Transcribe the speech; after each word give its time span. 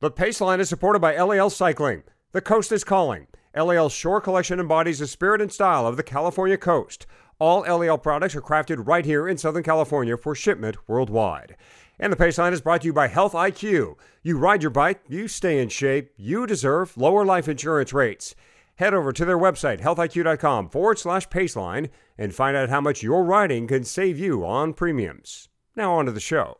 The 0.00 0.10
Paceline 0.10 0.60
is 0.60 0.70
supported 0.70 1.00
by 1.00 1.12
Eliel 1.12 1.52
Cycling. 1.52 2.04
The 2.32 2.40
coast 2.40 2.72
is 2.72 2.84
calling. 2.84 3.26
Eliel's 3.54 3.92
Shore 3.92 4.18
Collection 4.18 4.58
embodies 4.58 4.98
the 4.98 5.06
spirit 5.06 5.42
and 5.42 5.52
style 5.52 5.86
of 5.86 5.98
the 5.98 6.02
California 6.02 6.56
coast. 6.56 7.06
All 7.38 7.64
Eliel 7.64 8.02
products 8.02 8.34
are 8.34 8.40
crafted 8.40 8.86
right 8.86 9.04
here 9.04 9.28
in 9.28 9.36
Southern 9.36 9.62
California 9.62 10.16
for 10.16 10.34
shipment 10.34 10.78
worldwide. 10.88 11.54
And 11.98 12.10
the 12.10 12.16
Paceline 12.16 12.52
is 12.52 12.62
brought 12.62 12.80
to 12.80 12.86
you 12.86 12.94
by 12.94 13.08
Health 13.08 13.34
IQ. 13.34 13.96
You 14.22 14.38
ride 14.38 14.62
your 14.62 14.70
bike, 14.70 15.02
you 15.06 15.28
stay 15.28 15.60
in 15.60 15.68
shape, 15.68 16.14
you 16.16 16.46
deserve 16.46 16.96
lower 16.96 17.26
life 17.26 17.46
insurance 17.46 17.92
rates. 17.92 18.34
Head 18.76 18.94
over 18.94 19.12
to 19.12 19.26
their 19.26 19.36
website, 19.36 19.82
healthiq.com 19.82 20.70
forward 20.70 20.98
slash 20.98 21.28
Paceline, 21.28 21.90
and 22.16 22.34
find 22.34 22.56
out 22.56 22.70
how 22.70 22.80
much 22.80 23.02
your 23.02 23.22
riding 23.22 23.66
can 23.66 23.84
save 23.84 24.18
you 24.18 24.46
on 24.46 24.72
premiums. 24.72 25.50
Now, 25.76 25.92
on 25.92 26.06
to 26.06 26.12
the 26.12 26.20
show. 26.20 26.56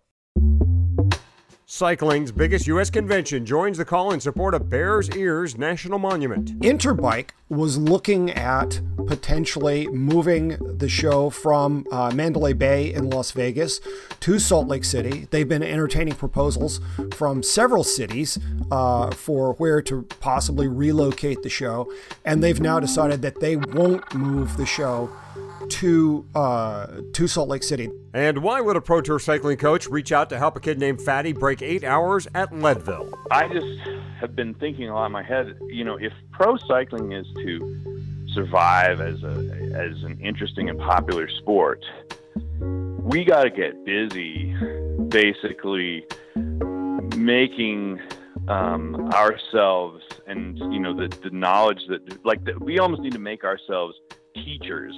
Cycling's 1.72 2.32
biggest 2.32 2.66
U.S. 2.66 2.90
convention 2.90 3.46
joins 3.46 3.78
the 3.78 3.84
call 3.84 4.10
in 4.10 4.18
support 4.18 4.54
of 4.54 4.68
Bears 4.68 5.08
Ears 5.10 5.56
National 5.56 6.00
Monument. 6.00 6.58
Interbike 6.58 7.30
was 7.48 7.78
looking 7.78 8.28
at 8.32 8.80
potentially 9.06 9.86
moving 9.86 10.56
the 10.78 10.88
show 10.88 11.30
from 11.30 11.86
uh, 11.92 12.10
Mandalay 12.12 12.54
Bay 12.54 12.92
in 12.92 13.08
Las 13.08 13.30
Vegas 13.30 13.80
to 14.18 14.40
Salt 14.40 14.66
Lake 14.66 14.82
City. 14.82 15.28
They've 15.30 15.48
been 15.48 15.62
entertaining 15.62 16.14
proposals 16.14 16.80
from 17.14 17.40
several 17.40 17.84
cities 17.84 18.36
uh, 18.72 19.12
for 19.12 19.52
where 19.54 19.80
to 19.82 20.02
possibly 20.18 20.66
relocate 20.66 21.44
the 21.44 21.48
show, 21.48 21.88
and 22.24 22.42
they've 22.42 22.60
now 22.60 22.80
decided 22.80 23.22
that 23.22 23.38
they 23.38 23.54
won't 23.54 24.12
move 24.12 24.56
the 24.56 24.66
show 24.66 25.08
to 25.70 26.26
uh, 26.34 26.86
to 27.12 27.26
Salt 27.26 27.48
Lake 27.48 27.62
City. 27.62 27.90
And 28.12 28.42
why 28.42 28.60
would 28.60 28.76
a 28.76 28.80
pro 28.80 29.00
tour 29.00 29.18
cycling 29.18 29.56
coach 29.56 29.86
reach 29.88 30.12
out 30.12 30.30
to 30.30 30.38
help 30.38 30.56
a 30.56 30.60
kid 30.60 30.78
named 30.78 31.00
Fatty 31.00 31.32
break 31.32 31.62
eight 31.62 31.84
hours 31.84 32.28
at 32.34 32.52
Leadville? 32.52 33.10
I 33.30 33.48
just 33.48 33.66
have 34.20 34.36
been 34.36 34.54
thinking 34.54 34.88
a 34.88 34.94
lot 34.94 35.06
in 35.06 35.12
my 35.12 35.22
head. 35.22 35.58
You 35.68 35.84
know, 35.84 35.96
if 35.96 36.12
pro 36.32 36.56
cycling 36.56 37.12
is 37.12 37.26
to 37.36 38.26
survive 38.34 39.00
as 39.00 39.22
a 39.22 39.34
as 39.74 40.02
an 40.02 40.18
interesting 40.20 40.68
and 40.68 40.78
popular 40.78 41.28
sport, 41.28 41.84
we 42.60 43.24
got 43.24 43.44
to 43.44 43.50
get 43.50 43.84
busy, 43.84 44.54
basically 45.08 46.04
making 47.16 48.00
um, 48.48 49.10
ourselves 49.12 50.02
and 50.26 50.58
you 50.72 50.80
know 50.80 50.94
the 50.94 51.08
the 51.22 51.30
knowledge 51.30 51.80
that 51.88 52.24
like 52.24 52.44
the, 52.44 52.58
we 52.58 52.78
almost 52.78 53.02
need 53.02 53.12
to 53.12 53.18
make 53.18 53.44
ourselves 53.44 53.94
teachers. 54.34 54.94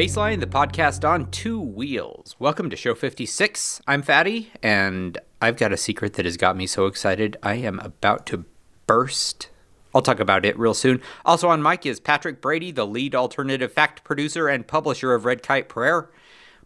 The 0.00 0.06
Paceline, 0.06 0.40
the 0.40 0.46
podcast 0.46 1.06
on 1.06 1.30
two 1.30 1.60
wheels. 1.60 2.34
Welcome 2.38 2.70
to 2.70 2.76
show 2.76 2.94
56. 2.94 3.82
I'm 3.86 4.00
Fatty, 4.00 4.50
and 4.62 5.18
I've 5.42 5.58
got 5.58 5.74
a 5.74 5.76
secret 5.76 6.14
that 6.14 6.24
has 6.24 6.38
got 6.38 6.56
me 6.56 6.66
so 6.66 6.86
excited. 6.86 7.36
I 7.42 7.56
am 7.56 7.78
about 7.80 8.24
to 8.28 8.46
burst. 8.86 9.50
I'll 9.94 10.00
talk 10.00 10.18
about 10.18 10.46
it 10.46 10.58
real 10.58 10.72
soon. 10.72 11.02
Also 11.26 11.50
on 11.50 11.62
mic 11.62 11.84
is 11.84 12.00
Patrick 12.00 12.40
Brady, 12.40 12.70
the 12.70 12.86
lead 12.86 13.14
alternative 13.14 13.74
fact 13.74 14.02
producer 14.02 14.48
and 14.48 14.66
publisher 14.66 15.12
of 15.12 15.26
Red 15.26 15.42
Kite 15.42 15.68
Prayer, 15.68 16.08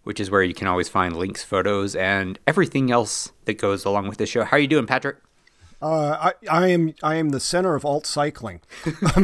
which 0.05 0.21
is 0.21 0.31
where 0.31 0.45
you 0.45 0.55
can 0.55 0.69
always 0.69 0.89
find 0.89 1.17
links, 1.17 1.43
photos, 1.43 1.97
and 1.97 2.39
everything 2.47 2.93
else 2.93 3.33
that 3.47 3.59
goes 3.59 3.85
along 3.85 4.07
with 4.07 4.19
the 4.19 4.27
show. 4.27 4.45
How 4.45 4.59
are 4.59 4.61
you 4.61 4.69
doing, 4.69 4.87
Patrick? 4.87 5.17
Uh, 5.85 6.33
I, 6.33 6.63
I 6.63 6.69
am 6.69 6.95
I 7.03 7.17
am 7.17 7.29
the 7.29 7.41
center 7.41 7.75
of 7.75 7.85
alt 7.85 8.07
cycling. 8.07 8.63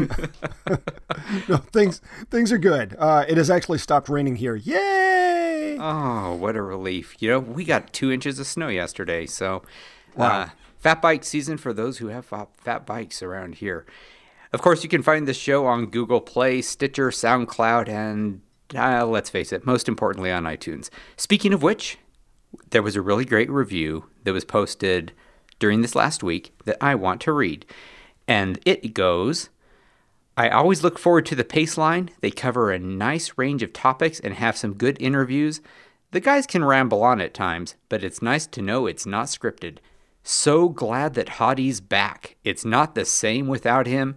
no, 1.48 1.56
things 1.72 2.02
things 2.30 2.52
are 2.52 2.58
good. 2.58 2.94
Uh, 2.98 3.24
it 3.26 3.38
has 3.38 3.48
actually 3.48 3.78
stopped 3.78 4.10
raining 4.10 4.36
here. 4.36 4.54
Yay! 4.56 5.78
Oh, 5.80 6.34
what 6.34 6.56
a 6.56 6.62
relief! 6.62 7.16
You 7.20 7.30
know, 7.30 7.38
we 7.40 7.64
got 7.64 7.94
two 7.94 8.12
inches 8.12 8.38
of 8.38 8.46
snow 8.46 8.68
yesterday, 8.68 9.24
so 9.24 9.62
Wow. 10.14 10.26
uh, 10.28 10.48
fat 10.78 11.00
bike 11.00 11.24
season 11.24 11.56
for 11.56 11.72
those 11.72 11.96
who 11.96 12.08
have 12.08 12.26
fat 12.26 12.84
bikes 12.84 13.22
around 13.22 13.54
here. 13.56 13.86
Of 14.52 14.60
course, 14.60 14.82
you 14.82 14.90
can 14.90 15.02
find 15.02 15.26
this 15.26 15.38
show 15.38 15.64
on 15.66 15.86
Google 15.86 16.20
Play, 16.20 16.60
Stitcher, 16.60 17.08
SoundCloud, 17.10 17.88
and 17.88 18.42
uh, 18.74 19.06
let's 19.06 19.30
face 19.30 19.50
it, 19.52 19.64
most 19.64 19.88
importantly 19.88 20.30
on 20.30 20.44
iTunes. 20.44 20.90
Speaking 21.16 21.54
of 21.54 21.62
which, 21.62 21.96
there 22.70 22.82
was 22.82 22.96
a 22.96 23.00
really 23.00 23.24
great 23.24 23.48
review 23.48 24.10
that 24.24 24.32
was 24.34 24.44
posted 24.44 25.12
during 25.60 25.82
this 25.82 25.94
last 25.94 26.24
week 26.24 26.52
that 26.64 26.76
I 26.80 26.96
want 26.96 27.20
to 27.22 27.32
read. 27.32 27.64
And 28.26 28.58
it 28.64 28.92
goes 28.92 29.50
I 30.36 30.48
always 30.48 30.82
look 30.82 30.98
forward 30.98 31.26
to 31.26 31.34
the 31.34 31.44
Paceline. 31.44 32.08
They 32.20 32.30
cover 32.30 32.70
a 32.70 32.78
nice 32.78 33.36
range 33.36 33.62
of 33.62 33.74
topics 33.74 34.18
and 34.18 34.32
have 34.34 34.56
some 34.56 34.72
good 34.72 34.96
interviews. 34.98 35.60
The 36.12 36.20
guys 36.20 36.46
can 36.46 36.64
ramble 36.64 37.02
on 37.02 37.20
at 37.20 37.34
times, 37.34 37.74
but 37.90 38.02
it's 38.02 38.22
nice 38.22 38.46
to 38.46 38.62
know 38.62 38.86
it's 38.86 39.04
not 39.04 39.26
scripted. 39.26 39.78
So 40.22 40.70
glad 40.70 41.12
that 41.14 41.30
Hottie's 41.30 41.80
back. 41.80 42.36
It's 42.42 42.64
not 42.64 42.94
the 42.94 43.04
same 43.04 43.48
without 43.48 43.86
him. 43.86 44.16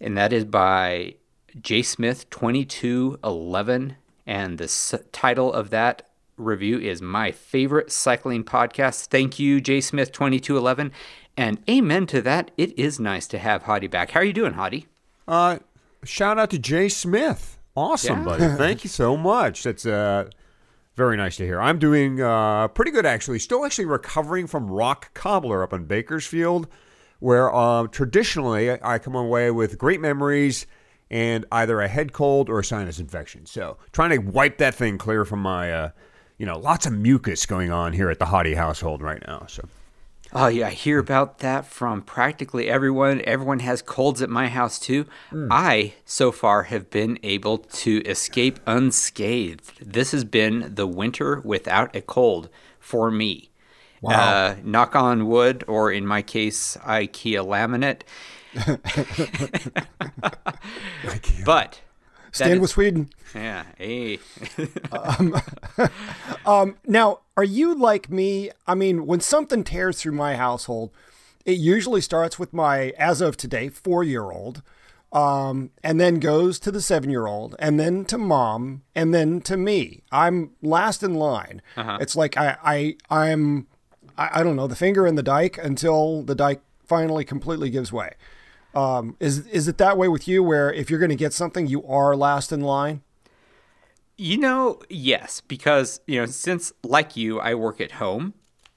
And 0.00 0.16
that 0.18 0.32
is 0.32 0.44
by 0.44 1.14
J. 1.58 1.82
Smith 1.82 2.28
2211. 2.28 3.96
And 4.26 4.58
the 4.58 4.64
s- 4.64 4.94
title 5.10 5.52
of 5.52 5.70
that 5.70 6.08
review 6.36 6.78
is 6.78 7.00
My 7.02 7.30
Favorite 7.32 7.90
Cycling 7.92 8.44
Podcast. 8.44 9.06
Thank 9.06 9.38
you, 9.38 9.60
J. 9.60 9.80
Smith 9.80 10.12
2211. 10.12 10.92
And 11.36 11.60
amen 11.68 12.06
to 12.08 12.22
that. 12.22 12.50
It 12.56 12.78
is 12.78 13.00
nice 13.00 13.26
to 13.28 13.38
have 13.38 13.64
Hottie 13.64 13.90
back. 13.90 14.12
How 14.12 14.20
are 14.20 14.24
you 14.24 14.32
doing, 14.32 14.54
Hottie? 14.54 14.86
Uh, 15.26 15.58
shout 16.04 16.38
out 16.38 16.50
to 16.50 16.58
Jay 16.58 16.88
Smith. 16.88 17.58
Awesome, 17.76 18.20
Yeah. 18.20 18.24
buddy. 18.24 18.46
Thank 18.56 18.84
you 18.84 18.90
so 18.90 19.16
much. 19.16 19.64
That's 19.64 19.84
uh, 19.84 20.28
very 20.96 21.16
nice 21.16 21.36
to 21.38 21.44
hear. 21.44 21.60
I'm 21.60 21.78
doing 21.78 22.20
uh, 22.20 22.68
pretty 22.68 22.92
good, 22.92 23.04
actually. 23.06 23.40
Still 23.40 23.64
actually 23.64 23.86
recovering 23.86 24.46
from 24.46 24.70
Rock 24.70 25.12
Cobbler 25.14 25.62
up 25.62 25.72
in 25.72 25.84
Bakersfield, 25.86 26.68
where 27.18 27.52
uh, 27.52 27.88
traditionally 27.88 28.70
I 28.80 28.98
come 28.98 29.16
away 29.16 29.50
with 29.50 29.76
great 29.76 30.00
memories 30.00 30.66
and 31.10 31.44
either 31.50 31.80
a 31.80 31.88
head 31.88 32.12
cold 32.12 32.48
or 32.48 32.60
a 32.60 32.64
sinus 32.64 32.98
infection. 33.00 33.44
So 33.46 33.76
trying 33.92 34.10
to 34.10 34.18
wipe 34.18 34.58
that 34.58 34.74
thing 34.74 34.98
clear 34.98 35.24
from 35.24 35.40
my, 35.40 35.72
uh, 35.72 35.90
you 36.38 36.46
know, 36.46 36.58
lots 36.58 36.86
of 36.86 36.92
mucus 36.92 37.46
going 37.46 37.70
on 37.70 37.92
here 37.92 38.10
at 38.10 38.18
the 38.18 38.26
Hottie 38.26 38.56
household 38.56 39.02
right 39.02 39.22
now. 39.26 39.46
So 39.48 39.68
Oh 40.36 40.48
yeah, 40.48 40.66
I 40.66 40.70
hear 40.70 40.98
about 40.98 41.38
that 41.38 41.64
from 41.64 42.02
practically 42.02 42.68
everyone. 42.68 43.22
Everyone 43.24 43.60
has 43.60 43.82
colds 43.82 44.20
at 44.20 44.28
my 44.28 44.48
house 44.48 44.80
too. 44.80 45.06
I 45.50 45.94
so 46.04 46.32
far 46.32 46.64
have 46.64 46.90
been 46.90 47.20
able 47.22 47.58
to 47.58 48.02
escape 48.02 48.58
unscathed. 48.66 49.78
This 49.80 50.10
has 50.10 50.24
been 50.24 50.72
the 50.74 50.88
winter 50.88 51.40
without 51.44 51.94
a 51.94 52.00
cold 52.00 52.48
for 52.80 53.12
me. 53.12 53.50
Uh, 54.04 54.56
knock 54.64 54.96
on 54.96 55.28
wood, 55.28 55.64
or 55.68 55.90
in 55.90 56.06
my 56.06 56.20
case, 56.20 56.76
IKEA 56.84 57.46
laminate. 57.46 58.02
but 61.44 61.80
Stand 62.34 62.54
is- 62.54 62.60
with 62.60 62.70
Sweden. 62.70 63.10
yeah, 63.34 63.64
hey. 63.78 64.18
Um, 64.92 65.40
um, 66.46 66.76
now, 66.86 67.20
are 67.36 67.44
you 67.44 67.74
like 67.74 68.10
me? 68.10 68.50
I 68.66 68.74
mean, 68.74 69.06
when 69.06 69.20
something 69.20 69.64
tears 69.64 70.00
through 70.00 70.12
my 70.12 70.36
household, 70.36 70.90
it 71.44 71.58
usually 71.58 72.00
starts 72.00 72.38
with 72.38 72.52
my, 72.52 72.90
as 72.98 73.20
of 73.20 73.36
today, 73.36 73.68
four 73.68 74.02
year 74.02 74.24
old, 74.30 74.62
um, 75.12 75.70
and 75.84 76.00
then 76.00 76.18
goes 76.18 76.58
to 76.60 76.70
the 76.72 76.80
seven 76.80 77.08
year 77.10 77.26
old, 77.26 77.54
and 77.58 77.78
then 77.78 78.04
to 78.06 78.18
mom, 78.18 78.82
and 78.94 79.14
then 79.14 79.40
to 79.42 79.56
me. 79.56 80.02
I'm 80.10 80.50
last 80.62 81.02
in 81.02 81.14
line. 81.14 81.62
Uh-huh. 81.76 81.98
It's 82.00 82.16
like 82.16 82.36
I, 82.36 82.56
I, 82.64 82.96
I'm, 83.10 83.66
I, 84.18 84.40
I 84.40 84.42
don't 84.42 84.56
know, 84.56 84.66
the 84.66 84.76
finger 84.76 85.06
in 85.06 85.14
the 85.14 85.22
dike 85.22 85.56
until 85.58 86.22
the 86.22 86.34
dike 86.34 86.62
finally 86.84 87.24
completely 87.24 87.70
gives 87.70 87.92
way. 87.92 88.10
Um, 88.74 89.16
is 89.20 89.46
is 89.46 89.68
it 89.68 89.78
that 89.78 89.96
way 89.96 90.08
with 90.08 90.26
you, 90.26 90.42
where 90.42 90.72
if 90.72 90.90
you're 90.90 90.98
going 90.98 91.10
to 91.10 91.16
get 91.16 91.32
something, 91.32 91.66
you 91.66 91.84
are 91.86 92.16
last 92.16 92.52
in 92.52 92.60
line? 92.60 93.02
You 94.16 94.38
know, 94.38 94.80
yes, 94.88 95.40
because 95.40 96.00
you 96.06 96.20
know, 96.20 96.26
since 96.26 96.72
like 96.82 97.16
you, 97.16 97.40
I 97.40 97.54
work 97.54 97.80
at 97.80 97.92
home. 97.92 98.34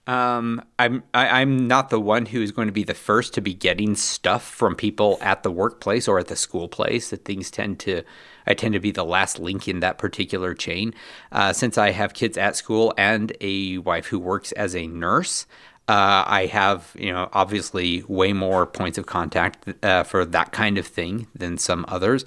Um, 0.07 0.63
I'm 0.79 1.03
I, 1.13 1.41
I'm 1.41 1.67
not 1.67 1.89
the 1.89 1.99
one 1.99 2.27
who 2.27 2.41
is 2.41 2.53
going 2.53 2.69
to 2.69 2.73
be 2.73 2.85
the 2.85 2.93
first 2.93 3.33
to 3.33 3.41
be 3.41 3.53
getting 3.53 3.93
stuff 3.95 4.43
from 4.43 4.73
people 4.73 5.17
at 5.21 5.43
the 5.43 5.51
workplace 5.51 6.07
or 6.07 6.17
at 6.17 6.27
the 6.27 6.35
school 6.35 6.69
place. 6.69 7.09
That 7.09 7.25
things 7.25 7.51
tend 7.51 7.79
to, 7.81 8.03
I 8.47 8.53
tend 8.53 8.73
to 8.73 8.79
be 8.79 8.91
the 8.91 9.03
last 9.03 9.37
link 9.37 9.67
in 9.67 9.81
that 9.81 9.97
particular 9.97 10.53
chain. 10.53 10.93
Uh, 11.31 11.51
since 11.51 11.77
I 11.77 11.91
have 11.91 12.13
kids 12.13 12.37
at 12.37 12.55
school 12.55 12.93
and 12.97 13.35
a 13.41 13.79
wife 13.79 14.07
who 14.07 14.17
works 14.17 14.53
as 14.53 14.75
a 14.75 14.87
nurse, 14.87 15.45
Uh, 15.87 16.23
I 16.27 16.47
have, 16.47 16.91
you 16.99 17.13
know, 17.13 17.29
obviously 17.31 18.03
way 18.07 18.33
more 18.33 18.65
points 18.65 18.97
of 18.97 19.05
contact 19.05 19.73
uh, 19.83 20.03
for 20.03 20.25
that 20.25 20.51
kind 20.51 20.77
of 20.77 20.85
thing 20.85 21.27
than 21.33 21.57
some 21.57 21.85
others. 21.87 22.25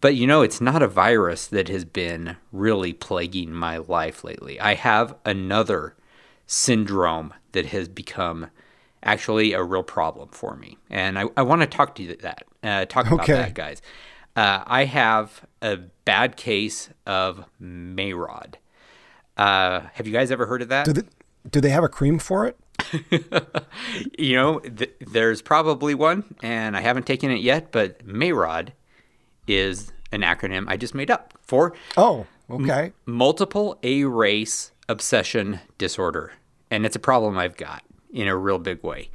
But 0.00 0.14
you 0.16 0.26
know, 0.26 0.42
it's 0.42 0.60
not 0.60 0.82
a 0.82 0.88
virus 0.88 1.46
that 1.46 1.68
has 1.68 1.84
been 1.84 2.36
really 2.52 2.92
plaguing 2.92 3.52
my 3.52 3.78
life 3.78 4.24
lately. 4.24 4.60
I 4.60 4.74
have 4.74 5.14
another 5.24 5.96
syndrome 6.46 7.32
that 7.52 7.66
has 7.66 7.88
become 7.88 8.50
actually 9.02 9.52
a 9.52 9.62
real 9.62 9.82
problem 9.82 10.28
for 10.30 10.56
me, 10.56 10.78
and 10.90 11.18
I, 11.18 11.24
I 11.36 11.42
want 11.42 11.60
to 11.62 11.66
talk 11.66 11.94
to 11.96 12.02
you 12.02 12.16
that 12.16 12.44
uh, 12.62 12.84
talk 12.86 13.06
about 13.06 13.20
Okay. 13.20 13.34
that, 13.34 13.54
guys. 13.54 13.82
Uh, 14.36 14.64
I 14.66 14.84
have 14.86 15.46
a 15.62 15.76
bad 16.04 16.36
case 16.36 16.90
of 17.06 17.44
Mayrod. 17.62 18.54
Uh, 19.36 19.80
have 19.94 20.06
you 20.06 20.12
guys 20.12 20.30
ever 20.30 20.46
heard 20.46 20.62
of 20.62 20.68
that? 20.68 20.86
Do 20.86 20.92
they, 20.92 21.02
do 21.50 21.60
they 21.60 21.70
have 21.70 21.84
a 21.84 21.88
cream 21.88 22.18
for 22.18 22.46
it? 22.46 22.58
you 24.18 24.34
know, 24.36 24.58
th- 24.60 24.94
there's 25.00 25.42
probably 25.42 25.94
one, 25.94 26.24
and 26.42 26.76
I 26.76 26.80
haven't 26.80 27.06
taken 27.06 27.30
it 27.30 27.40
yet, 27.40 27.72
but 27.72 28.06
Mayrod 28.06 28.70
is 29.46 29.92
an 30.12 30.22
acronym 30.22 30.64
I 30.68 30.76
just 30.76 30.94
made 30.94 31.10
up 31.10 31.34
for 31.42 31.74
Oh, 31.96 32.26
okay. 32.50 32.92
multiple 33.06 33.78
A 33.82 34.04
race 34.04 34.72
obsession 34.88 35.60
disorder. 35.78 36.32
And 36.70 36.86
it's 36.86 36.96
a 36.96 37.00
problem 37.00 37.36
I've 37.38 37.56
got 37.56 37.82
in 38.12 38.26
a 38.28 38.36
real 38.36 38.58
big 38.58 38.82
way. 38.82 39.10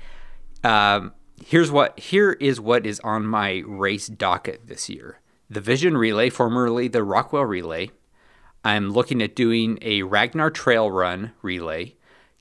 Um, 0.64 1.14
here's 1.46 1.72
what 1.72 2.00
here 2.00 2.34
is 2.34 2.60
what 2.60 2.86
is 2.86 3.00
on 3.02 3.26
my 3.26 3.64
race 3.66 4.08
docket 4.08 4.68
this 4.68 4.90
year. 4.90 5.20
The 5.50 5.62
Vision 5.62 5.98
Relay, 5.98 6.30
formerly 6.30 6.88
the 6.88 7.04
Rockwell 7.04 7.46
Relay. 7.46 7.92
I'm 8.64 8.92
looking 8.92 9.22
at 9.22 9.36
doing 9.36 9.80
a 9.82 10.04
Ragnar 10.04 10.52
Trail 10.52 10.92
Run 10.92 11.32
relay, 11.42 11.96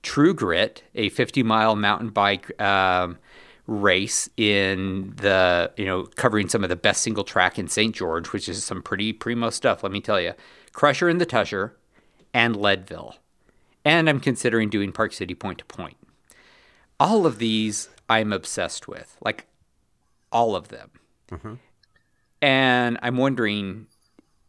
True 0.09 0.33
Grit, 0.33 0.83
a 0.95 1.11
50 1.11 1.43
mile 1.43 1.77
mountain 1.77 2.09
bike 2.09 2.59
um, 2.63 3.19
race 3.67 4.31
in 4.39 5.13
the 5.17 5.71
you 5.77 5.85
know 5.85 6.05
covering 6.17 6.49
some 6.49 6.65
of 6.65 6.71
the 6.71 6.77
best 6.77 7.03
single 7.03 7.25
track 7.25 7.59
in 7.59 7.69
St. 7.69 7.95
George, 7.95 8.33
which 8.33 8.49
is 8.49 8.65
some 8.65 8.83
pretty 8.83 9.13
primo 9.13 9.51
stuff. 9.51 9.83
Let 9.83 9.93
me 9.93 10.01
tell 10.01 10.19
you, 10.19 10.33
Crusher 10.73 11.11
in 11.11 11.19
the 11.19 11.27
Tushar, 11.27 11.73
and 12.33 12.57
Leadville, 12.57 13.17
and 13.85 14.09
I'm 14.09 14.19
considering 14.19 14.71
doing 14.71 14.93
Park 14.93 15.13
City 15.13 15.35
point 15.35 15.59
to 15.59 15.67
point. 15.67 15.99
All 16.99 17.27
of 17.27 17.39
these 17.39 17.91
I'm 18.09 18.33
obsessed 18.33 18.89
with, 18.89 19.19
like 19.21 19.47
all 20.33 20.57
of 20.57 20.69
them. 20.69 20.89
And 22.41 22.99
I'm 23.03 23.19
wondering 23.19 23.89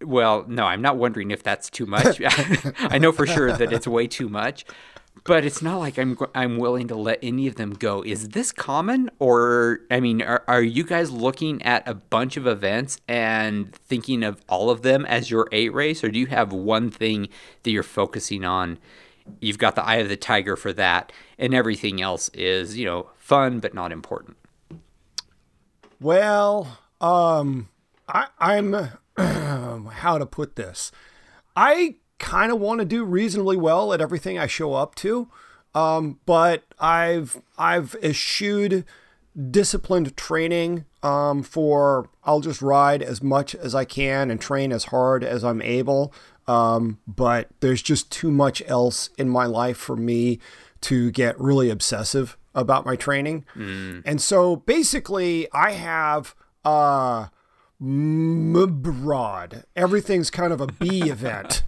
well, 0.02 0.46
no, 0.48 0.64
I'm 0.64 0.82
not 0.82 0.96
wondering 0.96 1.32
if 1.32 1.44
that's 1.44 1.70
too 1.70 1.86
much. 1.86 2.22
I 2.80 2.98
know 2.98 3.12
for 3.12 3.28
sure 3.28 3.52
that 3.52 3.74
it's 3.74 3.86
way 3.86 4.08
too 4.08 4.30
much, 4.30 4.64
but 5.24 5.46
it's 5.46 5.62
not 5.62 5.78
like 5.78 5.98
I'm 5.98 6.18
I'm 6.34 6.58
willing 6.58 6.88
to 6.88 6.96
let 6.96 7.20
any 7.22 7.48
of 7.48 7.56
them 7.56 7.72
go. 7.74 8.02
Is 8.02 8.30
this 8.30 8.52
common, 8.52 9.10
or 9.20 9.82
I 9.92 10.00
mean, 10.00 10.22
are, 10.22 10.44
are 10.48 10.62
you 10.62 10.84
guys 10.84 11.12
looking 11.12 11.62
at 11.62 11.88
a 11.88 11.94
bunch 11.94 12.38
of 12.38 12.48
events 12.48 13.00
and 13.08 13.74
thinking 13.76 14.24
of 14.24 14.42
all 14.48 14.70
of 14.70 14.82
them 14.82 15.06
as 15.06 15.30
your 15.30 15.48
eight 15.52 15.74
race, 15.74 16.04
or 16.04 16.10
do 16.10 16.20
you 16.20 16.28
have 16.28 16.52
one 16.52 16.90
thing 16.90 17.30
that 17.64 17.72
you're 17.72 17.84
focusing 17.84 18.44
on? 18.46 18.80
You've 19.40 19.60
got 19.60 19.76
the 19.76 19.86
eye 19.86 19.98
of 19.98 20.10
the 20.10 20.18
tiger 20.18 20.56
for 20.56 20.74
that, 20.74 21.12
and 21.38 21.54
everything 21.54 22.02
else 22.02 22.30
is 22.30 22.78
you 22.78 22.86
know 22.86 23.10
fun 23.16 23.60
but 23.60 23.74
not 23.74 23.92
important. 23.92 24.38
Well, 26.00 26.80
um, 27.02 27.70
I, 28.08 28.28
I'm 28.40 28.74
how 29.18 30.18
to 30.18 30.26
put 30.26 30.56
this. 30.56 30.92
I 31.56 31.96
kind 32.19 32.51
of 32.51 32.60
want 32.60 32.80
to 32.80 32.86
do 32.86 33.04
reasonably 33.04 33.57
well 33.57 33.94
at 33.94 34.01
everything 34.01 34.38
I 34.38 34.48
show 34.48 34.74
up 34.74 34.95
to, 34.95 35.30
um, 35.74 36.19
but 36.25 36.63
I've 36.80 37.42
I've 37.57 37.95
eschewed 38.04 38.86
disciplined 39.51 40.16
training 40.18 40.86
um, 41.01 41.44
for 41.44 42.10
I'll 42.24 42.42
just 42.42 42.62
ride 42.62 43.01
as 43.01 43.24
much 43.24 43.56
as 43.56 43.74
I 43.74 43.86
can 43.86 44.30
and 44.30 44.39
train 44.39 44.71
as 44.71 44.86
hard 44.86 45.24
as 45.24 45.44
I'm 45.44 45.62
able. 45.62 46.13
Um, 46.48 47.00
but 47.07 47.48
there's 47.60 47.81
just 47.81 48.12
too 48.12 48.31
much 48.31 48.62
else 48.68 49.12
in 49.18 49.30
my 49.30 49.45
life 49.45 49.77
for 49.77 49.95
me 49.95 50.39
to 50.81 51.12
get 51.12 51.39
really 51.39 51.69
obsessive 51.69 52.38
about 52.56 52.86
my 52.86 52.95
training. 52.95 53.45
And 54.06 54.19
so 54.19 54.56
basically, 54.56 55.48
I 55.54 55.72
have 55.74 56.33
uh, 56.65 57.27
MBROD. 57.81 59.64
Everything's 59.76 60.30
kind 60.30 60.52
of 60.52 60.62
a 60.62 60.68
B 60.68 61.02
event. 61.10 61.64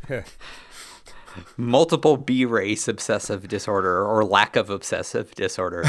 multiple 1.58 2.18
B 2.18 2.46
race 2.46 2.88
obsessive 2.88 3.48
disorder 3.48 4.06
or 4.06 4.26
lack 4.26 4.56
of 4.56 4.70
obsessive 4.70 5.34
disorder. 5.36 5.84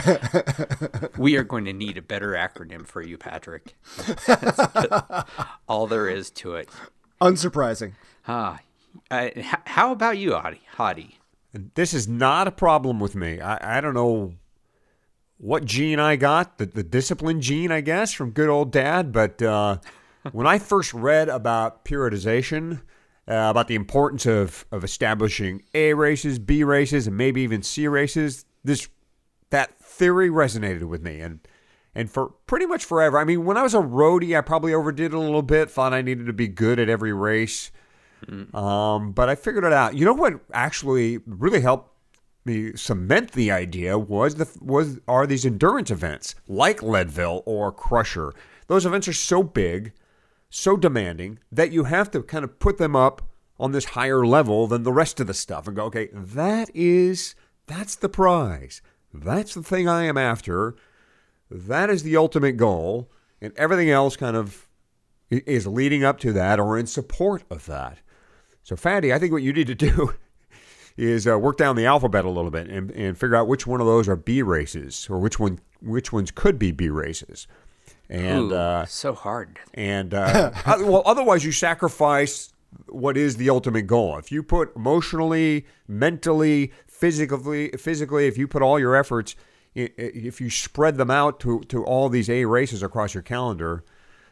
we 1.17 1.37
are 1.37 1.43
going 1.43 1.65
to 1.65 1.73
need 1.73 1.99
a 1.99 2.03
better 2.03 2.33
acronym 2.33 2.87
for 2.87 3.03
you, 3.03 3.19
Patrick. 3.19 3.75
All 5.69 5.87
there 5.87 6.09
is 6.09 6.31
to 6.31 6.55
it. 6.55 6.69
Unsurprising. 7.21 7.93
Ah, 8.29 8.61
uh, 9.11 9.31
how 9.67 9.93
about 9.93 10.19
you, 10.19 10.31
Hottie? 10.33 10.61
Hottie? 10.77 11.15
This 11.75 11.93
is 11.93 12.09
not 12.09 12.49
a 12.49 12.53
problem 12.53 13.01
with 13.01 13.15
me. 13.15 13.41
I, 13.41 13.79
I 13.79 13.81
don't 13.81 13.95
know 13.95 14.35
what 15.39 15.65
gene 15.65 15.99
I 15.99 16.17
got, 16.17 16.59
the, 16.59 16.67
the 16.67 16.83
discipline 16.83 17.41
gene, 17.41 17.73
I 17.73 17.81
guess, 17.81 18.13
from 18.13 18.31
good 18.31 18.49
old 18.49 18.71
dad. 18.71 19.13
But 19.13 19.43
uh, 19.43 19.79
when 20.31 20.47
I 20.47 20.59
first 20.59 20.95
read 20.95 21.29
about 21.29 21.85
periodization, 21.85 22.83
uh, 23.29 23.49
about 23.51 23.69
the 23.69 23.75
importance 23.75 24.27
of, 24.27 24.65
of 24.71 24.85
establishing 24.85 25.63
A 25.75 25.95
races, 25.95 26.39
B 26.39 26.63
races, 26.65 27.07
and 27.07 27.17
maybe 27.17 27.43
even 27.43 27.63
C 27.63 27.89
races, 27.89 28.45
this 28.63 28.89
that 29.51 29.79
theory 29.81 30.31
resonated 30.31 30.85
with 30.85 31.03
me. 31.03 31.21
And 31.21 31.41
and 31.95 32.11
for 32.11 32.29
pretty 32.47 32.67
much 32.67 32.85
forever. 32.85 33.19
I 33.19 33.25
mean, 33.25 33.45
when 33.45 33.57
I 33.57 33.63
was 33.63 33.75
a 33.75 33.79
roadie, 33.79 34.37
I 34.37 34.41
probably 34.41 34.73
overdid 34.73 35.13
a 35.13 35.19
little 35.19 35.43
bit, 35.43 35.71
thought 35.71 35.93
I 35.93 36.01
needed 36.01 36.27
to 36.27 36.33
be 36.33 36.49
good 36.49 36.79
at 36.79 36.89
every 36.89 37.13
race. 37.13 37.71
Um, 38.55 39.13
but 39.13 39.29
I 39.29 39.35
figured 39.35 39.65
it 39.65 39.73
out. 39.73 39.95
You 39.95 40.05
know 40.05 40.15
what 40.15 40.41
actually 40.53 41.19
really 41.27 41.61
helped 41.61 41.91
me 42.45 42.73
cement 42.77 43.33
the 43.33 43.51
idea 43.51 43.99
was 43.99 44.37
the 44.37 44.49
was 44.61 44.99
are 45.07 45.27
these 45.27 45.45
endurance 45.45 45.91
events 45.91 46.35
like 46.49 46.83
Leadville 46.83 47.43
or 47.47 47.73
Crusher. 47.73 48.33
Those 48.69 48.87
events 48.87 49.07
are 49.09 49.13
so 49.13 49.43
big, 49.43 49.93
so 50.55 50.77
demanding 50.77 51.39
that 51.51 51.73
you 51.73 51.85
have 51.85 52.11
to 52.11 52.23
kind 52.23 52.45
of 52.45 52.59
put 52.59 52.77
them 52.77 52.95
up 52.95 53.23
on 53.59 53.73
this 53.73 53.87
higher 53.87 54.27
level 54.27 54.67
than 54.67 54.83
the 54.83 54.93
rest 54.93 55.19
of 55.19 55.27
the 55.27 55.35
stuff 55.35 55.67
and 55.67 55.75
go, 55.75 55.85
okay, 55.85 56.11
that 56.13 56.71
is 56.75 57.35
that's 57.67 57.95
the 57.95 58.09
prize. 58.09 58.83
That's 59.15 59.55
the 59.55 59.63
thing 59.63 59.89
I 59.89 60.05
am 60.05 60.19
after. 60.19 60.75
That 61.51 61.89
is 61.89 62.03
the 62.03 62.17
ultimate 62.17 62.57
goal, 62.59 63.11
and 63.41 63.53
everything 63.57 63.91
else 63.91 64.17
kind 64.17 64.37
of 64.37 64.69
is 65.31 65.67
leading 65.67 66.05
up 66.05 66.19
to 66.21 66.32
that 66.32 66.61
or 66.61 66.79
in 66.79 66.87
support 66.87 67.44
of 67.51 67.65
that. 67.67 67.99
So, 68.63 68.77
Fatty, 68.77 69.13
I 69.13 69.19
think 69.19 69.32
what 69.32 69.43
you 69.43 69.53
need 69.53 69.69
to 69.69 69.75
do 69.91 70.15
is 70.99 71.27
uh, 71.27 71.39
work 71.39 71.56
down 71.56 71.77
the 71.77 71.87
alphabet 71.87 72.27
a 72.27 72.31
little 72.31 72.51
bit 72.51 72.69
and, 72.69 72.91
and 72.91 73.17
figure 73.17 73.37
out 73.37 73.49
which 73.49 73.67
one 73.67 73.81
of 73.81 73.87
those 73.87 74.06
are 74.06 74.17
B 74.17 74.43
races 74.43 75.09
or 75.09 75.19
which 75.19 75.39
one 75.41 75.61
which 75.81 76.13
ones 76.13 76.31
could 76.31 76.59
be 76.59 76.73
B 76.73 76.91
races. 76.91 77.47
And 78.13 78.53
Ooh, 78.53 78.55
uh, 78.55 78.85
so 78.85 79.15
hard. 79.15 79.59
and 79.75 80.13
uh, 80.15 80.51
well, 80.67 81.03
otherwise 81.07 81.45
you 81.45 81.53
sacrifice 81.53 82.53
what 82.89 83.17
is 83.17 83.37
the 83.39 83.49
ultimate 83.51 83.87
goal. 83.87 84.19
If 84.19 84.31
you 84.31 84.43
put 84.43 84.75
emotionally, 84.77 85.67
mentally, 85.89 86.73
physically, 86.87 87.71
physically, 87.71 88.27
if 88.27 88.37
you 88.37 88.47
put 88.47 88.61
all 88.63 88.79
your 88.79 88.95
efforts, 88.95 89.35
i- 89.77 89.81
i- 89.81 89.93
if 89.97 90.41
you 90.43 90.51
spread 90.51 90.97
them 90.99 91.11
out 91.11 91.41
to 91.41 91.61
to 91.69 91.85
all 91.85 92.09
these 92.11 92.29
A 92.29 92.45
races 92.45 92.83
across 92.83 93.15
your 93.15 93.23
calendar, 93.23 93.83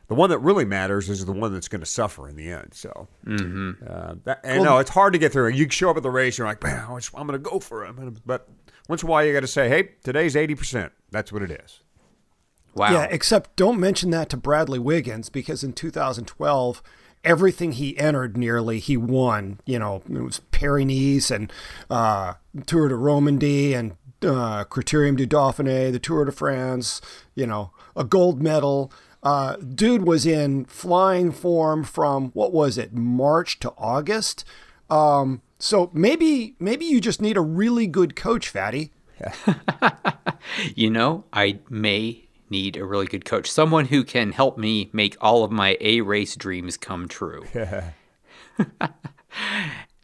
the 0.08 0.14
one 0.14 0.28
that 0.30 0.38
really 0.40 0.64
matters 0.66 1.08
is 1.08 1.24
the 1.24 1.32
one 1.32 1.52
that's 1.52 1.68
going 1.68 1.80
to 1.80 1.86
suffer 1.86 2.28
in 2.28 2.36
the 2.36 2.50
end. 2.50 2.74
So, 2.74 3.08
uh, 3.26 4.14
that, 4.24 4.40
and 4.44 4.62
no, 4.64 4.78
it's 4.78 4.90
hard 4.90 5.12
to 5.14 5.18
get 5.18 5.32
through. 5.32 5.48
You 5.48 5.68
show 5.70 5.90
up 5.90 5.96
at 5.96 6.02
the 6.02 6.10
race, 6.10 6.36
you're 6.36 6.46
like, 6.46 6.62
man, 6.62 6.84
I'm 6.86 7.26
going 7.26 7.32
to 7.32 7.38
go 7.38 7.60
for 7.60 7.84
it. 7.84 7.94
But 8.26 8.48
once 8.88 9.02
in 9.02 9.08
a 9.08 9.10
while, 9.10 9.24
you 9.24 9.32
got 9.32 9.40
to 9.40 9.46
say, 9.46 9.68
hey, 9.68 9.90
today's 10.04 10.36
eighty 10.36 10.54
percent. 10.54 10.92
That's 11.10 11.32
what 11.32 11.42
it 11.42 11.50
is. 11.50 11.80
Wow. 12.74 12.92
Yeah, 12.92 13.08
except 13.10 13.56
don't 13.56 13.80
mention 13.80 14.10
that 14.10 14.28
to 14.30 14.36
Bradley 14.36 14.78
Wiggins 14.78 15.28
because 15.28 15.64
in 15.64 15.72
2012, 15.72 16.82
everything 17.24 17.72
he 17.72 17.98
entered 17.98 18.36
nearly 18.36 18.78
he 18.78 18.96
won. 18.96 19.60
You 19.66 19.78
know, 19.78 20.02
it 20.08 20.20
was 20.20 20.40
Paris 20.50 20.86
Nice 20.86 21.30
and 21.30 21.52
uh, 21.88 22.34
Tour 22.66 22.88
de 22.88 22.94
Romandie 22.94 23.74
and 23.74 23.92
uh, 24.22 24.64
Criterium 24.64 25.16
du 25.16 25.26
Dauphiné, 25.26 25.90
the 25.90 25.98
Tour 25.98 26.24
de 26.24 26.32
France. 26.32 27.00
You 27.34 27.46
know, 27.46 27.72
a 27.96 28.04
gold 28.04 28.42
medal. 28.42 28.92
Uh, 29.22 29.56
dude 29.56 30.06
was 30.06 30.24
in 30.24 30.64
flying 30.64 31.30
form 31.30 31.84
from 31.84 32.30
what 32.30 32.52
was 32.52 32.78
it, 32.78 32.94
March 32.94 33.58
to 33.60 33.70
August. 33.76 34.44
Um, 34.88 35.42
so 35.58 35.90
maybe 35.92 36.54
maybe 36.58 36.86
you 36.86 37.00
just 37.00 37.20
need 37.20 37.36
a 37.36 37.42
really 37.42 37.86
good 37.86 38.16
coach, 38.16 38.48
Fatty. 38.48 38.92
You 40.74 40.90
know, 40.90 41.24
I 41.32 41.58
may 41.68 42.28
need 42.50 42.76
a 42.76 42.84
really 42.84 43.06
good 43.06 43.24
coach, 43.24 43.50
someone 43.50 43.86
who 43.86 44.04
can 44.04 44.32
help 44.32 44.58
me 44.58 44.90
make 44.92 45.16
all 45.20 45.44
of 45.44 45.50
my 45.50 45.76
A 45.80 46.00
race 46.02 46.36
dreams 46.36 46.76
come 46.76 47.08
true. 47.08 47.44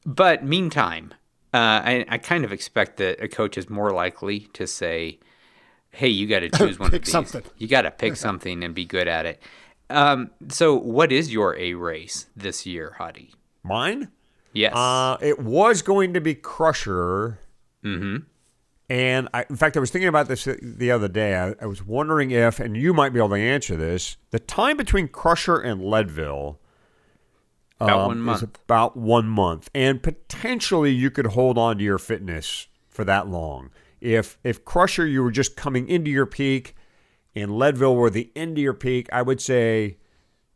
but 0.06 0.44
meantime, 0.44 1.12
Uh, 1.54 1.80
I, 1.84 2.04
I 2.08 2.18
kind 2.18 2.44
of 2.44 2.52
expect 2.52 2.98
that 2.98 3.22
a 3.22 3.28
coach 3.28 3.56
is 3.56 3.70
more 3.70 3.90
likely 3.90 4.40
to 4.52 4.66
say, 4.66 5.18
"Hey, 5.90 6.08
you 6.08 6.26
got 6.26 6.40
to 6.40 6.50
choose 6.58 6.78
one 6.78 6.94
of 6.94 7.00
these. 7.02 7.10
something." 7.10 7.42
You 7.56 7.66
got 7.66 7.82
to 7.82 7.90
pick 7.90 8.16
something 8.26 8.62
and 8.62 8.74
be 8.74 8.84
good 8.84 9.08
at 9.08 9.24
it." 9.26 9.40
Um, 9.88 10.30
so, 10.48 10.74
what 10.74 11.12
is 11.12 11.32
your 11.32 11.56
A 11.56 11.74
race 11.74 12.26
this 12.36 12.66
year, 12.66 12.96
Hottie? 12.98 13.30
Mine? 13.62 14.08
Yes. 14.52 14.74
Uh, 14.74 15.16
it 15.20 15.38
was 15.38 15.80
going 15.82 16.12
to 16.14 16.20
be 16.20 16.34
Crusher. 16.34 17.38
mm-hmm. 17.82 18.24
And 18.88 19.28
I, 19.34 19.44
in 19.50 19.56
fact, 19.56 19.76
I 19.76 19.80
was 19.80 19.90
thinking 19.90 20.08
about 20.08 20.28
this 20.28 20.46
the 20.62 20.90
other 20.90 21.08
day. 21.08 21.36
I, 21.36 21.54
I 21.60 21.66
was 21.66 21.84
wondering 21.84 22.30
if, 22.30 22.60
and 22.60 22.76
you 22.76 22.94
might 22.94 23.12
be 23.12 23.18
able 23.18 23.30
to 23.30 23.34
answer 23.36 23.76
this, 23.76 24.16
the 24.30 24.38
time 24.38 24.76
between 24.76 25.08
Crusher 25.08 25.58
and 25.58 25.82
Leadville 25.82 26.60
About 27.80 28.00
um, 28.00 28.24
one 28.24 28.34
is 28.36 28.42
about 28.42 28.96
one 28.96 29.28
month, 29.28 29.68
and 29.74 30.02
potentially 30.02 30.92
you 30.92 31.10
could 31.10 31.26
hold 31.26 31.58
on 31.58 31.78
to 31.78 31.84
your 31.84 31.98
fitness 31.98 32.68
for 32.88 33.04
that 33.04 33.28
long. 33.28 33.70
If 34.00 34.38
if 34.44 34.64
Crusher 34.64 35.06
you 35.06 35.22
were 35.22 35.30
just 35.30 35.56
coming 35.56 35.88
into 35.88 36.10
your 36.10 36.26
peak, 36.26 36.74
and 37.34 37.58
Leadville 37.58 37.96
were 37.96 38.08
the 38.08 38.30
end 38.34 38.56
of 38.56 38.62
your 38.62 38.72
peak, 38.74 39.08
I 39.12 39.20
would 39.20 39.40
say, 39.40 39.98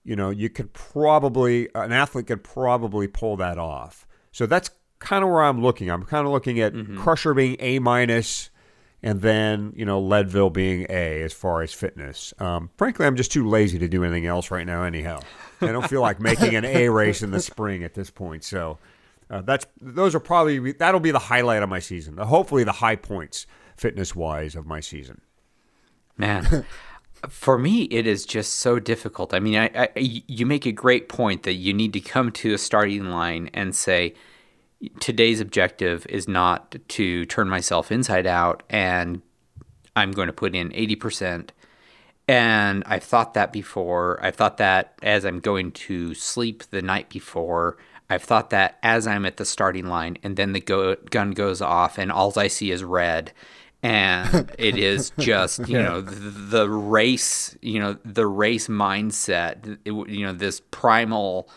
you 0.02 0.16
know, 0.16 0.30
you 0.30 0.48
could 0.48 0.72
probably 0.72 1.68
an 1.74 1.92
athlete 1.92 2.28
could 2.28 2.44
probably 2.44 3.06
pull 3.06 3.36
that 3.36 3.58
off. 3.58 4.06
So 4.32 4.46
that's 4.46 4.70
kind 5.00 5.24
of 5.24 5.30
where 5.30 5.42
I'm 5.42 5.60
looking. 5.60 5.90
I'm 5.90 6.04
kind 6.04 6.26
of 6.26 6.32
looking 6.32 6.60
at 6.60 6.72
Crusher 6.96 7.34
being 7.34 7.56
A 7.58 7.80
minus, 7.80 8.50
and 9.02 9.20
then 9.20 9.72
you 9.74 9.84
know 9.84 10.00
Leadville 10.00 10.50
being 10.50 10.86
A 10.88 11.22
as 11.22 11.32
far 11.32 11.62
as 11.62 11.72
fitness. 11.72 12.32
Um, 12.38 12.70
frankly, 12.76 13.06
I'm 13.06 13.16
just 13.16 13.32
too 13.32 13.48
lazy 13.48 13.78
to 13.78 13.88
do 13.88 14.04
anything 14.04 14.26
else 14.26 14.50
right 14.50 14.66
now. 14.66 14.84
Anyhow, 14.84 15.20
I 15.60 15.72
don't 15.72 15.88
feel 15.88 16.02
like 16.02 16.20
making 16.20 16.54
an 16.54 16.64
A 16.64 16.88
race 16.92 17.22
in 17.22 17.32
the 17.32 17.40
spring 17.40 17.82
at 17.82 17.94
this 17.94 18.10
point. 18.10 18.44
So 18.44 18.78
uh, 19.30 19.40
that's 19.40 19.66
those 19.80 20.14
are 20.14 20.20
probably 20.20 20.72
that'll 20.72 21.00
be 21.00 21.10
the 21.10 21.18
highlight 21.18 21.62
of 21.62 21.68
my 21.68 21.80
season. 21.80 22.16
Hopefully, 22.18 22.62
the 22.64 22.72
high 22.72 22.96
points 22.96 23.46
fitness 23.76 24.14
wise 24.14 24.54
of 24.54 24.66
my 24.66 24.80
season. 24.80 25.22
Man, 26.18 26.66
for 27.28 27.58
me, 27.58 27.84
it 27.84 28.06
is 28.06 28.26
just 28.26 28.56
so 28.56 28.78
difficult. 28.78 29.32
I 29.32 29.40
mean, 29.40 29.56
I, 29.56 29.70
I, 29.74 29.88
you 29.96 30.44
make 30.44 30.66
a 30.66 30.72
great 30.72 31.08
point 31.08 31.44
that 31.44 31.54
you 31.54 31.72
need 31.72 31.94
to 31.94 32.00
come 32.00 32.30
to 32.32 32.52
a 32.52 32.58
starting 32.58 33.06
line 33.06 33.50
and 33.54 33.74
say, 33.74 34.14
today's 34.98 35.40
objective 35.40 36.06
is 36.08 36.26
not 36.26 36.76
to 36.88 37.26
turn 37.26 37.48
myself 37.48 37.92
inside 37.92 38.26
out 38.26 38.62
and 38.70 39.22
I'm 39.96 40.12
going 40.12 40.28
to 40.28 40.32
put 40.32 40.54
in 40.54 40.70
80%. 40.70 41.50
And 42.28 42.84
I've 42.86 43.02
thought 43.02 43.34
that 43.34 43.52
before. 43.52 44.18
I've 44.22 44.36
thought 44.36 44.58
that 44.58 44.94
as 45.02 45.24
I'm 45.24 45.40
going 45.40 45.72
to 45.72 46.14
sleep 46.14 46.62
the 46.70 46.80
night 46.80 47.08
before. 47.08 47.76
I've 48.08 48.22
thought 48.22 48.50
that 48.50 48.78
as 48.82 49.06
I'm 49.06 49.26
at 49.26 49.36
the 49.36 49.44
starting 49.44 49.86
line 49.86 50.16
and 50.22 50.36
then 50.36 50.52
the 50.52 50.60
go- 50.60 50.96
gun 51.10 51.32
goes 51.32 51.60
off 51.60 51.98
and 51.98 52.10
all 52.10 52.32
I 52.38 52.46
see 52.48 52.70
is 52.70 52.84
red. 52.84 53.32
And 53.82 54.50
it 54.58 54.76
is 54.76 55.10
just, 55.18 55.68
you 55.68 55.78
know, 55.82 56.00
the, 56.00 56.30
the 56.30 56.70
race, 56.70 57.56
you 57.60 57.80
know, 57.80 57.98
the 58.04 58.26
race 58.26 58.68
mindset, 58.68 59.78
it, 59.84 59.92
you 59.92 60.24
know, 60.24 60.32
this 60.32 60.62
primal 60.70 61.48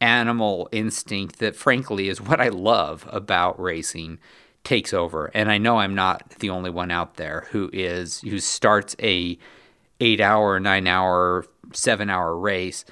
animal 0.00 0.68
instinct 0.72 1.38
that 1.38 1.56
frankly 1.56 2.08
is 2.08 2.20
what 2.20 2.40
I 2.40 2.48
love 2.48 3.06
about 3.10 3.60
racing 3.60 4.18
takes 4.64 4.92
over. 4.92 5.30
And 5.34 5.50
I 5.50 5.58
know 5.58 5.78
I'm 5.78 5.94
not 5.94 6.30
the 6.38 6.50
only 6.50 6.70
one 6.70 6.90
out 6.90 7.16
there 7.16 7.46
who 7.50 7.70
is 7.72 8.20
who 8.20 8.38
starts 8.38 8.96
a 9.02 9.38
8 10.00 10.20
hour, 10.20 10.58
9 10.60 10.86
hour, 10.86 11.44
7 11.72 12.10
hour 12.10 12.36
race 12.36 12.84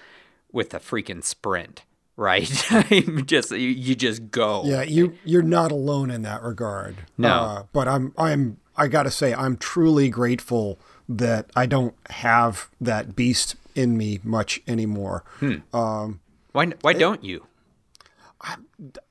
with 0.52 0.72
a 0.74 0.80
freaking 0.80 1.22
sprint, 1.24 1.82
right? 2.16 2.48
Just 3.26 3.50
you, 3.50 3.58
you 3.58 3.94
just 3.94 4.30
go. 4.30 4.62
Yeah, 4.64 4.82
you 4.82 5.14
you're 5.24 5.42
not 5.42 5.70
alone 5.70 6.10
in 6.10 6.22
that 6.22 6.42
regard. 6.42 6.96
No. 7.16 7.28
Uh, 7.28 7.62
but 7.72 7.88
I'm 7.88 8.12
I'm 8.16 8.58
I 8.76 8.88
got 8.88 9.02
to 9.04 9.10
say 9.10 9.34
I'm 9.34 9.56
truly 9.56 10.08
grateful 10.08 10.78
that 11.08 11.50
I 11.56 11.66
don't 11.66 11.94
have 12.10 12.68
that 12.80 13.16
beast 13.16 13.56
in 13.74 13.96
me 13.96 14.20
much 14.22 14.60
anymore. 14.66 15.24
Um, 15.72 16.20
Why 16.52 16.66
why 16.82 16.92
don't 16.92 17.24
you? 17.24 17.46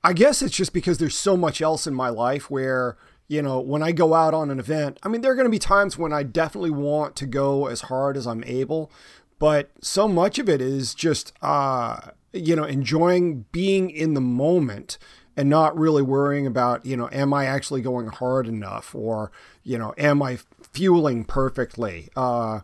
I 0.04 0.14
guess 0.14 0.42
it's 0.42 0.56
just 0.56 0.74
because 0.74 0.98
there's 0.98 1.18
so 1.18 1.36
much 1.36 1.62
else 1.62 1.86
in 1.86 1.94
my 1.94 2.10
life 2.10 2.50
where, 2.50 2.98
you 3.28 3.42
know, 3.42 3.60
when 3.60 3.84
I 3.84 3.92
go 3.92 4.14
out 4.14 4.34
on 4.34 4.50
an 4.50 4.60
event, 4.60 5.00
I 5.04 5.10
mean, 5.10 5.22
there 5.22 5.32
are 5.32 5.36
going 5.36 5.48
to 5.48 5.52
be 5.52 5.60
times 5.60 5.98
when 5.98 6.14
I 6.14 6.24
definitely 6.24 6.72
want 6.72 7.16
to 7.18 7.26
go 7.26 7.68
as 7.68 7.82
hard 7.82 8.16
as 8.16 8.26
I'm 8.26 8.44
able, 8.46 8.90
but 9.38 9.72
so 9.82 10.08
much 10.08 10.40
of 10.40 10.48
it 10.48 10.62
is 10.62 10.96
just, 10.96 11.34
uh, 11.42 12.00
you 12.32 12.56
know, 12.56 12.64
enjoying 12.64 13.46
being 13.52 13.90
in 13.90 14.14
the 14.14 14.22
moment 14.22 14.98
and 15.36 15.50
not 15.50 15.78
really 15.78 16.02
worrying 16.02 16.48
about, 16.48 16.86
you 16.86 16.96
know, 16.96 17.10
am 17.12 17.34
I 17.34 17.46
actually 17.46 17.82
going 17.82 18.08
hard 18.08 18.48
enough 18.48 18.96
or, 18.96 19.32
you 19.64 19.78
know, 19.78 19.94
am 19.98 20.24
I 20.24 20.40
fueling 20.72 21.26
perfectly? 21.26 22.10
Uh, 22.16 22.62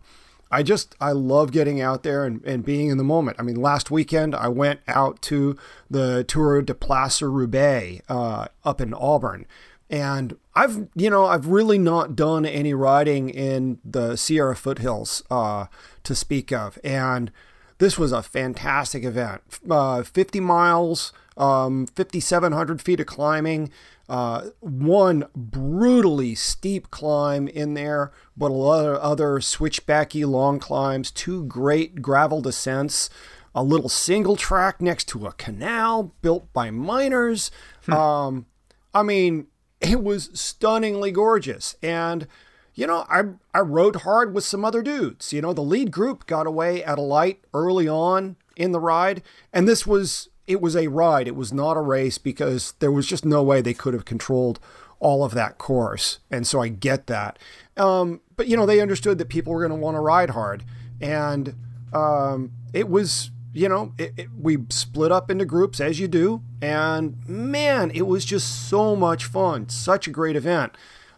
I 0.54 0.62
just 0.62 0.96
I 1.02 1.14
love 1.14 1.52
getting 1.52 1.82
out 1.82 2.04
there 2.04 2.26
and, 2.26 2.44
and 2.46 2.64
being 2.64 2.90
in 2.90 3.00
the 3.00 3.04
moment. 3.04 3.38
I 3.40 3.44
mean, 3.44 3.56
last 3.56 3.90
weekend 3.90 4.36
I 4.36 4.50
went 4.50 4.82
out 4.88 5.20
to 5.24 5.58
the 5.90 6.24
Tour 6.24 6.62
de 6.62 6.76
Place 6.76 7.24
Roubaix 7.24 8.04
uh, 8.08 8.46
up 8.64 8.80
in 8.80 8.94
Auburn, 8.94 9.48
and 9.90 10.38
I've 10.54 10.88
you 10.94 11.10
know 11.10 11.26
I've 11.26 11.48
really 11.48 11.80
not 11.80 12.16
done 12.16 12.46
any 12.46 12.76
riding 12.76 13.30
in 13.30 13.80
the 13.84 14.16
Sierra 14.16 14.56
foothills 14.56 15.24
uh, 15.32 15.66
to 16.04 16.14
speak 16.14 16.52
of, 16.52 16.78
and 16.84 17.32
this 17.80 17.98
was 17.98 18.12
a 18.12 18.22
fantastic 18.22 19.04
event. 19.04 19.42
Uh, 19.68 20.04
50 20.04 20.40
miles, 20.40 21.12
um, 21.36 21.88
5,700 21.88 22.82
feet 22.82 23.00
of 23.00 23.08
climbing. 23.08 23.72
Uh, 24.10 24.50
one 24.60 25.26
brutally 25.34 26.36
steep 26.36 26.92
climb 26.92 27.48
in 27.48 27.74
there, 27.74 28.12
but 28.36 28.52
a 28.52 28.54
lot 28.54 28.86
of 28.86 28.98
other 28.98 29.40
switchbacky 29.40 30.28
long 30.28 30.60
climbs, 30.60 31.10
two 31.10 31.46
great 31.46 32.02
gravel 32.02 32.42
descents, 32.42 33.10
a 33.56 33.64
little 33.64 33.90
single 33.90 34.36
track 34.36 34.82
next 34.82 35.08
to 35.08 35.26
a 35.26 35.32
canal 35.34 36.14
built 36.22 36.52
by 36.54 36.70
miners. 36.70 37.50
Um, 37.88 38.46
I 38.94 39.04
mean, 39.04 39.48
it 39.80 40.04
was 40.04 40.30
stunningly 40.34 41.12
gorgeous. 41.12 41.76
And, 41.82 42.28
you 42.74 42.88
know, 42.88 43.06
I, 43.10 43.24
I 43.54 43.60
rode 43.60 43.98
hard 43.98 44.34
with 44.34 44.44
some 44.44 44.66
other 44.66 44.82
dudes. 44.82 45.32
You 45.32 45.42
know, 45.42 45.54
the 45.54 45.62
lead 45.62 45.92
group 45.92 46.26
got 46.26 46.48
away 46.48 46.84
at 46.84 46.98
a 46.98 47.02
light 47.02 47.44
early 47.54 47.88
on 47.88 48.36
in 48.56 48.72
the 48.72 48.80
ride. 48.80 49.22
And 49.52 49.68
this 49.68 49.86
was, 49.86 50.30
it 50.48 50.62
was 50.62 50.76
a 50.76 50.88
ride. 50.88 51.28
It 51.28 51.36
was 51.36 51.54
not 51.54 51.78
a 51.78 51.82
race 51.82 52.18
because 52.18 52.74
there 52.80 52.92
was 52.92 53.08
just 53.08 53.26
no 53.26 53.42
way 53.44 53.62
they 53.62 53.74
could 53.74 53.94
have 53.94 54.06
controlled 54.06 54.60
all 55.00 55.24
of 55.24 55.34
that 55.34 55.58
course. 55.58 56.20
And 56.32 56.48
so 56.48 56.62
I 56.62 56.70
get 56.70 57.08
that. 57.08 57.38
Um, 57.78 58.22
but, 58.36 58.48
you 58.48 58.56
know, 58.56 58.66
they 58.66 58.80
understood 58.80 59.18
that 59.18 59.30
people 59.30 59.54
were 59.54 59.60
going 59.60 59.78
to 59.78 59.84
want 59.84 59.96
to 59.96 60.02
ride 60.02 60.32
hard. 60.32 60.64
And 61.02 61.56
um, 61.94 62.52
it 62.74 62.90
was, 62.90 63.32
you 63.54 63.68
know, 63.68 63.94
it, 63.98 64.14
it, 64.18 64.28
we 64.40 64.58
split 64.70 65.12
up 65.12 65.30
into 65.30 65.46
groups 65.46 65.82
as 65.82 66.00
you 66.00 66.08
do. 66.08 66.42
And 66.62 67.28
man, 67.28 67.92
it 67.92 68.04
was 68.04 68.26
just 68.26 68.70
so 68.70 68.96
much 68.96 69.26
fun. 69.26 69.70
Such 69.70 70.08
a 70.08 70.12
great 70.12 70.36
event. 70.36 70.76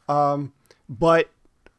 Um, 0.10 0.54
but, 0.90 1.30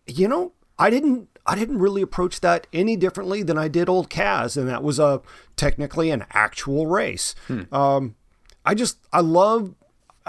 you 0.06 0.28
know, 0.28 0.52
I 0.78 0.90
didn't 0.90 1.28
I 1.46 1.54
didn't 1.54 1.78
really 1.78 2.02
approach 2.02 2.40
that 2.40 2.66
any 2.72 2.96
differently 2.96 3.42
than 3.42 3.56
I 3.56 3.68
did 3.68 3.88
Old 3.88 4.10
Caz, 4.10 4.56
and 4.56 4.68
that 4.68 4.82
was 4.82 4.98
a 4.98 5.22
technically 5.56 6.10
an 6.10 6.24
actual 6.32 6.86
race. 6.86 7.34
Um, 7.72 8.16
I 8.64 8.74
just 8.74 8.98
I 9.12 9.20
love 9.20 9.74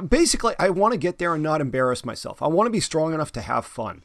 basically 0.07 0.53
I 0.59 0.69
want 0.69 0.93
to 0.93 0.97
get 0.97 1.17
there 1.17 1.33
and 1.33 1.43
not 1.43 1.61
embarrass 1.61 2.05
myself. 2.05 2.41
I 2.41 2.47
want 2.47 2.67
to 2.67 2.71
be 2.71 2.79
strong 2.79 3.13
enough 3.13 3.31
to 3.33 3.41
have 3.41 3.65
fun, 3.65 4.03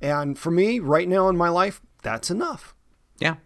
and 0.00 0.38
for 0.38 0.50
me 0.50 0.78
right 0.78 1.08
now 1.08 1.28
in 1.28 1.36
my 1.36 1.48
life, 1.48 1.80
that's 2.02 2.30
enough. 2.30 2.74
Yeah. 3.18 3.36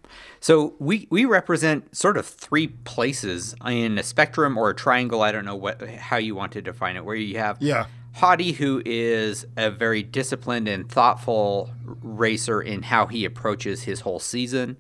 So 0.41 0.75
we 0.79 1.07
we 1.11 1.25
represent 1.27 1.95
sort 1.95 2.17
of 2.17 2.27
three 2.27 2.69
places 2.69 3.55
in 3.67 3.99
a 3.99 4.03
spectrum 4.03 4.57
or 4.57 4.71
a 4.71 4.75
triangle. 4.75 5.23
I 5.23 5.33
don't 5.33 5.45
know 5.45 5.57
what 5.57 5.83
how 5.83 6.17
you 6.17 6.35
want 6.35 6.53
to 6.53 6.63
define 6.63 6.97
it. 6.97 7.05
Where 7.05 7.15
you 7.15 7.39
have 7.39 7.59
Yeah. 7.61 7.87
Hottie, 8.17 8.55
who 8.55 8.83
is 8.85 9.47
a 9.57 9.71
very 9.71 10.03
disciplined 10.03 10.69
and 10.69 10.91
thoughtful 10.91 11.71
racer 11.85 12.61
in 12.63 12.83
how 12.83 13.07
he 13.07 13.25
approaches 13.25 13.83
his 13.83 14.01
whole 14.01 14.19
season. 14.21 14.79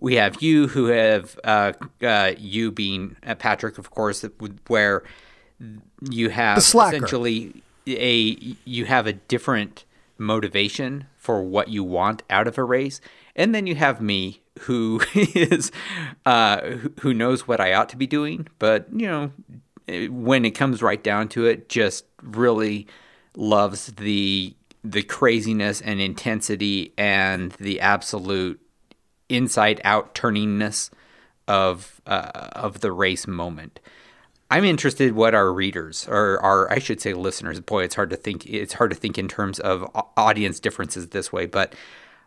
We 0.00 0.14
have 0.16 0.42
you, 0.42 0.68
who 0.68 0.86
have 0.86 1.38
uh, 1.44 1.72
uh, 2.02 2.32
you 2.38 2.70
being 2.70 3.16
uh, 3.26 3.34
Patrick, 3.34 3.78
of 3.78 3.90
course, 3.90 4.24
where 4.68 5.02
you 6.10 6.28
have 6.30 6.58
essentially 6.98 7.62
a 7.86 8.36
you 8.64 8.84
have 8.84 9.06
a 9.06 9.12
different 9.14 9.84
motivation 10.18 11.06
for 11.16 11.42
what 11.42 11.68
you 11.68 11.82
want 11.82 12.22
out 12.30 12.46
of 12.46 12.58
a 12.58 12.64
race, 12.64 13.00
and 13.34 13.54
then 13.54 13.66
you 13.66 13.74
have 13.74 14.00
me, 14.00 14.40
who 14.60 15.00
is 15.14 15.72
uh, 16.26 16.60
who- 16.60 16.92
who 17.00 17.14
knows 17.14 17.48
what 17.48 17.60
I 17.60 17.72
ought 17.74 17.88
to 17.88 17.96
be 17.96 18.06
doing, 18.06 18.46
but 18.58 18.86
you 18.92 19.06
know 19.06 19.32
when 20.10 20.44
it 20.44 20.52
comes 20.52 20.82
right 20.82 21.02
down 21.02 21.28
to 21.28 21.46
it, 21.46 21.68
just 21.68 22.04
really 22.22 22.86
loves 23.36 23.86
the 23.86 24.54
the 24.84 25.02
craziness 25.02 25.80
and 25.80 26.00
intensity 26.00 26.92
and 26.96 27.52
the 27.52 27.80
absolute 27.80 28.60
inside 29.28 29.80
out 29.84 30.14
turningness 30.14 30.90
of 31.46 32.00
uh, 32.06 32.48
of 32.52 32.80
the 32.80 32.92
race 32.92 33.26
moment. 33.26 33.80
I'm 34.50 34.64
interested 34.64 35.12
what 35.12 35.34
our 35.34 35.52
readers 35.52 36.06
or 36.08 36.40
our 36.40 36.70
I 36.72 36.78
should 36.78 37.00
say 37.00 37.14
listeners. 37.14 37.60
Boy, 37.60 37.84
it's 37.84 37.94
hard 37.94 38.10
to 38.10 38.16
think. 38.16 38.46
It's 38.46 38.74
hard 38.74 38.90
to 38.90 38.96
think 38.96 39.18
in 39.18 39.28
terms 39.28 39.58
of 39.60 39.84
audience 40.16 40.60
differences 40.60 41.08
this 41.08 41.32
way, 41.32 41.46
but. 41.46 41.74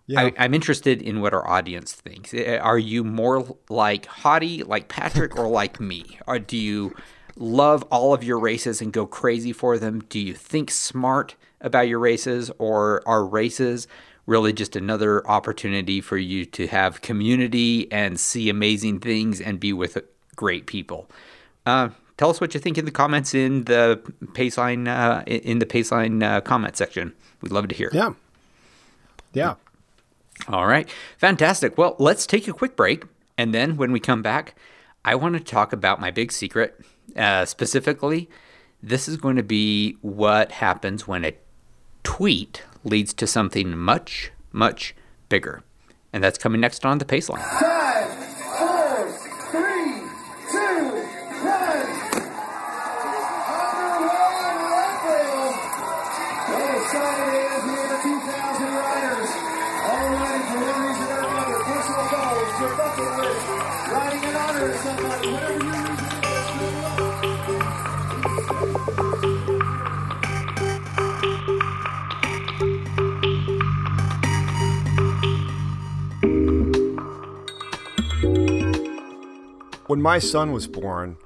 Yeah. 0.07 0.31
I, 0.35 0.45
am 0.45 0.55
interested 0.55 1.01
in 1.01 1.21
what 1.21 1.33
our 1.33 1.47
audience 1.47 1.93
thinks. 1.93 2.33
Are 2.33 2.79
you 2.79 3.03
more 3.03 3.55
like 3.69 4.07
Hottie, 4.07 4.67
like 4.67 4.89
Patrick, 4.89 5.37
or 5.37 5.47
like 5.47 5.79
me? 5.79 6.19
Or 6.25 6.39
do 6.39 6.57
you 6.57 6.95
love 7.35 7.83
all 7.83 8.13
of 8.13 8.23
your 8.23 8.39
races 8.39 8.81
and 8.81 8.91
go 8.93 9.05
crazy 9.05 9.53
for 9.53 9.77
them? 9.77 10.03
Do 10.09 10.19
you 10.19 10.33
think 10.33 10.71
smart 10.71 11.35
about 11.59 11.87
your 11.87 11.99
races, 11.99 12.51
or 12.57 13.01
are 13.07 13.25
races 13.25 13.87
really 14.25 14.53
just 14.53 14.75
another 14.75 15.27
opportunity 15.27 16.01
for 16.01 16.17
you 16.17 16.45
to 16.45 16.67
have 16.67 17.01
community 17.01 17.91
and 17.91 18.19
see 18.19 18.49
amazing 18.49 18.99
things 18.99 19.41
and 19.41 19.59
be 19.59 19.73
with 19.73 19.97
great 20.35 20.65
people? 20.65 21.09
Uh, 21.65 21.89
tell 22.17 22.29
us 22.29 22.41
what 22.41 22.53
you 22.53 22.59
think 22.59 22.77
in 22.77 22.85
the 22.85 22.91
comments 22.91 23.33
in 23.33 23.65
the 23.65 24.01
Paceline 24.33 24.87
uh, 24.87 25.23
in 25.25 25.59
the 25.59 25.65
Paceline 25.65 26.23
uh, 26.23 26.41
comment 26.41 26.77
section. 26.77 27.13
We'd 27.41 27.51
love 27.51 27.67
to 27.67 27.75
hear. 27.75 27.89
Yeah. 27.93 28.13
Yeah. 29.33 29.55
All 30.47 30.65
right. 30.65 30.89
Fantastic. 31.17 31.77
Well, 31.77 31.95
let's 31.99 32.25
take 32.25 32.47
a 32.47 32.53
quick 32.53 32.75
break. 32.75 33.05
And 33.37 33.53
then 33.53 33.77
when 33.77 33.91
we 33.91 33.99
come 33.99 34.21
back, 34.21 34.55
I 35.03 35.15
want 35.15 35.35
to 35.35 35.39
talk 35.39 35.73
about 35.73 35.99
my 35.99 36.11
big 36.11 36.31
secret. 36.31 36.79
Uh, 37.15 37.45
specifically, 37.45 38.29
this 38.81 39.07
is 39.07 39.17
going 39.17 39.35
to 39.35 39.43
be 39.43 39.97
what 40.01 40.53
happens 40.53 41.07
when 41.07 41.25
a 41.25 41.35
tweet 42.03 42.63
leads 42.83 43.13
to 43.13 43.27
something 43.27 43.77
much, 43.77 44.31
much 44.51 44.95
bigger. 45.29 45.63
And 46.13 46.23
that's 46.23 46.37
coming 46.37 46.61
next 46.61 46.85
on 46.85 46.97
the 46.97 47.05
Paceline. 47.05 47.77
When 79.91 80.01
my 80.01 80.19
son 80.19 80.53
was 80.53 80.67
born, 80.67 81.17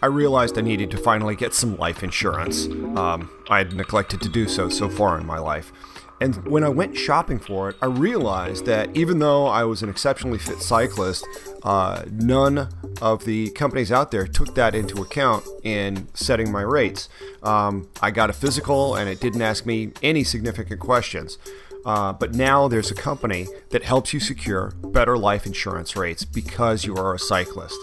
I 0.00 0.06
realized 0.06 0.56
I 0.56 0.60
needed 0.60 0.88
to 0.92 0.96
finally 0.96 1.34
get 1.34 1.52
some 1.52 1.76
life 1.78 2.04
insurance. 2.04 2.66
Um, 2.96 3.28
I 3.50 3.58
had 3.58 3.72
neglected 3.72 4.20
to 4.20 4.28
do 4.28 4.46
so 4.46 4.68
so 4.68 4.88
far 4.88 5.18
in 5.18 5.26
my 5.26 5.40
life. 5.40 5.72
And 6.20 6.36
when 6.46 6.62
I 6.62 6.68
went 6.68 6.96
shopping 6.96 7.40
for 7.40 7.70
it, 7.70 7.76
I 7.82 7.86
realized 7.86 8.66
that 8.66 8.96
even 8.96 9.18
though 9.18 9.46
I 9.46 9.64
was 9.64 9.82
an 9.82 9.88
exceptionally 9.88 10.38
fit 10.38 10.62
cyclist, 10.62 11.26
uh, 11.64 12.04
none 12.08 12.68
of 13.02 13.24
the 13.24 13.50
companies 13.50 13.90
out 13.90 14.12
there 14.12 14.28
took 14.28 14.54
that 14.54 14.76
into 14.76 15.02
account 15.02 15.44
in 15.64 16.06
setting 16.14 16.52
my 16.52 16.62
rates. 16.62 17.08
Um, 17.42 17.88
I 18.00 18.12
got 18.12 18.30
a 18.30 18.32
physical 18.32 18.94
and 18.94 19.08
it 19.08 19.18
didn't 19.18 19.42
ask 19.42 19.66
me 19.66 19.90
any 20.04 20.22
significant 20.22 20.78
questions. 20.78 21.36
Uh, 21.84 22.12
but 22.12 22.34
now 22.34 22.68
there's 22.68 22.90
a 22.90 22.94
company 22.94 23.46
that 23.70 23.82
helps 23.82 24.12
you 24.12 24.20
secure 24.20 24.70
better 24.82 25.18
life 25.18 25.46
insurance 25.46 25.96
rates 25.96 26.24
because 26.24 26.84
you 26.84 26.96
are 26.96 27.14
a 27.14 27.18
cyclist. 27.18 27.78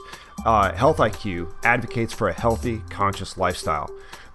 Uh, 0.45 0.73
Health 0.73 0.97
IQ 0.97 1.53
advocates 1.63 2.13
for 2.13 2.27
a 2.29 2.33
healthy, 2.33 2.81
conscious 2.89 3.37
lifestyle. 3.37 3.89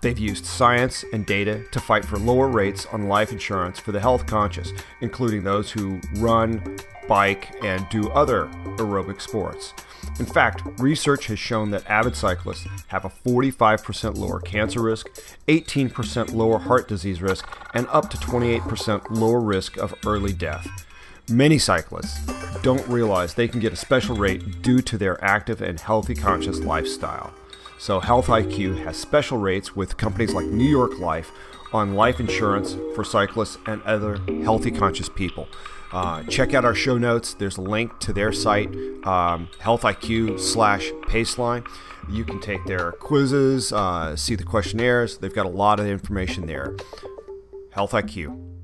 They've 0.07 0.17
used 0.17 0.47
science 0.47 1.05
and 1.13 1.27
data 1.27 1.65
to 1.73 1.81
fight 1.81 2.05
for 2.05 2.17
lower 2.17 2.47
rates 2.47 2.87
on 2.93 3.09
life 3.09 3.33
insurance 3.33 3.81
for 3.81 3.91
the 3.91 3.99
health 3.99 4.25
conscious, 4.25 4.73
including 5.01 5.43
those 5.43 5.73
who 5.73 6.01
run, 6.19 6.79
bike, 7.09 7.49
and 7.65 7.85
do 7.89 8.09
other 8.11 8.47
aerobic 8.77 9.21
sports. 9.21 9.75
In 10.21 10.25
fact, 10.25 10.63
research 10.79 11.27
has 11.27 11.41
shown 11.41 11.73
that 11.73 11.91
avid 11.91 12.15
cyclists 12.15 12.69
have 12.87 13.05
a 13.05 13.09
45% 13.09 14.17
lower 14.17 14.39
cancer 14.39 14.81
risk, 14.81 15.09
18% 15.49 16.33
lower 16.33 16.61
heart 16.61 16.87
disease 16.87 17.21
risk, 17.21 17.45
and 17.75 17.89
up 17.89 18.09
to 18.11 18.17
28% 18.19 19.11
lower 19.11 19.41
risk 19.41 19.77
of 19.77 19.93
early 20.07 20.33
death. 20.33 20.87
Many 21.29 21.59
cyclists 21.59 22.25
don't 22.63 22.87
realize 22.87 23.35
they 23.35 23.49
can 23.49 23.59
get 23.59 23.73
a 23.73 23.77
special 23.77 24.15
rate 24.15 24.63
due 24.63 24.83
to 24.83 24.97
their 24.97 25.23
active 25.25 25.61
and 25.61 25.81
healthy 25.81 26.15
conscious 26.15 26.61
lifestyle. 26.61 27.35
So, 27.79 28.01
Health 28.01 28.27
IQ 28.29 28.85
has 28.85 28.97
special 28.97 29.39
rates 29.39 29.77
with 29.77 29.97
companies 29.97 30.33
like 30.33 30.47
New 30.47 30.69
York 30.69 30.99
Life 30.99 31.31
on 31.73 31.95
life 31.95 32.21
insurance 32.21 32.77
for 32.95 33.05
cyclists 33.05 33.59
and 33.67 33.83
other 33.83 34.19
healthy 34.43 34.71
conscious 34.71 35.09
people. 35.09 35.49
Uh, 35.93 36.23
check 36.25 36.55
out 36.55 36.65
our 36.65 36.75
show 36.75 36.99
notes. 36.99 37.35
There's 37.35 37.59
a 37.59 37.63
link 37.63 37.99
to 38.01 38.13
their 38.13 38.33
site, 38.33 38.75
um, 39.05 39.49
Health 39.59 39.83
IQ 39.83 40.41
slash 40.41 40.91
Paceline. 41.03 41.67
You 42.09 42.25
can 42.25 42.41
take 42.41 42.65
their 42.67 42.93
quizzes, 42.93 43.73
uh, 43.73 44.17
see 44.17 44.35
the 44.35 44.45
questionnaires. 44.45 45.19
They've 45.19 45.35
got 45.35 45.47
a 45.47 45.51
lot 45.51 45.79
of 45.81 45.87
information 45.87 46.47
there. 46.47 46.77
Health 47.73 47.93
IQ. 47.93 48.56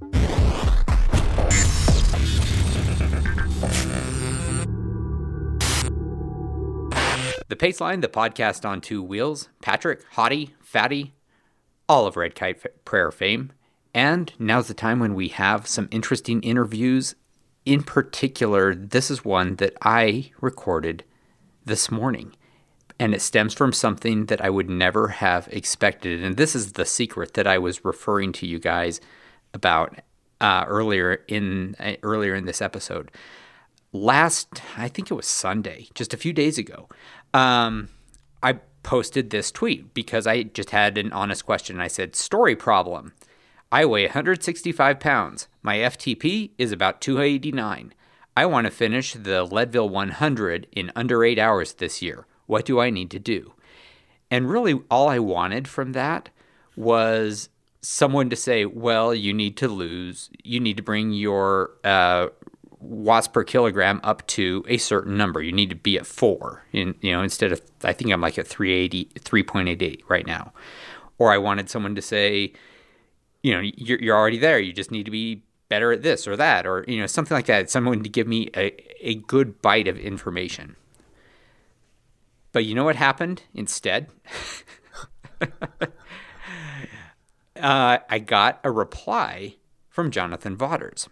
The 7.52 7.66
Paceline, 7.68 8.00
the 8.00 8.08
podcast 8.08 8.66
on 8.66 8.80
two 8.80 9.02
wheels, 9.02 9.50
Patrick, 9.60 10.10
Hottie, 10.12 10.52
Fatty, 10.62 11.12
all 11.86 12.06
of 12.06 12.16
Red 12.16 12.34
Kite 12.34 12.64
Prayer 12.86 13.10
fame. 13.10 13.52
And 13.92 14.32
now's 14.38 14.68
the 14.68 14.72
time 14.72 15.00
when 15.00 15.12
we 15.12 15.28
have 15.28 15.66
some 15.66 15.86
interesting 15.90 16.40
interviews. 16.40 17.14
In 17.66 17.82
particular, 17.82 18.74
this 18.74 19.10
is 19.10 19.22
one 19.22 19.56
that 19.56 19.76
I 19.82 20.30
recorded 20.40 21.04
this 21.62 21.90
morning. 21.90 22.34
And 22.98 23.12
it 23.12 23.20
stems 23.20 23.52
from 23.52 23.74
something 23.74 24.24
that 24.26 24.42
I 24.42 24.48
would 24.48 24.70
never 24.70 25.08
have 25.08 25.46
expected. 25.48 26.24
And 26.24 26.38
this 26.38 26.56
is 26.56 26.72
the 26.72 26.86
secret 26.86 27.34
that 27.34 27.46
I 27.46 27.58
was 27.58 27.84
referring 27.84 28.32
to 28.32 28.46
you 28.46 28.58
guys 28.60 28.98
about 29.52 30.00
uh, 30.40 30.64
earlier 30.66 31.22
in 31.28 31.76
uh, 31.78 31.96
earlier 32.02 32.34
in 32.34 32.46
this 32.46 32.62
episode. 32.62 33.10
Last, 33.94 34.62
I 34.78 34.88
think 34.88 35.10
it 35.10 35.14
was 35.14 35.26
Sunday, 35.26 35.88
just 35.92 36.14
a 36.14 36.16
few 36.16 36.32
days 36.32 36.56
ago, 36.56 36.88
um, 37.34 37.88
I 38.42 38.54
posted 38.82 39.30
this 39.30 39.50
tweet 39.50 39.94
because 39.94 40.26
I 40.26 40.42
just 40.42 40.70
had 40.70 40.98
an 40.98 41.12
honest 41.12 41.46
question. 41.46 41.80
I 41.80 41.88
said, 41.88 42.16
Story 42.16 42.56
problem. 42.56 43.12
I 43.70 43.86
weigh 43.86 44.04
165 44.04 45.00
pounds. 45.00 45.48
My 45.62 45.78
FTP 45.78 46.50
is 46.58 46.72
about 46.72 47.00
289. 47.00 47.94
I 48.36 48.46
want 48.46 48.66
to 48.66 48.70
finish 48.70 49.14
the 49.14 49.44
Leadville 49.44 49.88
100 49.88 50.66
in 50.72 50.92
under 50.94 51.24
eight 51.24 51.38
hours 51.38 51.74
this 51.74 52.02
year. 52.02 52.26
What 52.46 52.64
do 52.64 52.80
I 52.80 52.90
need 52.90 53.10
to 53.12 53.18
do? 53.18 53.52
And 54.30 54.48
really, 54.48 54.80
all 54.90 55.08
I 55.08 55.18
wanted 55.18 55.68
from 55.68 55.92
that 55.92 56.30
was 56.76 57.48
someone 57.82 58.30
to 58.30 58.36
say, 58.36 58.64
well, 58.64 59.14
you 59.14 59.34
need 59.34 59.56
to 59.58 59.68
lose, 59.68 60.30
you 60.42 60.60
need 60.60 60.76
to 60.76 60.82
bring 60.82 61.12
your 61.12 61.72
uh, 61.84 62.28
watts 62.82 63.28
per 63.28 63.44
kilogram 63.44 64.00
up 64.02 64.26
to 64.26 64.64
a 64.68 64.76
certain 64.76 65.16
number. 65.16 65.40
You 65.42 65.52
need 65.52 65.70
to 65.70 65.76
be 65.76 65.96
at 65.96 66.06
four, 66.06 66.64
in, 66.72 66.94
you 67.00 67.12
know, 67.12 67.22
instead 67.22 67.52
of 67.52 67.62
I 67.84 67.92
think 67.92 68.10
I'm 68.12 68.20
like 68.20 68.38
at 68.38 68.46
380, 68.46 69.10
3.88 69.20 70.00
right 70.08 70.26
now. 70.26 70.52
Or 71.18 71.32
I 71.32 71.38
wanted 71.38 71.70
someone 71.70 71.94
to 71.94 72.02
say, 72.02 72.52
you 73.42 73.54
know, 73.54 73.60
you're, 73.60 73.98
you're 74.00 74.16
already 74.16 74.38
there. 74.38 74.58
You 74.58 74.72
just 74.72 74.90
need 74.90 75.04
to 75.04 75.10
be 75.10 75.42
better 75.68 75.92
at 75.92 76.02
this 76.02 76.26
or 76.26 76.36
that, 76.36 76.66
or 76.66 76.84
you 76.88 77.00
know, 77.00 77.06
something 77.06 77.34
like 77.34 77.46
that. 77.46 77.70
Someone 77.70 78.02
to 78.02 78.08
give 78.08 78.26
me 78.26 78.50
a, 78.56 78.74
a 79.00 79.14
good 79.14 79.62
bite 79.62 79.88
of 79.88 79.98
information. 79.98 80.76
But 82.52 82.64
you 82.64 82.74
know 82.74 82.84
what 82.84 82.96
happened 82.96 83.44
instead? 83.54 84.08
uh, 87.56 87.98
I 88.08 88.18
got 88.18 88.60
a 88.62 88.70
reply 88.70 89.56
from 89.88 90.10
Jonathan 90.10 90.56
Vaughters. 90.56 91.08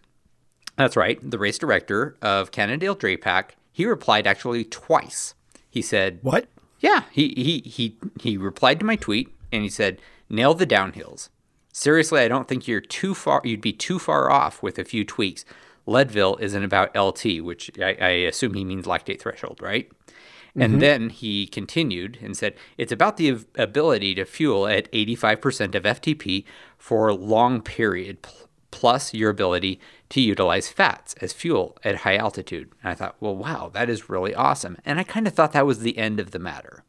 That's 0.81 0.97
right. 0.97 1.19
The 1.23 1.39
race 1.39 1.59
director 1.59 2.17
of 2.23 2.53
Cannondale 2.53 2.97
Drapac, 2.97 3.51
he 3.71 3.85
replied 3.85 4.27
actually 4.27 4.65
twice. 4.65 5.35
He 5.69 5.83
said, 5.83 6.21
"What?" 6.23 6.47
Yeah, 6.79 7.03
he 7.13 7.35
he 7.37 7.69
he 7.69 7.99
he 8.19 8.39
replied 8.39 8.81
to 8.81 8.87
my 8.87 8.97
tweet 8.97 9.29
and 9.53 9.63
he 9.63 9.69
said, 9.69 10.01
"Nail 10.31 10.55
the 10.55 10.67
downhills." 10.67 11.29
Seriously, 11.71 12.23
I 12.23 12.29
don't 12.29 12.49
think 12.49 12.67
you're 12.67 12.81
too 12.81 13.15
far. 13.15 13.43
You'd 13.45 13.61
be 13.61 13.75
too 13.75 13.99
far 13.99 14.31
off 14.31 14.63
with 14.63 14.79
a 14.79 14.85
few 14.85 15.05
tweaks. 15.05 15.45
Leadville 15.85 16.39
isn't 16.41 16.65
about 16.65 16.97
LT, 16.97 17.43
which 17.43 17.71
I, 17.79 17.97
I 18.01 18.09
assume 18.09 18.55
he 18.55 18.65
means 18.65 18.87
lactate 18.87 19.21
threshold, 19.21 19.61
right? 19.61 19.91
Mm-hmm. 19.91 20.63
And 20.63 20.83
then 20.83 21.11
he 21.11 21.47
continued 21.47 22.19
and 22.23 22.35
said, 22.37 22.55
It's 22.79 22.91
about 22.91 23.19
the 23.19 23.39
ability 23.55 24.15
to 24.15 24.25
fuel 24.25 24.67
at 24.67 24.91
85% 24.93 25.75
of 25.75 25.83
FTP 25.83 26.45
for 26.79 27.09
a 27.09 27.15
long 27.15 27.61
period, 27.61 28.27
plus 28.71 29.13
your 29.15 29.31
ability 29.31 29.81
to 30.11 30.21
utilize 30.21 30.69
fats 30.69 31.15
as 31.21 31.33
fuel 31.33 31.77
at 31.83 31.97
high 31.97 32.17
altitude. 32.17 32.71
And 32.83 32.91
I 32.93 32.95
thought, 32.95 33.17
well, 33.21 33.37
wow, 33.37 33.71
that 33.75 33.91
is 33.91 34.09
really 34.09 34.35
awesome. 34.35 34.77
And 34.85 34.99
I 35.01 35.03
kind 35.05 35.27
of 35.27 35.35
thought 35.35 35.53
that 35.53 35.67
was 35.67 35.81
the 35.81 35.99
end 35.99 36.21
of 36.21 36.31
the 36.31 36.39
matter. 36.39 36.85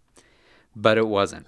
but 0.76 0.98
it 0.98 1.08
wasn't. 1.08 1.48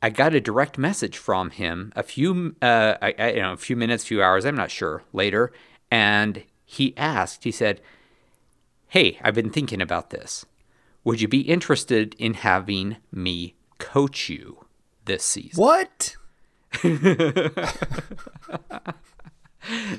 I 0.00 0.10
got 0.10 0.34
a 0.34 0.40
direct 0.40 0.78
message 0.78 1.16
from 1.18 1.50
him 1.50 1.92
a 1.96 2.02
few, 2.02 2.54
uh, 2.62 2.94
I, 3.02 3.14
I, 3.18 3.30
you 3.32 3.42
know, 3.42 3.52
a 3.52 3.56
few 3.56 3.76
minutes, 3.76 4.04
few 4.04 4.22
hours, 4.22 4.44
I'm 4.44 4.54
not 4.56 4.70
sure, 4.70 5.02
later, 5.12 5.52
and 5.90 6.44
he 6.64 6.96
asked. 6.96 7.44
He 7.44 7.50
said, 7.50 7.80
"Hey, 8.88 9.18
I've 9.22 9.34
been 9.34 9.50
thinking 9.50 9.82
about 9.82 10.10
this. 10.10 10.46
Would 11.02 11.20
you 11.20 11.28
be 11.28 11.40
interested 11.40 12.14
in 12.18 12.34
having 12.34 12.96
me 13.10 13.54
coach 13.78 14.28
you 14.28 14.64
this 15.06 15.24
season?" 15.24 15.60
What? 15.62 16.16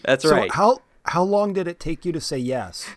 That's 0.04 0.26
So 0.26 0.32
right. 0.32 0.52
how 0.52 0.80
how 1.06 1.24
long 1.24 1.54
did 1.54 1.68
it 1.68 1.80
take 1.80 2.06
you 2.06 2.12
to 2.12 2.22
say 2.22 2.38
yes? 2.38 2.88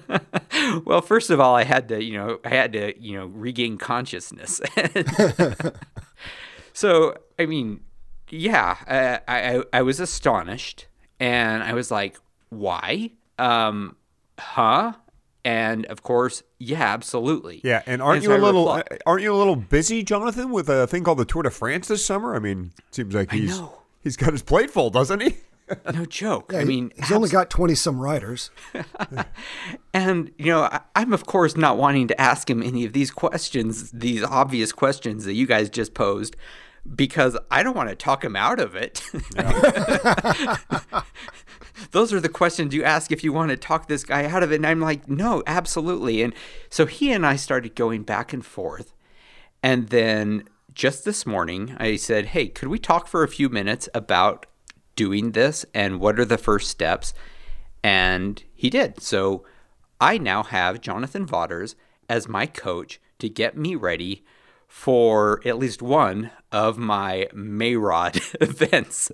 well, 0.84 1.00
first 1.02 1.30
of 1.30 1.40
all, 1.40 1.54
I 1.54 1.64
had 1.64 1.88
to, 1.88 2.02
you 2.02 2.16
know, 2.16 2.38
I 2.44 2.48
had 2.50 2.72
to, 2.72 2.98
you 3.00 3.18
know, 3.18 3.26
regain 3.26 3.76
consciousness. 3.76 4.60
so, 6.72 7.14
I 7.38 7.46
mean, 7.46 7.80
yeah, 8.30 8.76
I, 8.86 9.20
I 9.28 9.62
I 9.72 9.82
was 9.82 10.00
astonished, 10.00 10.86
and 11.20 11.62
I 11.62 11.72
was 11.74 11.90
like, 11.90 12.16
"Why? 12.50 13.10
Um, 13.38 13.96
huh?" 14.38 14.92
And 15.44 15.86
of 15.86 16.02
course, 16.02 16.42
yeah, 16.58 16.82
absolutely. 16.82 17.60
Yeah, 17.64 17.82
and 17.86 18.02
aren't 18.02 18.16
And 18.16 18.24
you 18.24 18.28
so 18.30 18.34
a 18.34 18.38
I 18.38 18.40
little 18.40 18.66
repli- 18.66 18.92
uh, 18.92 18.96
aren't 19.06 19.22
you 19.22 19.32
a 19.32 19.36
little 19.36 19.56
busy, 19.56 20.02
Jonathan, 20.02 20.50
with 20.50 20.68
a 20.68 20.86
thing 20.86 21.04
called 21.04 21.18
the 21.18 21.24
Tour 21.24 21.44
de 21.44 21.50
France 21.50 21.88
this 21.88 22.04
summer? 22.04 22.34
I 22.34 22.38
mean, 22.38 22.72
it 22.88 22.94
seems 22.94 23.14
like 23.14 23.30
he's 23.30 23.60
he's 24.00 24.16
got 24.16 24.32
his 24.32 24.42
plate 24.42 24.70
full, 24.70 24.90
doesn't 24.90 25.20
he? 25.20 25.36
no 25.92 26.04
joke. 26.06 26.52
I 26.54 26.64
mean, 26.64 26.92
he's 26.96 27.12
only 27.12 27.28
got 27.28 27.50
twenty 27.50 27.74
some 27.74 28.00
riders. 28.00 28.50
And, 29.94 30.30
you 30.38 30.46
know, 30.46 30.62
I, 30.62 30.80
I'm 30.94 31.12
of 31.12 31.26
course 31.26 31.56
not 31.56 31.76
wanting 31.76 32.08
to 32.08 32.20
ask 32.20 32.48
him 32.48 32.62
any 32.62 32.84
of 32.84 32.92
these 32.92 33.10
questions, 33.10 33.90
these 33.90 34.22
obvious 34.22 34.70
questions 34.72 35.24
that 35.24 35.34
you 35.34 35.46
guys 35.46 35.68
just 35.70 35.92
posed, 35.94 36.36
because 36.94 37.36
I 37.50 37.62
don't 37.62 37.76
want 37.76 37.88
to 37.90 37.96
talk 37.96 38.22
him 38.24 38.36
out 38.36 38.60
of 38.60 38.76
it. 38.76 39.02
Those 41.90 42.12
are 42.12 42.20
the 42.20 42.28
questions 42.28 42.74
you 42.74 42.84
ask 42.84 43.10
if 43.10 43.24
you 43.24 43.32
want 43.32 43.50
to 43.50 43.56
talk 43.56 43.88
this 43.88 44.04
guy 44.04 44.24
out 44.26 44.42
of 44.42 44.52
it. 44.52 44.56
And 44.56 44.66
I'm 44.66 44.80
like, 44.80 45.08
no, 45.08 45.42
absolutely. 45.46 46.22
And 46.22 46.34
so 46.70 46.86
he 46.86 47.12
and 47.12 47.24
I 47.24 47.36
started 47.36 47.74
going 47.74 48.02
back 48.02 48.32
and 48.32 48.44
forth. 48.44 48.92
And 49.62 49.88
then 49.88 50.48
just 50.74 51.04
this 51.04 51.26
morning, 51.26 51.76
I 51.78 51.96
said, 51.96 52.26
hey, 52.26 52.48
could 52.48 52.68
we 52.68 52.78
talk 52.78 53.08
for 53.08 53.22
a 53.22 53.28
few 53.28 53.48
minutes 53.48 53.88
about 53.94 54.46
doing 54.96 55.32
this 55.32 55.64
and 55.74 56.00
what 56.00 56.20
are 56.20 56.24
the 56.24 56.38
first 56.38 56.70
steps? 56.70 57.14
And 57.82 58.42
he 58.54 58.70
did. 58.70 59.02
So 59.02 59.44
I 60.00 60.18
now 60.18 60.42
have 60.42 60.80
Jonathan 60.80 61.26
Vaughters 61.26 61.74
as 62.08 62.28
my 62.28 62.46
coach 62.46 63.00
to 63.18 63.28
get 63.28 63.56
me 63.56 63.74
ready 63.74 64.24
for 64.68 65.40
at 65.44 65.58
least 65.58 65.82
one 65.82 66.30
of 66.52 66.78
my 66.78 67.26
Mayrod 67.34 68.36
events. 68.40 69.10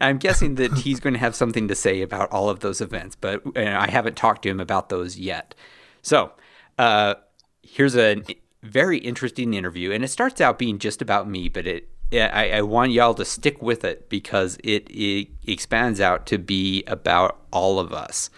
I'm 0.00 0.18
guessing 0.18 0.54
that 0.56 0.72
he's 0.78 1.00
going 1.00 1.14
to 1.14 1.18
have 1.20 1.34
something 1.34 1.66
to 1.66 1.74
say 1.74 2.02
about 2.02 2.30
all 2.30 2.48
of 2.48 2.60
those 2.60 2.80
events, 2.80 3.16
but 3.16 3.42
I 3.56 3.90
haven't 3.90 4.16
talked 4.16 4.42
to 4.42 4.50
him 4.50 4.60
about 4.60 4.90
those 4.90 5.18
yet. 5.18 5.54
So 6.02 6.32
uh, 6.78 7.14
here's 7.62 7.96
a 7.96 8.22
very 8.62 8.98
interesting 8.98 9.54
interview, 9.54 9.90
and 9.92 10.04
it 10.04 10.08
starts 10.08 10.40
out 10.40 10.58
being 10.58 10.78
just 10.78 11.02
about 11.02 11.28
me, 11.28 11.48
but 11.48 11.66
it 11.66 11.88
I, 12.10 12.50
I 12.52 12.62
want 12.62 12.92
y'all 12.92 13.12
to 13.14 13.24
stick 13.24 13.60
with 13.60 13.84
it 13.84 14.08
because 14.08 14.56
it, 14.64 14.88
it 14.88 15.28
expands 15.46 16.00
out 16.00 16.24
to 16.26 16.38
be 16.38 16.82
about 16.86 17.38
all 17.52 17.78
of 17.78 17.92
us 17.92 18.30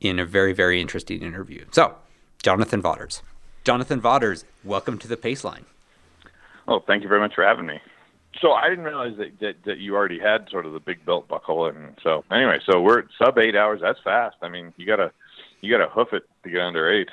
in 0.00 0.18
a 0.18 0.24
very, 0.24 0.54
very 0.54 0.80
interesting 0.80 1.22
interview. 1.22 1.66
So, 1.70 1.96
Jonathan 2.42 2.80
Vaughters. 2.80 3.22
Jonathan 3.62 4.00
Vaughters, 4.00 4.46
welcome 4.62 4.98
to 4.98 5.08
the 5.08 5.18
Paceline. 5.18 5.64
Oh, 6.66 6.80
thank 6.86 7.02
you 7.02 7.08
very 7.08 7.20
much 7.20 7.34
for 7.34 7.44
having 7.44 7.66
me. 7.66 7.80
So 8.40 8.52
I 8.52 8.68
didn't 8.68 8.84
realize 8.84 9.16
that, 9.18 9.38
that, 9.40 9.54
that 9.64 9.78
you 9.78 9.94
already 9.94 10.18
had 10.18 10.48
sort 10.50 10.66
of 10.66 10.72
the 10.72 10.80
big 10.80 11.04
belt 11.06 11.28
buckle, 11.28 11.66
and 11.66 11.96
so 12.02 12.24
anyway, 12.32 12.58
so 12.68 12.80
we're 12.80 13.00
at 13.00 13.04
sub 13.18 13.38
eight 13.38 13.54
hours. 13.54 13.80
That's 13.80 14.00
fast. 14.02 14.36
I 14.42 14.48
mean, 14.48 14.72
you 14.76 14.86
gotta 14.86 15.12
you 15.60 15.70
gotta 15.70 15.88
hoof 15.88 16.12
it 16.12 16.24
to 16.42 16.50
get 16.50 16.60
under 16.60 16.90
eight. 16.90 17.08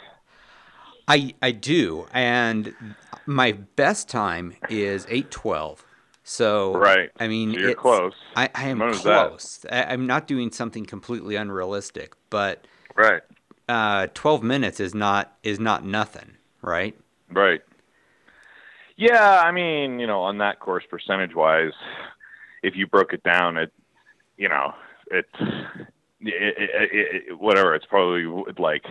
I 1.08 1.34
I 1.42 1.52
do, 1.52 2.08
and 2.12 2.74
my 3.26 3.52
best 3.52 4.10
time 4.10 4.56
is 4.70 5.06
eight 5.10 5.30
twelve. 5.30 5.86
So 6.24 6.74
Right. 6.74 7.12
I 7.20 7.28
mean, 7.28 7.54
So 7.54 7.60
you're 7.60 7.74
close. 7.76 8.14
I, 8.36 8.50
I 8.54 8.70
am 8.70 8.80
close. 8.94 9.66
I, 9.72 9.86
I'm 9.86 10.08
not 10.08 10.28
doing 10.28 10.52
something 10.52 10.86
completely 10.86 11.36
unrealistic, 11.36 12.16
but 12.30 12.66
Right, 12.96 13.22
uh, 13.70 14.08
twelve 14.14 14.44
minutes 14.44 14.80
is 14.80 14.94
not 14.94 15.38
is 15.44 15.60
not 15.60 15.86
nothing, 15.86 16.38
right? 16.62 16.96
right. 17.30 17.62
Yeah, 19.02 19.42
I 19.44 19.52
mean, 19.52 20.00
you 20.00 20.06
know, 20.06 20.22
on 20.22 20.38
that 20.38 20.60
course, 20.60 20.84
percentage 20.88 21.34
wise, 21.34 21.74
if 22.62 22.76
you 22.76 22.86
broke 22.86 23.14
it 23.14 23.24
down, 23.24 23.58
it, 23.58 23.74
you 24.38 24.48
know, 24.48 24.76
it's 25.10 25.28
it, 25.40 26.56
it, 26.60 27.24
it, 27.30 27.40
whatever. 27.40 27.74
It's 27.74 27.88
probably 27.88 28.26
like 28.60 28.86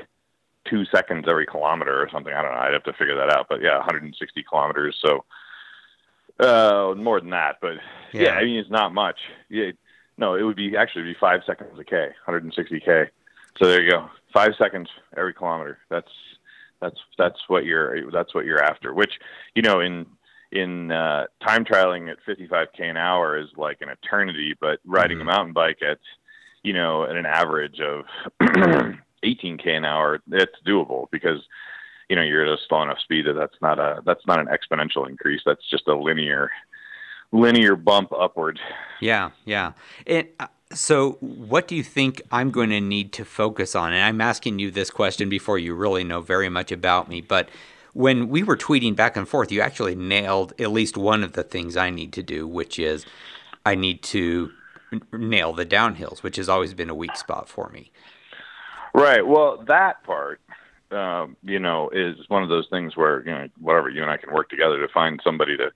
two 0.65 0.85
seconds 0.87 1.27
every 1.29 1.47
kilometer 1.47 2.03
or 2.03 2.09
something. 2.11 2.35
I 2.35 2.43
don't 2.43 2.51
know. 2.51 2.59
I'd 2.59 2.73
have 2.73 2.83
to 2.83 2.93
figure 2.95 3.15
that 3.19 3.31
out. 3.31 3.47
But 3.49 3.63
yeah, 3.63 3.77
160 3.77 4.43
kilometers. 4.43 5.01
So 5.01 5.25
uh, 6.45 6.93
more 6.97 7.21
than 7.21 7.31
that. 7.31 7.59
But 7.61 7.75
yeah. 8.13 8.23
Yeah. 8.23 8.31
I 8.31 8.45
mean, 8.47 8.59
it's 8.59 8.69
not 8.69 8.93
much. 8.93 9.21
Yeah, 9.49 9.71
no, 10.19 10.35
it 10.35 10.43
would 10.43 10.57
be 10.57 10.77
actually 10.77 11.05
be 11.05 11.15
five 11.21 11.43
seconds 11.47 11.79
a 11.79 11.85
k, 11.85 12.07
160 12.25 12.81
k. 12.81 13.05
So 13.61 13.69
there 13.69 13.81
you 13.81 13.93
go, 13.93 14.11
five 14.33 14.57
seconds 14.59 14.89
every 15.17 15.35
kilometer. 15.35 15.79
That's 15.89 16.11
that's 16.81 16.99
that's 17.19 17.39
what 17.49 17.65
you're 17.65 18.11
that's 18.11 18.35
what 18.35 18.45
you're 18.45 18.63
after. 18.63 18.95
Which 18.95 19.13
you 19.55 19.63
know 19.63 19.81
in 19.81 20.07
in 20.53 20.91
uh, 20.91 21.27
time 21.47 21.65
trialing 21.65 22.11
at 22.11 22.19
55k 22.27 22.83
an 22.83 22.97
hour 22.97 23.39
is 23.39 23.49
like 23.57 23.79
an 23.81 23.89
eternity, 23.89 24.55
but 24.61 24.81
riding 24.85 25.21
a 25.21 25.25
mountain 25.25 25.53
bike 25.53 25.79
at 25.83 25.99
you 26.63 26.73
know 26.73 27.05
at 27.05 27.17
an 27.17 27.27
average 27.27 27.81
of 27.81 28.05
18k 29.25 29.69
an 29.69 29.85
hour, 29.85 30.21
it's 30.31 30.57
doable 30.67 31.07
because 31.11 31.41
you 32.09 32.17
know 32.17 32.23
you're 32.23 32.45
at 32.45 32.53
a 32.53 32.57
slow 32.69 32.83
enough 32.83 32.99
speed 33.01 33.27
that 33.27 33.35
that's 33.35 33.61
not 33.63 33.79
a 33.79 34.03
that's 34.05 34.27
not 34.27 34.41
an 34.41 34.47
exponential 34.47 35.09
increase. 35.09 35.43
That's 35.45 35.69
just 35.71 35.89
a 35.89 35.95
linear 35.95 36.51
linear 37.33 37.77
bump 37.77 38.13
upward. 38.13 38.59
Yeah, 39.01 39.31
yeah. 39.45 39.73
Uh, 40.09 40.47
so, 40.73 41.13
what 41.21 41.67
do 41.67 41.75
you 41.75 41.83
think 41.83 42.23
I'm 42.31 42.51
going 42.51 42.71
to 42.71 42.81
need 42.81 43.13
to 43.15 43.25
focus 43.25 43.75
on? 43.75 43.93
And 43.93 44.03
I'm 44.03 44.21
asking 44.21 44.61
you 44.61 44.71
this 44.71 44.91
question 44.91 45.29
before 45.29 45.59
you 45.59 45.75
really 45.75 46.05
know 46.05 46.21
very 46.21 46.49
much 46.49 46.71
about 46.71 47.09
me. 47.09 47.21
But 47.21 47.49
when 47.93 48.29
we 48.29 48.45
were 48.45 48.57
tweeting 48.57 48.95
back 48.95 49.17
and 49.17 49.29
forth, 49.29 49.51
you 49.51 49.61
actually 49.61 49.97
nailed 49.97 50.53
at 50.61 50.71
least 50.71 50.97
one 50.97 51.25
of 51.25 51.33
the 51.33 51.43
things 51.43 51.77
I 51.77 51.91
need 51.91 52.13
to 52.13 52.23
do, 52.23 52.47
which 52.47 52.79
is 52.79 53.05
I 53.67 53.75
need 53.75 54.03
to 54.05 54.53
nail 55.13 55.53
the 55.53 55.67
downhills, 55.67 56.23
which 56.23 56.37
has 56.37 56.49
always 56.49 56.73
been 56.73 56.89
a 56.89 56.95
weak 56.95 57.17
spot 57.17 57.49
for 57.49 57.69
me. 57.71 57.91
Right. 58.95 59.27
Well, 59.27 59.65
that 59.67 60.05
part, 60.05 60.41
um, 60.93 61.37
you 61.43 61.59
know, 61.59 61.91
is 61.93 62.17
one 62.29 62.45
of 62.45 62.49
those 62.49 62.69
things 62.71 62.97
where 62.97 63.25
you 63.27 63.33
know, 63.33 63.49
whatever 63.59 63.89
you 63.89 64.03
and 64.03 64.11
I 64.11 64.17
can 64.17 64.33
work 64.33 64.49
together 64.49 64.81
to 64.81 64.93
find 64.93 65.21
somebody 65.25 65.57
to 65.57 65.71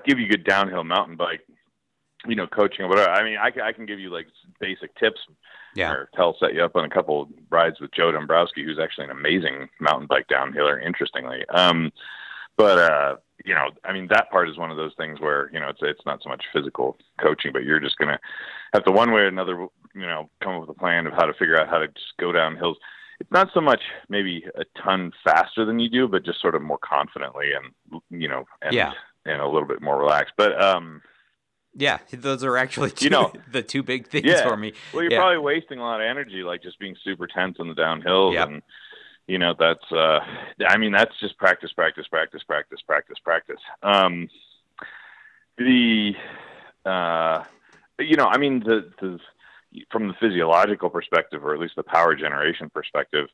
give 0.06 0.18
you 0.18 0.28
good 0.28 0.44
downhill 0.44 0.84
mountain 0.84 1.16
bike, 1.16 1.46
you 2.28 2.34
know, 2.36 2.46
coaching 2.46 2.84
or 2.84 2.88
whatever. 2.88 3.10
I 3.10 3.22
mean, 3.24 3.38
I, 3.40 3.50
can- 3.50 3.62
I 3.62 3.72
can 3.72 3.86
give 3.86 3.98
you 4.00 4.10
like 4.10 4.26
basic 4.60 4.94
tips. 4.96 5.20
Yeah. 5.74 5.90
Or 5.92 6.08
tell 6.14 6.34
set 6.40 6.54
you 6.54 6.64
up 6.64 6.74
on 6.74 6.86
a 6.86 6.88
couple 6.88 7.28
rides 7.50 7.80
with 7.82 7.92
Joe 7.92 8.10
Dombrowski, 8.10 8.64
who's 8.64 8.78
actually 8.78 9.04
an 9.04 9.10
amazing 9.10 9.68
mountain 9.78 10.06
bike 10.06 10.26
downhiller. 10.26 10.82
Interestingly, 10.82 11.44
um, 11.50 11.92
but 12.56 12.78
uh, 12.78 13.16
you 13.44 13.52
know, 13.54 13.66
I 13.84 13.92
mean, 13.92 14.08
that 14.08 14.30
part 14.30 14.48
is 14.48 14.56
one 14.56 14.70
of 14.70 14.78
those 14.78 14.94
things 14.96 15.20
where 15.20 15.50
you 15.52 15.60
know 15.60 15.68
it's 15.68 15.80
it's 15.82 16.00
not 16.06 16.22
so 16.22 16.30
much 16.30 16.44
physical 16.50 16.96
coaching, 17.20 17.52
but 17.52 17.64
you're 17.64 17.78
just 17.78 17.98
gonna 17.98 18.18
have 18.72 18.84
to 18.84 18.90
one 18.90 19.12
way 19.12 19.20
or 19.20 19.26
another, 19.26 19.66
you 19.94 20.06
know, 20.06 20.30
come 20.42 20.54
up 20.54 20.60
with 20.62 20.70
a 20.70 20.80
plan 20.80 21.06
of 21.06 21.12
how 21.12 21.26
to 21.26 21.34
figure 21.34 21.60
out 21.60 21.68
how 21.68 21.76
to 21.78 21.88
just 21.88 22.16
go 22.18 22.32
down 22.32 22.56
hills. 22.56 22.78
It's 23.20 23.30
not 23.30 23.50
so 23.52 23.60
much 23.60 23.80
maybe 24.08 24.44
a 24.54 24.64
ton 24.82 25.12
faster 25.24 25.66
than 25.66 25.78
you 25.78 25.90
do, 25.90 26.08
but 26.08 26.24
just 26.24 26.40
sort 26.40 26.54
of 26.54 26.62
more 26.62 26.78
confidently 26.78 27.48
and 27.52 28.00
you 28.10 28.28
know, 28.28 28.44
and, 28.62 28.72
Yeah. 28.74 28.92
and 29.26 29.42
a 29.42 29.46
little 29.46 29.68
bit 29.68 29.82
more 29.82 29.98
relaxed. 29.98 30.32
But 30.38 30.58
um, 30.62 31.02
Yeah, 31.78 31.98
those 32.10 32.42
are 32.42 32.56
actually 32.56 32.90
two, 32.90 33.04
You 33.06 33.10
know- 33.10 33.32
the 33.52 33.62
two 33.62 33.82
big 33.82 34.06
things 34.08 34.24
yeah. 34.26 34.42
for 34.48 34.56
me. 34.56 34.72
Well, 34.94 35.02
you're 35.02 35.12
Yeah. 35.12 35.18
probably 35.18 35.38
wasting 35.38 35.78
a 35.78 35.82
lot 35.82 36.00
of 36.00 36.06
energy, 36.06 36.42
like 36.42 36.62
just 36.62 36.78
being 36.78 36.96
super 37.04 37.26
tense 37.26 37.58
on 37.60 37.68
the 37.68 37.74
downhills, 37.74 38.32
Yep. 38.34 38.48
and 38.48 38.62
you 39.26 39.38
know 39.38 39.54
that's. 39.58 39.92
uh 39.92 40.20
I 40.66 40.78
mean, 40.78 40.92
that's 40.92 41.12
just 41.20 41.36
practice, 41.36 41.72
practice, 41.72 42.06
practice, 42.08 42.42
practice, 42.44 42.80
practice, 42.86 43.18
practice. 43.22 43.60
Um, 43.82 44.28
the, 45.58 46.12
uh, 46.84 47.44
you 47.98 48.16
know, 48.16 48.26
I 48.26 48.38
mean, 48.38 48.60
the 48.60 48.90
the 49.00 49.18
from 49.90 50.08
the 50.08 50.14
physiological 50.14 50.88
perspective, 50.90 51.44
or 51.44 51.52
at 51.54 51.60
least 51.60 51.76
the 51.76 51.82
power 51.82 52.14
generation 52.14 52.70
perspective, 52.70 53.26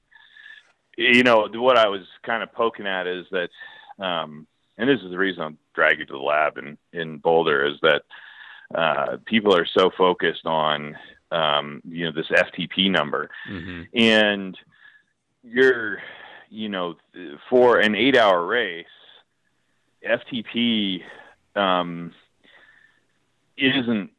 you 0.97 1.23
know, 1.23 1.49
what 1.55 1.79
I 1.79 1.89
was 1.89 2.03
kind 2.25 2.43
of 2.43 2.53
poking 2.53 2.87
at 2.87 3.07
is 3.07 3.27
that, 3.31 3.51
um, 4.05 4.47
and 4.79 4.89
this 4.89 5.01
is 5.01 5.11
the 5.11 5.19
reason 5.19 5.43
I'm 5.43 5.59
dragging 5.75 6.01
you 6.01 6.07
to 6.07 6.13
the 6.15 6.19
lab 6.19 6.59
in 6.59 6.79
in 6.93 7.19
Boulder 7.19 7.65
is 7.67 7.77
that 7.83 8.03
uh, 8.75 9.17
people 9.27 9.57
are 9.57 9.67
so 9.67 9.91
focused 9.97 10.47
on 10.47 10.97
um, 11.31 11.81
you 11.89 12.05
know 12.07 12.13
this 12.13 12.29
FTP 12.29 12.91
number, 12.91 13.31
hmm 13.47 13.83
and 13.95 14.57
you're 15.45 15.99
you 16.53 16.69
know, 16.69 16.97
for 17.49 17.79
an 17.79 17.95
eight-hour 17.95 18.45
race, 18.45 18.85
FTP 20.07 21.01
um, 21.57 22.13
isn't 23.57 24.11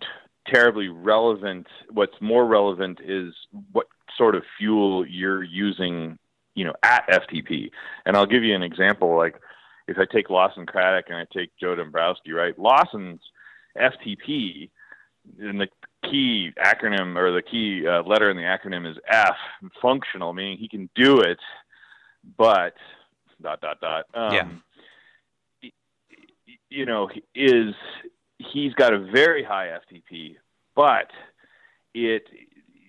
terribly 0.48 0.88
relevant. 0.88 1.68
What's 1.92 2.20
more 2.20 2.46
relevant 2.48 3.00
is 3.06 3.36
what 3.72 3.86
sort 4.18 4.34
of 4.36 4.44
fuel 4.58 5.06
you're 5.06 5.44
using, 5.44 6.18
you 6.56 6.66
know, 6.66 6.74
at 6.82 7.08
FTP. 7.08 7.70
And 8.06 8.18
I'll 8.18 8.26
give 8.26 8.44
you 8.44 8.56
an 8.56 8.64
example. 8.64 9.16
Like 9.16 9.36
if 9.88 10.00
I 10.00 10.06
take 10.12 10.32
Lawson 10.32 10.66
Craddock 10.66 11.06
and 11.10 11.18
I 11.18 11.26
take 11.32 11.52
Joe 11.60 11.76
Dombrowski, 11.76 12.32
right? 12.32 12.58
Lawson's 12.58 13.22
FTP, 13.78 14.70
and 15.40 15.60
the 15.60 15.68
key 16.04 16.52
acronym 16.58 17.16
or 17.16 17.32
the 17.32 17.42
key 17.42 17.88
uh, 17.88 18.04
letter 18.04 18.30
in 18.30 18.38
the 18.38 18.44
acronym 18.44 18.90
is 18.90 18.98
F, 19.08 19.36
functional, 19.82 20.34
meaning 20.34 20.58
he 20.58 20.68
can 20.68 20.90
do 20.96 21.22
it, 21.22 21.40
but 22.38 22.76
dot 23.42 23.62
dot 23.62 23.80
dot. 23.82 24.06
Um, 24.14 24.34
yeah. 24.34 25.70
You 26.70 26.86
know, 26.86 27.10
is 27.36 27.76
he's 28.40 28.74
got 28.74 28.94
a 28.94 29.00
very 29.00 29.44
high 29.44 29.68
FTP, 29.68 30.38
but 30.76 31.12
it 31.94 32.28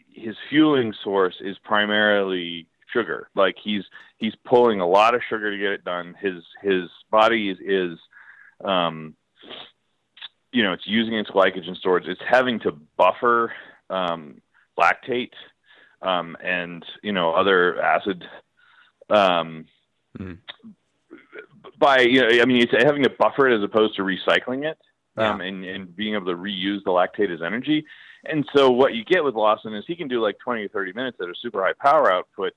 his 0.09 0.37
fueling 0.49 0.95
source 1.03 1.35
is 1.41 1.57
primarily 1.65 2.67
sugar. 2.93 3.29
Like 3.35 3.57
he's 3.63 3.83
he's 4.17 4.35
pulling 4.45 4.81
a 4.81 4.87
lot 4.87 5.15
of 5.15 5.21
sugar 5.29 5.51
to 5.51 5.59
get 5.59 5.73
it 5.73 5.85
done. 5.85 6.15
His 6.21 6.43
his 6.63 6.89
body 7.11 7.51
is, 7.51 7.59
is 7.61 7.99
um, 8.65 9.15
you 10.55 10.63
know, 10.63 10.73
it's 10.73 10.87
using 10.87 11.15
its 11.15 11.31
glycogen 11.31 11.77
storage. 11.77 12.07
It's 12.07 12.21
having 12.27 12.61
to 12.61 12.73
buffer 12.97 13.53
um, 13.91 14.41
lactate 14.79 15.33
um, 16.01 16.37
and 16.43 16.85
you 17.03 17.13
know 17.13 17.33
other 17.33 17.83
acid 17.83 18.25
um, 19.11 19.67
mm. 20.17 20.39
by 21.79 22.01
you 22.01 22.21
know, 22.21 22.29
I 22.41 22.45
mean 22.45 22.63
it's 22.63 22.73
having 22.73 23.03
to 23.03 23.11
buffer 23.11 23.49
it 23.49 23.59
as 23.59 23.65
opposed 23.65 23.97
to 23.97 24.03
recycling 24.03 24.65
it 24.65 24.79
um, 25.17 25.41
yeah. 25.41 25.47
and, 25.47 25.65
and 25.65 25.97
being 25.97 26.15
able 26.15 26.27
to 26.27 26.37
reuse 26.37 26.85
the 26.85 26.91
lactate 26.91 27.35
as 27.35 27.43
energy. 27.43 27.85
And 28.25 28.47
so 28.55 28.71
what 28.71 28.95
you 28.95 29.05
get 29.05 29.25
with 29.25 29.35
Lawson 29.35 29.75
is 29.75 29.85
he 29.87 29.97
can 29.97 30.09
do 30.09 30.23
like 30.23 30.39
20 30.39 30.63
or 30.63 30.69
30 30.69 30.93
minutes 30.93 31.19
at 31.21 31.29
a 31.29 31.35
super 31.43 31.63
high 31.63 31.75
power 31.79 32.11
output, 32.11 32.53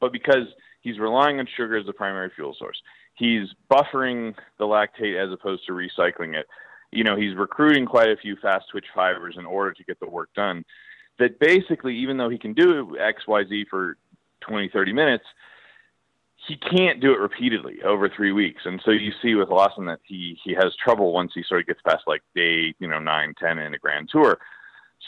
but 0.00 0.12
because 0.12 0.46
he's 0.80 0.98
relying 0.98 1.40
on 1.40 1.48
sugar 1.56 1.76
as 1.76 1.86
the 1.86 1.92
primary 1.92 2.30
fuel 2.36 2.54
source, 2.56 2.80
he's 3.14 3.48
buffering 3.70 4.34
the 4.58 4.64
lactate 4.64 5.20
as 5.20 5.32
opposed 5.32 5.66
to 5.66 5.72
recycling 5.72 6.34
it. 6.34 6.46
You 6.90 7.04
know, 7.04 7.16
he's 7.16 7.36
recruiting 7.36 7.86
quite 7.86 8.08
a 8.08 8.16
few 8.16 8.36
fast 8.36 8.66
twitch 8.70 8.86
fibers 8.94 9.36
in 9.38 9.46
order 9.46 9.72
to 9.72 9.84
get 9.84 10.00
the 10.00 10.08
work 10.08 10.30
done. 10.34 10.64
That 11.18 11.38
basically, 11.38 11.96
even 11.96 12.16
though 12.16 12.28
he 12.28 12.38
can 12.38 12.54
do 12.54 12.96
X, 12.98 13.26
Y, 13.26 13.44
Z 13.48 13.66
for 13.68 13.96
20, 14.40 14.70
30 14.72 14.92
minutes, 14.92 15.24
he 16.46 16.56
can't 16.56 17.00
do 17.00 17.12
it 17.12 17.18
repeatedly 17.18 17.82
over 17.82 18.08
three 18.08 18.32
weeks. 18.32 18.62
And 18.64 18.80
so 18.84 18.92
you 18.92 19.10
see 19.20 19.34
with 19.34 19.48
Lawson 19.48 19.86
that 19.86 20.00
he 20.04 20.38
he 20.44 20.54
has 20.54 20.74
trouble 20.82 21.12
once 21.12 21.32
he 21.34 21.42
sort 21.46 21.60
of 21.60 21.66
gets 21.66 21.80
past 21.82 22.04
like 22.06 22.22
day, 22.34 22.74
you 22.78 22.88
know, 22.88 23.00
nine, 23.00 23.34
ten 23.38 23.58
in 23.58 23.74
a 23.74 23.78
grand 23.78 24.08
tour. 24.10 24.38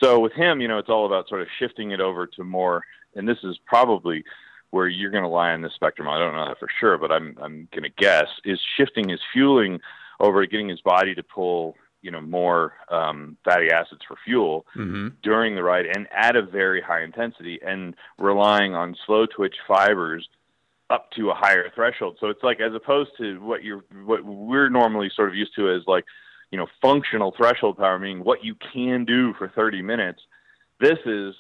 So 0.03 0.19
with 0.19 0.33
him, 0.33 0.61
you 0.61 0.69
know, 0.69 0.79
it's 0.79 0.89
all 0.89 1.07
about 1.07 1.29
sort 1.29 1.43
of 1.43 1.49
shifting 1.59 1.93
it 1.93 2.01
over 2.01 2.27
to 2.27 2.45
more 2.45 2.83
and 3.15 3.29
this 3.29 3.39
is 3.43 3.59
probably 3.67 4.25
where 4.71 4.87
you're 4.87 5.11
going 5.11 5.25
to 5.25 5.29
lie 5.29 5.51
on 5.53 5.63
the 5.63 5.71
spectrum. 5.75 6.09
I 6.09 6.19
don't 6.19 6.35
know 6.35 6.47
that 6.47 6.59
for 6.59 6.69
sure, 6.79 6.99
but 6.99 7.11
I'm 7.11 7.37
I'm 7.41 7.69
going 7.73 7.83
to 7.83 7.91
guess 7.91 8.29
is 8.45 8.61
shifting 8.77 9.09
his 9.09 9.21
fueling 9.33 9.81
over 10.21 10.45
getting 10.47 10.69
his 10.69 10.81
body 10.83 11.15
to 11.15 11.23
pull 11.23 11.75
you 12.03 12.11
know 12.11 12.21
more 12.21 12.75
um, 12.91 13.37
fatty 13.45 13.71
acids 13.71 14.01
for 14.07 14.17
fuel 14.25 14.65
mm-hmm. 14.77 15.09
during 15.23 15.55
the 15.55 15.63
ride 15.63 15.87
and 15.87 16.07
at 16.15 16.37
a 16.37 16.43
very 16.43 16.81
high 16.81 17.03
intensity 17.03 17.59
and 17.67 17.95
relying 18.19 18.75
on 18.75 18.97
slow 19.07 19.27
twitch 19.27 19.57
fibers 19.67 20.29
up 20.91 21.11
to 21.13 21.31
a 21.31 21.35
higher 21.35 21.71
threshold. 21.75 22.19
So 22.21 22.27
it's 22.29 22.43
like 22.43 22.61
as 22.61 22.75
opposed 22.75 23.11
to 23.19 23.39
what 23.41 23.63
you're 23.63 23.85
what 24.05 24.25
we're 24.25 24.69
normally 24.69 25.11
sort 25.15 25.29
of 25.29 25.35
used 25.35 25.55
to 25.57 25.71
as 25.71 25.83
like 25.87 26.05
you 26.51 26.59
know 26.59 26.67
functional 26.83 27.33
threshold 27.37 27.79
power, 27.79 27.99
meaning 27.99 28.25
what 28.25 28.45
you 28.45 28.57
can 28.73 29.05
do 29.05 29.33
for 29.35 29.49
30 29.49 29.83
minutes. 29.83 30.21
This 30.81 30.99
is 31.07 31.35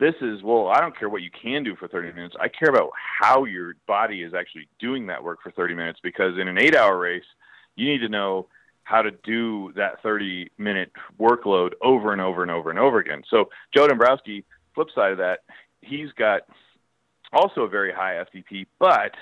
this 0.00 0.14
is 0.20 0.42
well, 0.42 0.68
I 0.68 0.80
don't 0.80 0.98
care 0.98 1.08
what 1.08 1.22
you 1.22 1.30
can 1.30 1.62
do 1.62 1.76
for 1.76 1.88
30 1.88 2.12
minutes. 2.12 2.34
I 2.40 2.48
care 2.48 2.68
about 2.68 2.90
how 3.20 3.44
your 3.44 3.74
body 3.86 4.22
is 4.22 4.34
actually 4.34 4.68
doing 4.78 5.06
that 5.06 5.22
work 5.22 5.40
for 5.42 5.52
30 5.52 5.74
minutes 5.74 6.00
because 6.02 6.38
in 6.38 6.48
an 6.48 6.58
eight-hour 6.58 6.98
race, 6.98 7.24
you 7.78 7.88
need 7.88 7.98
to 7.98 8.08
know 8.08 8.46
how 8.82 9.02
to 9.02 9.10
do 9.22 9.72
that 9.76 10.02
30 10.02 10.50
minute 10.58 10.90
workload 11.20 11.72
over 11.82 12.12
and 12.12 12.20
over 12.20 12.42
and 12.42 12.50
over 12.50 12.70
and 12.70 12.78
over 12.78 12.98
again. 12.98 13.22
So 13.30 13.50
Joe 13.74 13.86
Dombrowski, 13.86 14.44
flip 14.74 14.88
side 14.94 15.12
of 15.12 15.18
that, 15.18 15.40
he's 15.82 16.10
got 16.12 16.42
also 17.32 17.62
a 17.62 17.68
very 17.68 17.92
high 17.92 18.24
FTP, 18.24 18.66
but 18.78 19.14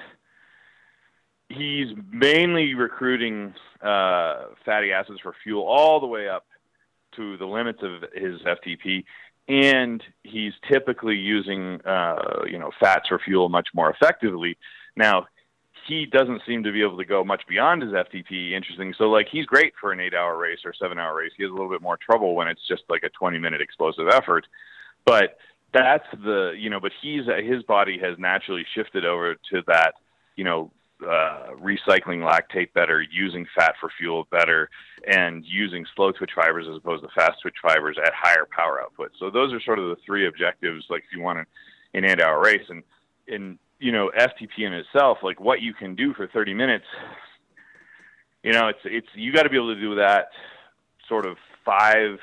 he's 1.49 1.89
mainly 2.11 2.75
recruiting 2.75 3.55
uh, 3.83 4.47
fatty 4.65 4.93
acids 4.93 5.21
for 5.21 5.35
fuel 5.43 5.65
all 5.65 6.01
the 6.01 6.07
way 6.07 6.29
up 6.29 6.47
to 7.17 7.37
the 7.37 7.47
limits 7.47 7.81
of 7.83 8.03
his 8.15 8.41
FTP, 8.43 9.05
and 9.49 10.03
he's 10.23 10.53
typically 10.71 11.17
using 11.17 11.81
uh, 11.85 12.45
you 12.49 12.59
know 12.59 12.71
fats 12.79 13.09
for 13.09 13.19
fuel 13.19 13.49
much 13.49 13.69
more 13.75 13.91
effectively. 13.91 14.57
Now 14.97 15.27
he 15.87 16.07
doesn't 16.07 16.43
seem 16.47 16.63
to 16.65 16.73
be 16.73 16.83
able 16.83 16.97
to 16.97 17.05
go 17.05 17.25
much 17.25 17.43
beyond 17.49 17.83
his 17.83 17.93
FTP. 17.93 18.53
Interesting. 18.53 18.95
So 18.97 19.05
like 19.05 19.29
he's 19.31 19.47
great 19.47 19.73
for 19.81 19.93
an 19.93 20.01
eight-hour 20.01 20.37
race 20.37 20.61
or 20.65 20.73
seven-hour 20.75 21.17
race. 21.17 21.33
He 21.37 21.43
has 21.43 21.51
a 21.51 21.55
little 21.55 21.71
bit 21.71 21.83
more 21.83 21.97
trouble 21.97 22.35
when 22.35 22.49
it's 22.49 22.67
just 22.69 22.83
like 22.89 23.03
a 23.03 23.25
20-minute 23.25 23.61
explosive 23.61 24.09
effort, 24.09 24.47
but 25.05 25.39
that's 25.73 26.07
the 26.25 26.55
you 26.57 26.71
know 26.71 26.81
but 26.81 26.93
he's 27.03 27.25
his 27.45 27.63
body 27.65 27.99
has 27.99 28.19
naturally 28.19 28.65
shifted 28.75 29.05
over 29.05 29.35
to 29.51 29.63
that 29.67 29.95
you 30.37 30.45
know 30.45 30.71
uh, 31.03 31.49
recycling 31.61 32.21
lactate 32.21 32.73
better, 32.73 33.03
using 33.03 33.47
fat 33.55 33.75
for 33.81 33.91
fuel 33.99 34.27
better, 34.31 34.71
and 35.07 35.45
using 35.47 35.85
slow 35.95 36.11
twitch 36.11 36.31
fibers 36.35 36.67
as 36.71 36.77
opposed 36.77 37.03
to 37.03 37.09
fast 37.15 37.41
twitch 37.43 37.57
fibers 37.63 37.99
at 38.03 38.13
higher 38.15 38.47
power 38.51 38.81
output. 38.81 39.13
So 39.19 39.31
those 39.31 39.53
are 39.53 39.61
sort 39.61 39.79
of 39.79 39.89
the 39.89 39.97
three 40.07 40.27
objectives. 40.27 40.87
Like 40.89 41.05
if 41.07 41.15
you 41.15 41.23
want 41.23 41.41
an, 41.41 41.47
an 41.93 42.05
eight-hour 42.07 42.43
race, 42.43 42.65
and 42.71 42.83
in 43.27 43.59
you 43.79 43.93
know 43.93 44.11
FTP 44.17 44.61
in 44.67 44.73
itself, 44.73 45.19
like 45.23 45.41
what 45.41 45.61
you 45.61 45.75
can 45.75 45.95
do 45.95 46.15
for 46.15 46.27
30 46.27 46.55
minutes, 46.55 46.87
you 48.43 48.53
know, 48.53 48.69
it's 48.69 48.79
it's 48.85 49.09
you 49.15 49.33
got 49.33 49.43
to 49.43 49.51
be 49.51 49.57
able 49.57 49.75
to 49.75 49.81
do 49.81 49.97
that 49.97 50.29
sort 51.09 51.27
of 51.27 51.37
five 51.65 52.19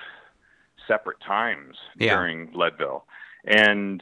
separate 0.87 1.19
times 1.19 1.75
yeah. 1.97 2.15
during 2.15 2.49
Leadville. 2.53 3.05
And 3.45 4.01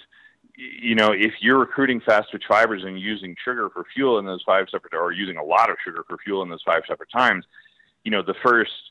you 0.55 0.93
know, 0.93 1.11
if 1.11 1.33
you're 1.41 1.57
recruiting 1.57 1.99
fast 2.01 2.29
twitch 2.29 2.43
fibers 2.47 2.83
and 2.83 2.99
using 2.99 3.35
sugar 3.43 3.69
for 3.71 3.85
fuel 3.93 4.19
in 4.19 4.25
those 4.25 4.43
five 4.45 4.67
separate, 4.69 4.93
or 4.93 5.11
using 5.11 5.37
a 5.37 5.43
lot 5.43 5.69
of 5.69 5.77
sugar 5.83 6.03
for 6.07 6.17
fuel 6.23 6.43
in 6.43 6.49
those 6.49 6.61
five 6.63 6.83
separate 6.87 7.09
times, 7.11 7.45
you 8.03 8.11
know, 8.11 8.21
the 8.21 8.35
first 8.43 8.90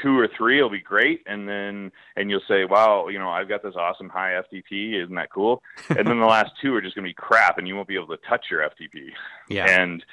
two 0.00 0.18
or 0.18 0.28
three 0.36 0.60
will 0.60 0.70
be 0.70 0.80
great, 0.80 1.22
and 1.26 1.48
then 1.48 1.92
and 2.16 2.30
you'll 2.30 2.42
say, 2.48 2.64
"Wow, 2.64 3.08
you 3.08 3.18
know, 3.18 3.28
I've 3.28 3.48
got 3.48 3.62
this 3.62 3.74
awesome 3.76 4.08
high 4.08 4.32
FTP. 4.32 5.02
Isn't 5.02 5.14
that 5.14 5.30
cool?" 5.32 5.62
and 5.88 6.06
then 6.06 6.18
the 6.18 6.26
last 6.26 6.52
two 6.60 6.74
are 6.74 6.80
just 6.80 6.94
going 6.94 7.04
to 7.04 7.10
be 7.10 7.14
crap, 7.14 7.58
and 7.58 7.68
you 7.68 7.76
won't 7.76 7.88
be 7.88 7.96
able 7.96 8.08
to 8.08 8.18
touch 8.28 8.46
your 8.50 8.60
FTP. 8.60 9.10
Yeah. 9.48 9.66
And 9.68 10.04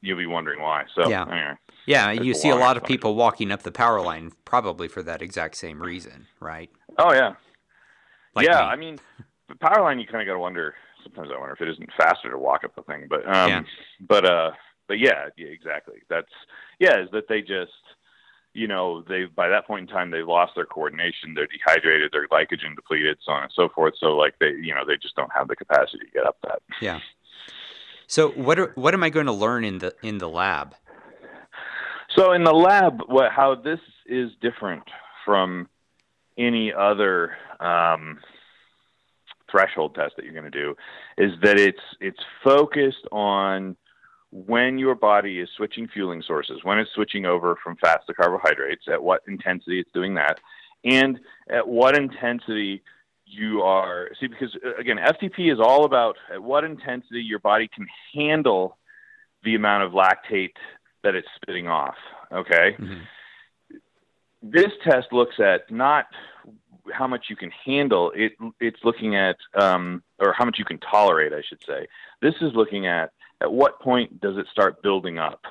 you'll 0.00 0.18
be 0.18 0.26
wondering 0.26 0.60
why. 0.60 0.84
So 0.94 1.08
yeah, 1.08 1.22
anyway, 1.22 1.54
yeah, 1.86 2.10
you 2.12 2.34
see 2.34 2.50
a 2.50 2.56
lot 2.56 2.76
of 2.76 2.84
people 2.84 3.14
walking 3.14 3.50
up 3.50 3.62
the 3.62 3.72
power 3.72 4.00
line 4.00 4.32
probably 4.44 4.88
for 4.88 5.02
that 5.02 5.22
exact 5.22 5.56
same 5.56 5.82
reason, 5.82 6.26
right? 6.40 6.70
Oh 6.98 7.12
yeah, 7.12 7.34
like 8.34 8.46
yeah, 8.46 8.60
me. 8.60 8.66
I 8.66 8.76
mean, 8.76 8.98
the 9.48 9.56
power 9.56 9.82
line, 9.82 9.98
you 9.98 10.06
kind 10.06 10.22
of 10.22 10.26
got 10.26 10.34
to 10.34 10.38
wonder. 10.38 10.74
Sometimes 11.02 11.28
I 11.34 11.38
wonder 11.38 11.54
if 11.54 11.60
it 11.60 11.68
isn't 11.68 11.90
faster 11.98 12.30
to 12.30 12.38
walk 12.38 12.64
up 12.64 12.74
the 12.74 12.82
thing, 12.82 13.06
but 13.10 13.26
um, 13.26 13.50
yeah. 13.50 13.62
but 14.00 14.24
uh, 14.24 14.50
but 14.88 14.98
yeah, 14.98 15.28
yeah, 15.36 15.48
exactly. 15.48 15.96
That's 16.08 16.30
yeah, 16.78 17.02
is 17.02 17.10
that 17.12 17.28
they 17.28 17.40
just 17.40 17.72
you 18.54 18.68
know 18.68 19.02
they 19.08 19.24
by 19.24 19.48
that 19.48 19.66
point 19.66 19.88
in 19.88 19.94
time 19.94 20.10
they've 20.10 20.26
lost 20.26 20.52
their 20.54 20.64
coordination, 20.64 21.34
they're 21.34 21.48
dehydrated, 21.48 22.10
they're 22.12 22.28
glycogen 22.28 22.74
depleted, 22.74 23.18
so 23.24 23.32
on 23.32 23.42
and 23.42 23.52
so 23.54 23.68
forth. 23.68 23.94
So 23.98 24.16
like 24.16 24.34
they 24.40 24.50
you 24.50 24.74
know 24.74 24.84
they 24.86 24.96
just 24.96 25.16
don't 25.16 25.32
have 25.34 25.48
the 25.48 25.56
capacity 25.56 26.06
to 26.06 26.10
get 26.12 26.26
up 26.26 26.38
that. 26.44 26.62
Yeah. 26.80 27.00
So 28.06 28.30
what 28.30 28.58
are, 28.58 28.72
what 28.74 28.94
am 28.94 29.02
I 29.02 29.10
going 29.10 29.26
to 29.26 29.32
learn 29.32 29.64
in 29.64 29.78
the 29.78 29.94
in 30.02 30.18
the 30.18 30.28
lab? 30.28 30.74
So 32.16 32.32
in 32.32 32.44
the 32.44 32.52
lab, 32.52 33.00
what 33.08 33.32
how 33.32 33.54
this 33.56 33.80
is 34.06 34.30
different 34.40 34.84
from 35.24 35.68
any 36.38 36.72
other 36.72 37.36
um, 37.60 38.20
threshold 39.50 39.94
test 39.94 40.14
that 40.16 40.24
you're 40.24 40.34
going 40.34 40.50
to 40.50 40.50
do 40.50 40.76
is 41.18 41.32
that 41.42 41.58
it's 41.58 41.80
it's 42.00 42.20
focused 42.42 43.06
on 43.10 43.76
when 44.34 44.78
your 44.78 44.96
body 44.96 45.38
is 45.38 45.48
switching 45.56 45.86
fueling 45.86 46.20
sources, 46.20 46.58
when 46.64 46.76
it's 46.76 46.90
switching 46.92 47.24
over 47.24 47.56
from 47.62 47.76
fats 47.76 48.04
to 48.06 48.14
carbohydrates, 48.14 48.82
at 48.88 49.00
what 49.00 49.22
intensity 49.28 49.78
it's 49.78 49.92
doing 49.94 50.14
that, 50.14 50.40
and 50.82 51.20
at 51.48 51.68
what 51.68 51.96
intensity 51.96 52.82
you 53.26 53.62
are 53.62 54.10
see 54.20 54.26
because 54.26 54.54
uh, 54.66 54.74
again 54.74 54.98
FTP 54.98 55.52
is 55.52 55.58
all 55.60 55.84
about 55.84 56.16
at 56.32 56.42
what 56.42 56.64
intensity 56.64 57.22
your 57.22 57.38
body 57.38 57.70
can 57.72 57.86
handle 58.12 58.76
the 59.44 59.54
amount 59.54 59.84
of 59.84 59.92
lactate 59.92 60.56
that 61.04 61.14
it's 61.14 61.28
spitting 61.36 61.68
off. 61.68 61.94
Okay. 62.32 62.76
Mm-hmm. 62.78 63.00
This 64.42 64.72
test 64.82 65.12
looks 65.12 65.36
at 65.38 65.70
not 65.70 66.06
how 66.92 67.06
much 67.06 67.26
you 67.30 67.36
can 67.36 67.52
handle. 67.64 68.10
It 68.16 68.32
it's 68.58 68.80
looking 68.82 69.14
at 69.14 69.36
um, 69.54 70.02
or 70.18 70.32
how 70.32 70.44
much 70.44 70.58
you 70.58 70.64
can 70.64 70.78
tolerate, 70.78 71.32
I 71.32 71.42
should 71.48 71.62
say. 71.64 71.86
This 72.20 72.34
is 72.40 72.52
looking 72.54 72.86
at 72.86 73.12
at 73.44 73.52
what 73.52 73.78
point 73.78 74.22
does 74.22 74.38
it 74.38 74.46
start 74.50 74.82
building 74.82 75.18
up? 75.18 75.42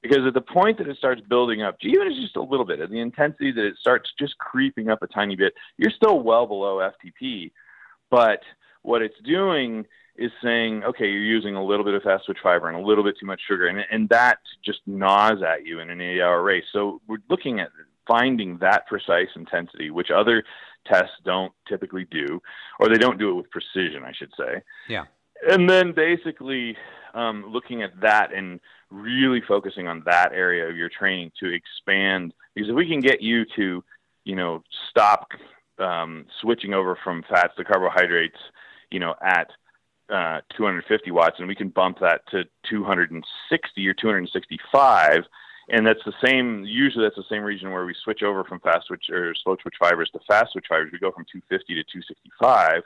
Because 0.00 0.24
at 0.26 0.34
the 0.34 0.40
point 0.40 0.78
that 0.78 0.88
it 0.88 0.96
starts 0.96 1.20
building 1.28 1.62
up, 1.62 1.76
even 1.82 2.06
if 2.06 2.12
it's 2.12 2.20
just 2.20 2.36
a 2.36 2.42
little 2.42 2.64
bit, 2.64 2.80
at 2.80 2.90
the 2.90 3.00
intensity 3.00 3.50
that 3.50 3.64
it 3.64 3.74
starts 3.80 4.12
just 4.16 4.38
creeping 4.38 4.88
up 4.88 5.02
a 5.02 5.08
tiny 5.08 5.34
bit, 5.34 5.52
you're 5.76 5.90
still 5.90 6.20
well 6.20 6.46
below 6.46 6.78
FTP. 6.78 7.50
But 8.10 8.40
what 8.82 9.02
it's 9.02 9.18
doing 9.24 9.86
is 10.16 10.30
saying, 10.42 10.84
okay, 10.84 11.06
you're 11.06 11.24
using 11.38 11.56
a 11.56 11.64
little 11.64 11.84
bit 11.84 11.94
of 11.94 12.02
fast 12.02 12.26
twitch 12.26 12.38
fiber 12.42 12.68
and 12.68 12.76
a 12.76 12.86
little 12.86 13.02
bit 13.02 13.16
too 13.18 13.26
much 13.26 13.40
sugar, 13.48 13.66
and, 13.66 13.84
and 13.90 14.08
that 14.10 14.38
just 14.64 14.80
gnaws 14.86 15.42
at 15.42 15.66
you 15.66 15.80
in 15.80 15.90
an 15.90 16.00
eight 16.00 16.20
hour 16.20 16.42
race. 16.42 16.64
So 16.72 17.00
we're 17.08 17.18
looking 17.28 17.58
at 17.58 17.70
finding 18.06 18.58
that 18.58 18.86
precise 18.86 19.28
intensity, 19.34 19.90
which 19.90 20.10
other 20.14 20.44
tests 20.86 21.14
don't 21.24 21.52
typically 21.68 22.06
do, 22.10 22.40
or 22.78 22.88
they 22.88 22.98
don't 22.98 23.18
do 23.18 23.30
it 23.30 23.34
with 23.34 23.50
precision, 23.50 24.04
I 24.04 24.12
should 24.12 24.32
say. 24.36 24.62
Yeah. 24.88 25.04
And 25.48 25.68
then 25.68 25.92
basically 25.92 26.76
um, 27.14 27.46
looking 27.48 27.82
at 27.82 28.00
that 28.00 28.32
and 28.32 28.60
really 28.90 29.42
focusing 29.46 29.88
on 29.88 30.02
that 30.06 30.32
area 30.32 30.68
of 30.68 30.76
your 30.76 30.88
training 30.88 31.32
to 31.40 31.52
expand. 31.52 32.32
Because 32.54 32.70
if 32.70 32.76
we 32.76 32.88
can 32.88 33.00
get 33.00 33.20
you 33.22 33.44
to, 33.56 33.82
you 34.24 34.36
know, 34.36 34.62
stop 34.90 35.28
um, 35.78 36.26
switching 36.40 36.74
over 36.74 36.98
from 37.02 37.24
fats 37.28 37.54
to 37.56 37.64
carbohydrates, 37.64 38.38
you 38.90 39.00
know, 39.00 39.14
at 39.22 39.48
uh, 40.10 40.40
250 40.56 41.10
watts, 41.10 41.36
and 41.38 41.48
we 41.48 41.54
can 41.54 41.70
bump 41.70 41.98
that 42.00 42.26
to 42.30 42.44
260 42.68 43.88
or 43.88 43.94
265. 43.94 45.24
And 45.70 45.86
that's 45.86 46.04
the 46.04 46.12
same. 46.24 46.64
Usually, 46.64 47.04
that's 47.04 47.16
the 47.16 47.24
same 47.30 47.42
region 47.42 47.70
where 47.70 47.86
we 47.86 47.94
switch 48.04 48.22
over 48.22 48.44
from 48.44 48.60
fast 48.60 48.88
twitch 48.88 49.08
or 49.10 49.34
slow 49.34 49.56
twitch 49.56 49.76
fibers 49.78 50.10
to 50.10 50.20
fast 50.28 50.52
twitch 50.52 50.66
fibers. 50.68 50.90
We 50.92 50.98
go 50.98 51.12
from 51.12 51.24
250 51.32 51.74
to 51.74 51.82
265. 51.84 52.82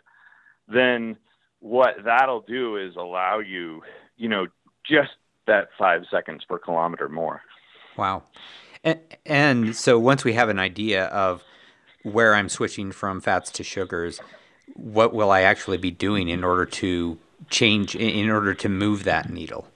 Then 0.69 1.17
what 1.61 1.97
that'll 2.05 2.43
do 2.43 2.77
is 2.77 2.97
allow 2.97 3.39
you, 3.39 3.83
you 4.17 4.29
know, 4.29 4.47
just 4.89 5.13
that 5.47 5.69
five 5.79 6.03
seconds 6.11 6.45
per 6.49 6.59
kilometer 6.59 7.09
more. 7.09 7.43
Wow. 7.97 8.25
And, 8.85 9.01
and 9.25 9.77
so 9.77 9.99
once 9.99 10.25
we 10.25 10.35
have 10.35 10.49
an 10.49 10.59
idea 10.59 11.07
of 11.07 11.43
where 12.03 12.35
I'm 12.35 12.49
switching 12.49 12.93
from 12.93 13.21
fats 13.21 13.51
to 13.53 13.65
sugars, 13.65 14.21
what 14.75 15.15
will 15.15 15.31
I 15.31 15.43
actually 15.43 15.79
be 15.79 15.91
doing 15.91 16.29
in 16.29 16.45
order 16.45 16.67
to 16.67 17.19
change, 17.51 17.97
in 17.97 18.31
order 18.31 18.55
to 18.55 18.69
move 18.69 19.05
that 19.05 19.31
needle? 19.31 19.67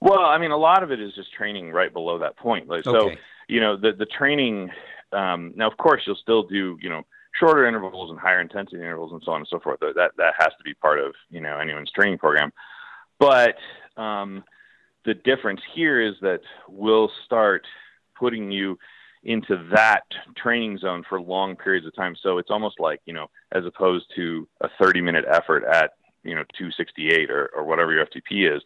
Well, 0.00 0.20
I 0.20 0.38
mean, 0.38 0.50
a 0.50 0.56
lot 0.56 0.82
of 0.82 0.90
it 0.90 1.00
is 1.00 1.14
just 1.14 1.32
training 1.32 1.70
right 1.70 1.92
below 1.92 2.18
that 2.18 2.36
point. 2.36 2.68
Like, 2.68 2.84
so, 2.84 3.12
you 3.48 3.60
know, 3.60 3.76
the 3.76 3.92
the 3.92 4.04
training. 4.06 4.70
Um, 5.12 5.52
now, 5.56 5.70
of 5.70 5.76
course, 5.78 6.02
you'll 6.06 6.16
still 6.16 6.42
do, 6.42 6.76
you 6.82 6.90
know, 6.90 7.02
shorter 7.38 7.66
intervals 7.66 8.10
and 8.10 8.18
higher 8.18 8.40
intensity 8.40 8.76
intervals 8.76 9.12
and 9.12 9.22
so 9.24 9.32
on 9.32 9.40
and 9.40 9.48
so 9.48 9.58
forth. 9.58 9.80
That 9.80 10.12
that 10.16 10.34
has 10.38 10.50
to 10.58 10.64
be 10.64 10.74
part 10.74 11.00
of, 11.00 11.14
you 11.30 11.40
know, 11.40 11.58
anyone's 11.58 11.90
training 11.90 12.18
program. 12.18 12.52
But 13.18 13.56
um, 13.96 14.44
the 15.04 15.14
difference 15.14 15.60
here 15.74 16.00
is 16.00 16.14
that 16.22 16.40
we'll 16.68 17.10
start 17.24 17.66
putting 18.18 18.50
you 18.50 18.78
into 19.24 19.68
that 19.74 20.02
training 20.36 20.78
zone 20.78 21.02
for 21.08 21.20
long 21.20 21.56
periods 21.56 21.86
of 21.86 21.94
time. 21.94 22.14
So 22.22 22.38
it's 22.38 22.50
almost 22.50 22.78
like, 22.78 23.00
you 23.06 23.14
know, 23.14 23.28
as 23.52 23.64
opposed 23.64 24.06
to 24.16 24.46
a 24.60 24.68
30 24.80 25.00
minute 25.00 25.24
effort 25.30 25.64
at, 25.64 25.92
you 26.22 26.34
know, 26.34 26.44
268 26.58 27.30
or, 27.30 27.50
or 27.56 27.64
whatever 27.64 27.92
your 27.92 28.06
FTP 28.06 28.54
is, 28.54 28.62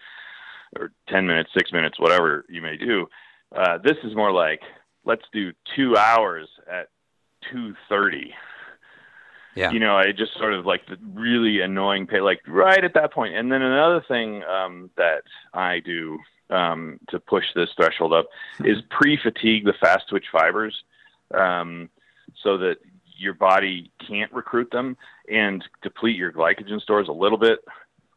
or 0.79 0.93
10 1.09 1.27
minutes, 1.27 1.51
six 1.57 1.73
minutes, 1.73 1.99
whatever 1.99 2.45
you 2.49 2.61
may 2.61 2.77
do. 2.77 3.07
Uh, 3.55 3.79
this 3.79 3.97
is 4.05 4.15
more 4.15 4.33
like, 4.33 4.61
let's 5.05 5.25
do 5.33 5.53
two 5.77 5.97
hours 5.97 6.49
at 6.71 6.89
230 7.51 8.35
Yeah. 9.59 9.73
you 9.73 9.81
know, 9.81 9.97
I 9.97 10.13
just 10.13 10.35
sort 10.39 10.55
of 10.55 10.67
like 10.67 10.87
the 10.87 10.97
really 11.15 11.61
annoying 11.61 12.07
pay, 12.07 12.21
like 12.21 12.41
right 12.47 12.85
at 12.85 12.95
that 12.95 13.13
point. 13.13 13.35
And 13.35 13.51
then 13.51 13.61
another 13.61 14.05
thing 14.07 14.45
um, 14.45 14.91
that 14.97 15.25
I 15.53 15.81
do 15.81 16.19
um, 16.49 17.01
to 17.09 17.19
push 17.19 17.45
this 17.57 17.69
threshold 17.77 18.13
up 18.13 18.27
is 18.61 18.79
pre-fatigue 18.89 19.65
the 19.65 19.75
fast 19.81 20.09
twitch 20.09 20.27
fibers, 20.31 20.85
um, 21.35 21.91
so 22.41 22.57
that 22.59 22.77
your 23.17 23.35
body 23.35 23.91
can't 24.07 24.33
recruit 24.33 24.71
them 24.71 24.97
and 25.29 25.65
deplete 25.83 26.17
your 26.17 26.33
glycogen 26.33 26.81
stores 26.81 27.09
a 27.09 27.13
little 27.13 27.39
bit. 27.39 27.59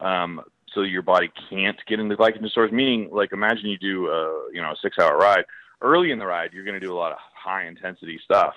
Um, 0.00 0.42
so 0.72 0.82
your 0.82 1.02
body 1.02 1.30
can't 1.50 1.76
get 1.88 1.98
into 1.98 2.16
glycogen 2.16 2.48
stores. 2.50 2.70
Meaning, 2.70 3.08
like, 3.10 3.32
imagine 3.32 3.66
you 3.66 3.78
do 3.78 4.06
a 4.06 4.48
you 4.52 4.62
know 4.62 4.70
a 4.70 4.76
six-hour 4.80 5.18
ride. 5.18 5.44
Early 5.80 6.12
in 6.12 6.20
the 6.20 6.26
ride, 6.26 6.52
you're 6.52 6.64
going 6.64 6.78
to 6.80 6.86
do 6.86 6.92
a 6.92 6.96
lot 6.96 7.10
of 7.10 7.18
high-intensity 7.34 8.20
stuff 8.24 8.54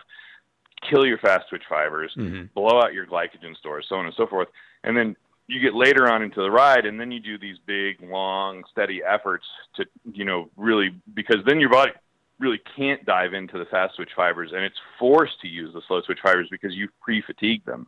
kill 0.89 1.05
your 1.05 1.17
fast 1.17 1.49
twitch 1.49 1.63
fibers, 1.67 2.13
Mhm. 2.15 2.53
blow 2.53 2.81
out 2.81 2.93
your 2.93 3.05
glycogen 3.05 3.55
stores, 3.57 3.85
so 3.89 3.95
on 3.95 4.05
and 4.05 4.13
so 4.15 4.25
forth. 4.27 4.47
And 4.83 4.95
then 4.95 5.15
you 5.47 5.59
get 5.59 5.73
later 5.75 6.11
on 6.11 6.21
into 6.23 6.41
the 6.41 6.49
ride, 6.49 6.85
and 6.85 6.99
then 6.99 7.11
you 7.11 7.19
do 7.19 7.37
these 7.37 7.57
big, 7.65 8.01
long, 8.01 8.63
steady 8.71 9.03
efforts 9.03 9.45
to, 9.75 9.85
you 10.11 10.25
know, 10.25 10.49
really 10.57 10.95
because 11.13 11.43
then 11.45 11.59
your 11.59 11.69
body 11.69 11.91
really 12.39 12.59
can't 12.75 13.05
dive 13.05 13.33
into 13.33 13.57
the 13.57 13.65
fast 13.65 13.95
twitch 13.95 14.09
fibers, 14.15 14.51
and 14.53 14.63
it's 14.63 14.79
forced 14.99 15.39
to 15.41 15.47
use 15.47 15.73
the 15.73 15.81
slow 15.87 16.01
twitch 16.01 16.19
fibers 16.21 16.47
because 16.49 16.73
you've 16.75 16.91
pre-fatigued 16.99 17.65
them. 17.65 17.87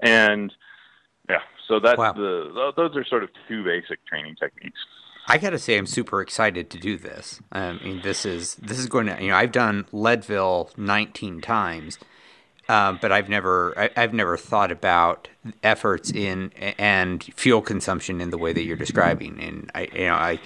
And 0.00 0.54
yeah, 1.28 1.42
so 1.66 1.80
that's 1.80 1.98
Wow. 1.98 2.12
the 2.12 2.50
tho- 2.54 2.72
those 2.76 2.96
are 2.96 3.04
sort 3.04 3.22
of 3.22 3.30
two 3.48 3.64
basic 3.64 4.04
training 4.06 4.36
techniques. 4.36 4.78
I 5.28 5.38
gotta 5.38 5.58
say, 5.58 5.78
I'm 5.78 5.86
super 5.86 6.20
excited 6.20 6.68
to 6.70 6.78
do 6.78 6.96
this. 6.96 7.40
I 7.52 7.72
mean, 7.74 8.02
this 8.02 8.26
is 8.26 8.56
this 8.56 8.78
is 8.78 8.86
going 8.86 9.06
to 9.06 9.16
you 9.22 9.30
know 9.30 9.36
I've 9.36 9.52
done 9.52 9.86
Leadville 9.92 10.70
19 10.76 11.40
times, 11.40 11.98
uh, 12.68 12.92
but 13.00 13.12
I've 13.12 13.28
never 13.28 13.74
I, 13.78 13.90
I've 13.96 14.14
never 14.14 14.36
thought 14.36 14.70
about 14.70 15.28
efforts 15.62 16.10
in 16.10 16.52
and 16.78 17.22
fuel 17.34 17.62
consumption 17.62 18.20
in 18.20 18.30
the 18.30 18.38
way 18.38 18.52
that 18.52 18.62
you're 18.64 18.76
describing. 18.76 19.40
And 19.40 19.70
I 19.74 19.88
you 19.92 20.06
know 20.06 20.14
I 20.14 20.40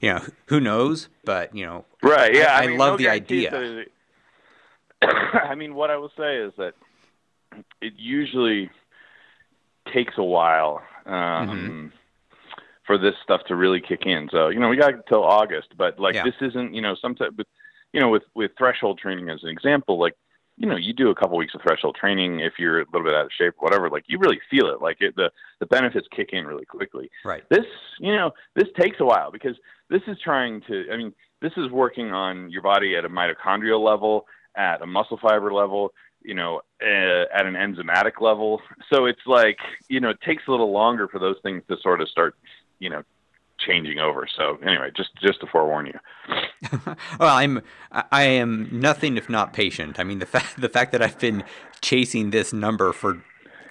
you 0.00 0.12
know 0.12 0.22
who 0.46 0.60
knows, 0.60 1.08
but 1.24 1.54
you 1.54 1.64
know 1.64 1.84
Right. 2.02 2.34
Yeah. 2.34 2.54
I, 2.54 2.64
I, 2.64 2.66
mean, 2.66 2.78
love 2.78 2.92
no 2.92 2.96
the 2.98 3.08
idea. 3.08 3.84
I 5.02 5.54
mean, 5.54 5.74
what 5.74 5.90
I 5.90 5.96
will 5.96 6.12
say 6.16 6.36
is 6.36 6.52
that 6.58 6.74
it 7.80 7.94
usually 7.96 8.70
takes 9.92 10.14
a 10.18 10.22
while 10.22 10.82
um, 11.06 11.92
for 12.86 12.98
this 12.98 13.14
stuff 13.22 13.42
to 13.48 13.54
really 13.54 13.80
kick 13.80 14.06
in. 14.06 14.28
So 14.30 14.48
you 14.48 14.58
know, 14.58 14.68
we 14.68 14.76
got 14.76 14.94
until 14.94 15.24
August, 15.24 15.68
but 15.76 15.98
like 15.98 16.14
Yeah. 16.14 16.24
this 16.24 16.34
isn't 16.40 16.74
you 16.74 16.82
know 16.82 16.96
sometimes 17.00 17.36
you 17.92 18.00
know 18.00 18.08
with 18.08 18.24
with 18.34 18.52
threshold 18.58 18.98
training 18.98 19.30
as 19.30 19.42
an 19.42 19.48
example, 19.48 19.98
like 19.98 20.14
you 20.56 20.66
know 20.66 20.76
you 20.76 20.92
do 20.92 21.10
a 21.10 21.14
couple 21.14 21.36
weeks 21.36 21.54
of 21.54 21.60
threshold 21.62 21.96
training 22.00 22.40
if 22.40 22.54
you're 22.58 22.80
a 22.80 22.86
little 22.92 23.04
bit 23.04 23.14
out 23.14 23.26
of 23.26 23.30
shape, 23.36 23.54
whatever. 23.58 23.90
Like 23.90 24.04
you 24.08 24.18
really 24.18 24.40
feel 24.50 24.68
it. 24.68 24.80
Like 24.80 24.98
it, 25.00 25.14
the 25.16 25.30
the 25.60 25.66
benefits 25.66 26.06
kick 26.14 26.30
in 26.32 26.46
really 26.46 26.64
quickly 26.64 27.10
Right. 27.24 27.44
this 27.50 27.64
you 28.00 28.14
know 28.14 28.32
this 28.54 28.68
takes 28.78 28.98
a 29.00 29.04
while 29.04 29.30
because 29.30 29.56
this 29.88 30.02
is 30.06 30.18
trying 30.22 30.60
to 30.68 30.84
i 30.92 30.96
mean 30.96 31.12
this 31.40 31.52
is 31.56 31.70
working 31.70 32.12
on 32.12 32.50
your 32.50 32.62
body 32.62 32.96
at 32.96 33.04
a 33.04 33.08
mitochondrial 33.08 33.82
level 33.84 34.26
at 34.56 34.82
a 34.82 34.86
muscle 34.86 35.18
fiber 35.22 35.52
level 35.52 35.92
you 36.22 36.34
know 36.34 36.60
uh, 36.82 37.24
at 37.34 37.46
an 37.46 37.54
enzymatic 37.54 38.20
level 38.20 38.60
so 38.92 39.06
it's 39.06 39.20
like 39.26 39.58
you 39.88 40.00
know 40.00 40.10
it 40.10 40.20
takes 40.22 40.42
a 40.48 40.50
little 40.50 40.72
longer 40.72 41.08
for 41.08 41.18
those 41.18 41.36
things 41.42 41.62
to 41.68 41.76
sort 41.82 42.00
of 42.00 42.08
start 42.08 42.34
you 42.78 42.90
know 42.90 43.02
changing 43.66 43.98
over 43.98 44.26
so 44.36 44.58
anyway 44.62 44.90
just 44.96 45.10
just 45.20 45.40
to 45.40 45.46
forewarn 45.46 45.86
you 45.86 45.98
well, 47.20 47.36
I'm 47.36 47.62
I 47.92 48.24
am 48.24 48.68
nothing 48.72 49.16
if 49.16 49.28
not 49.28 49.52
patient. 49.52 49.98
I 49.98 50.04
mean, 50.04 50.18
the 50.18 50.26
fact 50.26 50.60
the 50.60 50.68
fact 50.68 50.92
that 50.92 51.02
I've 51.02 51.18
been 51.18 51.44
chasing 51.80 52.30
this 52.30 52.52
number 52.52 52.92
for 52.92 53.22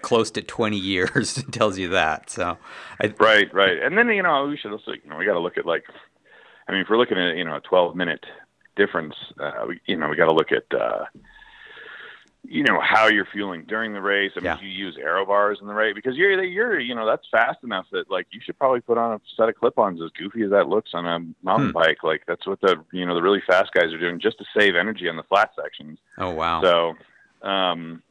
close 0.02 0.30
to 0.32 0.42
20 0.42 0.78
years 0.78 1.44
tells 1.52 1.78
you 1.78 1.90
that. 1.90 2.30
So, 2.30 2.58
I, 3.02 3.14
right 3.20 3.52
right 3.54 3.78
and 3.82 3.98
then 3.98 4.10
you 4.10 4.24
know 4.24 4.48
we 4.48 4.58
should 4.58 4.72
also 4.72 4.92
you 4.92 5.10
know 5.10 5.18
we 5.18 5.26
got 5.26 5.34
to 5.34 5.40
look 5.40 5.58
at 5.58 5.66
like 5.66 5.84
i 6.68 6.72
mean 6.72 6.82
if 6.82 6.88
we're 6.90 6.98
looking 6.98 7.18
at 7.18 7.36
you 7.36 7.44
know 7.44 7.58
a 7.58 7.62
12 7.62 7.96
minute 7.96 8.24
difference 8.76 9.16
uh, 9.40 9.66
we, 9.68 9.80
you 9.86 9.98
know 9.98 10.08
we 10.08 10.16
got 10.16 10.26
to 10.26 10.34
look 10.34 10.52
at 10.52 10.66
uh 10.80 11.06
you 12.50 12.64
know 12.64 12.80
how 12.82 13.08
you're 13.08 13.28
feeling 13.34 13.64
during 13.68 13.94
the 13.94 14.02
race. 14.02 14.32
I 14.36 14.40
mean, 14.40 14.46
Yeah. 14.46 14.60
you 14.62 14.68
use 14.70 14.98
aero 15.00 15.26
bars 15.26 15.60
in 15.62 15.68
the 15.68 15.74
race 15.74 15.94
because 15.96 16.16
you're 16.16 16.44
you're 16.44 16.80
you 16.80 16.96
know 16.96 17.06
that's 17.06 17.28
fast 17.32 17.64
enough 17.64 17.86
that 17.92 18.10
like 18.10 18.28
you 18.32 18.40
should 18.44 18.58
probably 18.58 18.82
put 18.82 18.98
on 18.98 19.14
a 19.14 19.22
set 19.38 19.50
of 19.50 19.56
clip-ons 19.56 20.02
as 20.02 20.10
goofy 20.12 20.44
as 20.44 20.52
that 20.52 20.68
looks 20.68 20.92
on 20.94 21.06
a 21.06 21.20
mountain 21.44 21.68
Hmm. 21.70 21.74
bike. 21.74 22.04
Like 22.04 22.24
that's 22.28 22.46
what 22.48 22.62
the 22.62 22.78
you 22.92 23.06
know 23.06 23.16
the 23.16 23.22
really 23.22 23.42
fast 23.48 23.72
guys 23.74 23.94
are 23.94 23.98
doing 24.00 24.20
just 24.20 24.38
to 24.40 24.46
save 24.58 24.76
energy 24.76 25.08
on 25.10 25.16
the 25.18 25.24
flat 25.24 25.52
sections. 25.62 26.00
oh 26.18 26.32
wow. 26.32 26.62
So, 26.62 27.48
um, 27.48 28.02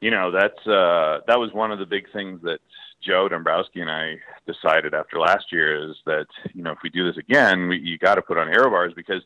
you 0.00 0.10
know, 0.10 0.30
that's 0.30 0.66
uh, 0.66 1.20
that 1.26 1.38
was 1.38 1.52
one 1.52 1.70
of 1.72 1.78
the 1.78 1.86
big 1.86 2.10
things 2.12 2.42
that 2.42 2.58
Joe 3.00 3.28
Dombrowski 3.28 3.80
and 3.80 3.90
I 3.90 4.16
decided 4.46 4.94
after 4.94 5.18
last 5.18 5.52
year 5.52 5.90
is 5.90 5.96
that 6.06 6.26
you 6.54 6.62
know 6.62 6.72
if 6.72 6.78
we 6.82 6.90
do 6.90 7.06
this 7.06 7.16
again, 7.18 7.68
we, 7.68 7.78
you 7.78 7.98
got 7.98 8.16
to 8.16 8.22
put 8.22 8.38
on 8.38 8.48
aero 8.48 8.70
bars 8.70 8.92
because 8.94 9.22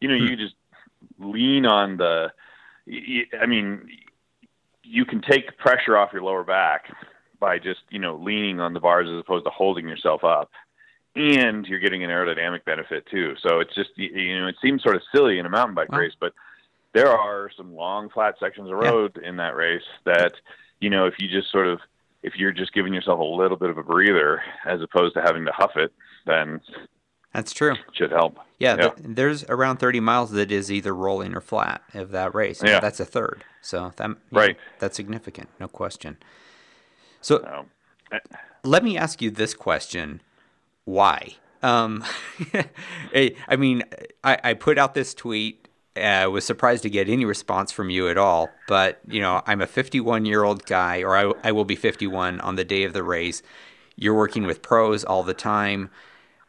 you 0.00 0.08
know 0.08 0.14
you 0.14 0.36
just 0.36 0.54
lean 1.18 1.66
on 1.66 1.96
the. 1.96 2.32
I 2.88 3.46
mean, 3.46 3.88
you 4.82 5.04
can 5.04 5.22
take 5.22 5.56
pressure 5.58 5.96
off 5.96 6.12
your 6.12 6.22
lower 6.22 6.44
back 6.44 6.84
by 7.40 7.58
just 7.58 7.80
you 7.90 7.98
know 7.98 8.16
leaning 8.16 8.60
on 8.60 8.74
the 8.74 8.80
bars 8.80 9.08
as 9.10 9.18
opposed 9.18 9.44
to 9.44 9.50
holding 9.50 9.88
yourself 9.88 10.24
up. 10.24 10.50
And 11.16 11.64
you're 11.66 11.78
getting 11.78 12.02
an 12.02 12.10
aerodynamic 12.10 12.64
benefit 12.64 13.06
too. 13.10 13.34
So 13.40 13.60
it's 13.60 13.74
just 13.74 13.90
you 13.96 14.40
know 14.40 14.48
it 14.48 14.56
seems 14.60 14.82
sort 14.82 14.96
of 14.96 15.02
silly 15.14 15.38
in 15.38 15.46
a 15.46 15.50
mountain 15.50 15.74
bike 15.74 15.90
Wow. 15.92 15.98
race, 15.98 16.14
but 16.18 16.32
there 16.92 17.10
are 17.10 17.50
some 17.56 17.74
long 17.74 18.08
flat 18.10 18.34
sections 18.38 18.70
of 18.70 18.76
road 18.76 19.18
yeah. 19.20 19.28
in 19.28 19.36
that 19.36 19.56
race 19.56 19.82
that 20.04 20.32
you 20.80 20.90
know 20.90 21.06
if 21.06 21.14
you 21.18 21.28
just 21.28 21.50
sort 21.50 21.66
of 21.66 21.80
if 22.22 22.34
you're 22.36 22.52
just 22.52 22.72
giving 22.72 22.94
yourself 22.94 23.20
a 23.20 23.22
little 23.22 23.56
bit 23.56 23.70
of 23.70 23.78
a 23.78 23.82
breather 23.82 24.42
as 24.66 24.80
opposed 24.80 25.14
to 25.14 25.20
having 25.20 25.44
to 25.44 25.52
huff 25.52 25.72
it, 25.76 25.92
then 26.26 26.60
that's 27.34 27.52
true. 27.52 27.74
Should 27.92 28.12
help. 28.12 28.38
Yeah, 28.58 28.76
yeah. 28.76 28.90
there's 28.96 29.44
around 29.44 29.78
30 29.78 30.00
miles 30.00 30.30
that 30.30 30.50
is 30.50 30.70
either 30.70 30.94
rolling 30.94 31.34
or 31.34 31.40
flat 31.40 31.82
of 31.92 32.12
that 32.12 32.34
race. 32.34 32.62
Yeah. 32.64 32.80
That's 32.80 33.00
a 33.00 33.04
third. 33.04 33.44
So 33.60 33.92
that 33.96 34.10
right. 34.30 34.56
Know, 34.56 34.62
that's 34.78 34.96
significant, 34.96 35.48
no 35.58 35.68
question. 35.68 36.16
So 37.20 37.66
let 38.62 38.84
me 38.84 38.96
ask 38.96 39.20
you 39.20 39.30
this 39.30 39.54
question. 39.54 40.22
Why? 40.84 41.36
Um, 41.62 42.04
I 43.14 43.56
mean, 43.58 43.82
I, 44.22 44.38
I 44.44 44.54
put 44.54 44.78
out 44.78 44.94
this 44.94 45.14
tweet 45.14 45.64
uh, 45.96 46.28
was 46.30 46.44
surprised 46.44 46.82
to 46.82 46.90
get 46.90 47.08
any 47.08 47.24
response 47.24 47.70
from 47.70 47.90
you 47.90 48.08
at 48.08 48.18
all. 48.18 48.50
But 48.66 49.00
you 49.06 49.20
know, 49.20 49.42
I'm 49.46 49.60
a 49.60 49.66
51 49.66 50.24
year 50.24 50.44
old 50.44 50.66
guy, 50.66 51.02
or 51.02 51.16
I, 51.16 51.32
I 51.42 51.52
will 51.52 51.64
be 51.64 51.76
51 51.76 52.40
on 52.40 52.56
the 52.56 52.64
day 52.64 52.84
of 52.84 52.92
the 52.92 53.02
race. 53.02 53.42
You're 53.96 54.14
working 54.14 54.44
with 54.44 54.62
pros 54.62 55.04
all 55.04 55.22
the 55.22 55.34
time. 55.34 55.90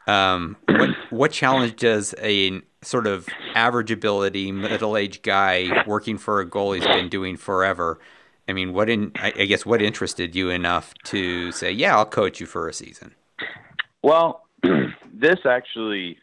Um, 0.07 0.57
what 0.67 0.89
what 1.09 1.31
challenge 1.31 1.77
does 1.77 2.13
a 2.21 2.61
sort 2.81 3.07
of 3.07 3.27
average 3.55 3.91
ability 3.91 4.51
middle 4.51 4.95
aged 4.95 5.23
guy 5.23 5.83
working 5.87 6.17
for 6.17 6.39
a 6.39 6.45
goal 6.45 6.73
he's 6.73 6.85
been 6.85 7.09
doing 7.09 7.37
forever? 7.37 7.99
I 8.47 8.53
mean, 8.53 8.73
what 8.73 8.89
in 8.89 9.11
I, 9.15 9.33
I 9.37 9.45
guess 9.45 9.65
what 9.65 9.81
interested 9.81 10.35
you 10.35 10.49
enough 10.49 10.93
to 11.05 11.51
say, 11.51 11.71
yeah, 11.71 11.97
I'll 11.97 12.05
coach 12.05 12.39
you 12.39 12.45
for 12.45 12.67
a 12.67 12.73
season? 12.73 13.15
Well, 14.03 14.47
this 15.13 15.39
actually 15.45 16.19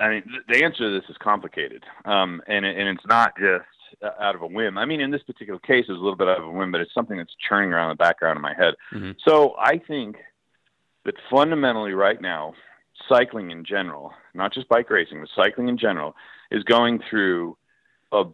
I 0.00 0.08
mean, 0.08 0.22
the 0.48 0.64
answer 0.64 0.78
to 0.84 1.00
this 1.00 1.08
is 1.08 1.16
complicated, 1.18 1.84
um, 2.04 2.42
and 2.46 2.64
and 2.64 2.88
it's 2.88 3.06
not 3.06 3.32
just 3.38 3.64
out 4.20 4.34
of 4.34 4.42
a 4.42 4.46
whim. 4.46 4.78
I 4.78 4.84
mean, 4.84 5.00
in 5.00 5.10
this 5.10 5.22
particular 5.22 5.58
case, 5.60 5.86
it's 5.88 5.88
a 5.88 5.92
little 5.92 6.16
bit 6.16 6.28
out 6.28 6.38
of 6.38 6.44
a 6.44 6.50
whim, 6.50 6.70
but 6.70 6.80
it's 6.80 6.94
something 6.94 7.16
that's 7.16 7.34
churning 7.48 7.72
around 7.72 7.90
the 7.90 7.96
background 7.96 8.36
in 8.36 8.42
my 8.42 8.54
head. 8.54 8.74
Mm-hmm. 8.92 9.12
So 9.26 9.54
I 9.58 9.78
think 9.78 10.16
that 11.08 11.16
fundamentally, 11.30 11.94
right 11.94 12.20
now, 12.20 12.52
cycling 13.08 13.50
in 13.50 13.64
general, 13.64 14.12
not 14.34 14.52
just 14.52 14.68
bike 14.68 14.90
racing, 14.90 15.20
but 15.20 15.30
cycling 15.34 15.68
in 15.68 15.78
general, 15.78 16.14
is 16.50 16.62
going 16.64 17.00
through 17.08 17.56
a 18.12 18.24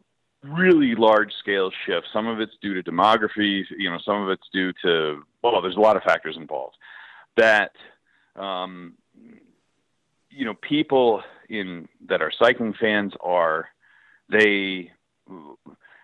really 0.43 0.97
large 0.97 1.33
scale 1.39 1.71
shift. 1.87 2.09
Some 2.13 2.27
of 2.27 2.41
it's 2.41 2.55
due 2.61 2.75
to 2.75 2.91
demography, 2.91 3.63
you 3.79 3.89
know, 3.89 3.99
some 4.05 4.23
of 4.23 4.29
it's 4.29 4.49
due 4.53 4.73
to 4.83 5.23
well, 5.41 5.63
there's 5.63 5.77
a 5.77 5.81
lot 5.81 5.97
of 5.97 6.03
factors 6.03 6.37
involved. 6.37 6.75
That 7.37 7.71
um, 8.35 8.95
you 10.29 10.45
know, 10.45 10.55
people 10.55 11.23
in 11.49 11.87
that 12.09 12.23
are 12.23 12.33
cycling 12.37 12.75
fans 12.81 13.13
are 13.21 13.69
they 14.29 14.91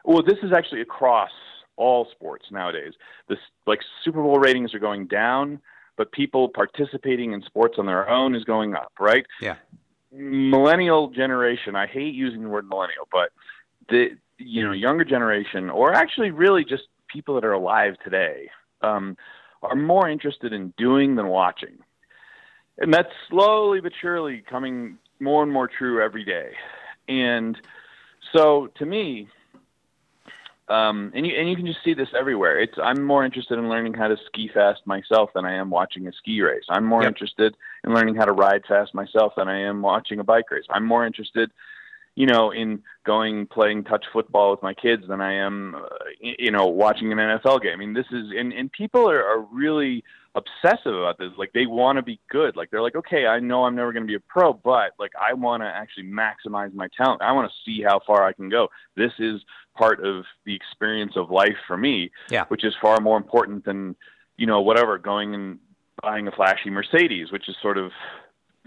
well 0.04 0.22
this 0.22 0.38
is 0.44 0.52
actually 0.52 0.82
across 0.82 1.30
all 1.76 2.06
sports 2.12 2.44
nowadays 2.52 2.92
this 3.28 3.38
like 3.66 3.80
super 4.04 4.22
bowl 4.22 4.38
ratings 4.38 4.74
are 4.74 4.78
going 4.78 5.06
down 5.06 5.58
but 6.00 6.10
people 6.12 6.48
participating 6.48 7.34
in 7.34 7.42
sports 7.42 7.74
on 7.76 7.84
their 7.84 8.08
own 8.08 8.34
is 8.34 8.42
going 8.44 8.74
up 8.74 8.90
right? 8.98 9.26
Yeah. 9.42 9.56
Millennial 10.10 11.10
generation 11.10 11.76
i 11.76 11.86
hate 11.86 12.14
using 12.14 12.42
the 12.42 12.48
word 12.48 12.66
millennial 12.68 13.06
but 13.12 13.30
the 13.90 14.16
you 14.38 14.64
know 14.64 14.72
younger 14.72 15.04
generation 15.04 15.68
or 15.68 15.92
actually 15.92 16.30
really 16.30 16.64
just 16.64 16.84
people 17.12 17.34
that 17.34 17.44
are 17.44 17.52
alive 17.52 17.94
today 18.04 18.50
um, 18.82 19.16
are 19.62 19.76
more 19.76 20.08
interested 20.08 20.52
in 20.52 20.72
doing 20.76 21.16
than 21.16 21.26
watching. 21.26 21.78
And 22.78 22.92
that's 22.92 23.12
slowly 23.28 23.80
but 23.80 23.92
surely 24.00 24.42
coming 24.48 24.96
more 25.18 25.42
and 25.42 25.52
more 25.52 25.68
true 25.68 26.02
every 26.02 26.24
day. 26.24 26.52
And 27.08 27.56
so 28.34 28.70
to 28.78 28.86
me, 28.86 29.28
um, 30.70 31.10
and 31.14 31.26
you 31.26 31.36
and 31.36 31.50
you 31.50 31.56
can 31.56 31.66
just 31.66 31.82
see 31.84 31.94
this 31.94 32.08
everywhere. 32.18 32.60
It's 32.60 32.78
I'm 32.82 33.04
more 33.04 33.24
interested 33.24 33.58
in 33.58 33.68
learning 33.68 33.94
how 33.94 34.06
to 34.06 34.16
ski 34.26 34.48
fast 34.52 34.86
myself 34.86 35.30
than 35.34 35.44
I 35.44 35.54
am 35.54 35.68
watching 35.68 36.06
a 36.06 36.12
ski 36.12 36.40
race. 36.42 36.64
I'm 36.68 36.86
more 36.86 37.02
yep. 37.02 37.08
interested 37.10 37.56
in 37.84 37.92
learning 37.92 38.14
how 38.14 38.24
to 38.24 38.32
ride 38.32 38.62
fast 38.68 38.94
myself 38.94 39.32
than 39.36 39.48
I 39.48 39.60
am 39.60 39.82
watching 39.82 40.20
a 40.20 40.24
bike 40.24 40.50
race. 40.50 40.64
I'm 40.70 40.86
more 40.86 41.04
interested, 41.04 41.50
you 42.20 42.26
know, 42.26 42.50
in 42.50 42.82
going 43.06 43.46
playing 43.46 43.82
touch 43.84 44.04
football 44.12 44.50
with 44.50 44.62
my 44.62 44.74
kids 44.74 45.04
than 45.08 45.22
I 45.22 45.32
am, 45.32 45.74
uh, 45.74 45.88
you 46.20 46.50
know, 46.50 46.66
watching 46.66 47.10
an 47.12 47.16
NFL 47.16 47.62
game. 47.62 47.72
I 47.72 47.76
mean, 47.76 47.94
this 47.94 48.04
is 48.12 48.26
and 48.36 48.52
and 48.52 48.70
people 48.70 49.08
are, 49.08 49.24
are 49.24 49.40
really 49.50 50.04
obsessive 50.34 50.94
about 50.94 51.16
this. 51.16 51.30
Like 51.38 51.50
they 51.54 51.64
want 51.64 51.96
to 51.96 52.02
be 52.02 52.20
good. 52.28 52.56
Like 52.56 52.70
they're 52.70 52.82
like, 52.82 52.94
okay, 52.94 53.26
I 53.26 53.40
know 53.40 53.64
I'm 53.64 53.74
never 53.74 53.90
going 53.90 54.02
to 54.02 54.06
be 54.06 54.16
a 54.16 54.20
pro, 54.20 54.52
but 54.52 54.92
like 54.98 55.12
I 55.18 55.32
want 55.32 55.62
to 55.62 55.66
actually 55.66 56.08
maximize 56.08 56.74
my 56.74 56.88
talent. 56.94 57.22
I 57.22 57.32
want 57.32 57.50
to 57.50 57.56
see 57.64 57.82
how 57.82 58.02
far 58.06 58.22
I 58.26 58.34
can 58.34 58.50
go. 58.50 58.68
This 58.96 59.12
is 59.18 59.40
part 59.74 60.04
of 60.04 60.26
the 60.44 60.54
experience 60.54 61.12
of 61.16 61.30
life 61.30 61.56
for 61.66 61.78
me, 61.78 62.10
yeah. 62.28 62.44
which 62.48 62.66
is 62.66 62.74
far 62.82 63.00
more 63.00 63.16
important 63.16 63.64
than 63.64 63.96
you 64.36 64.46
know 64.46 64.60
whatever 64.60 64.98
going 64.98 65.34
and 65.34 65.58
buying 66.02 66.28
a 66.28 66.32
flashy 66.32 66.68
Mercedes, 66.68 67.32
which 67.32 67.48
is 67.48 67.56
sort 67.62 67.78
of 67.78 67.92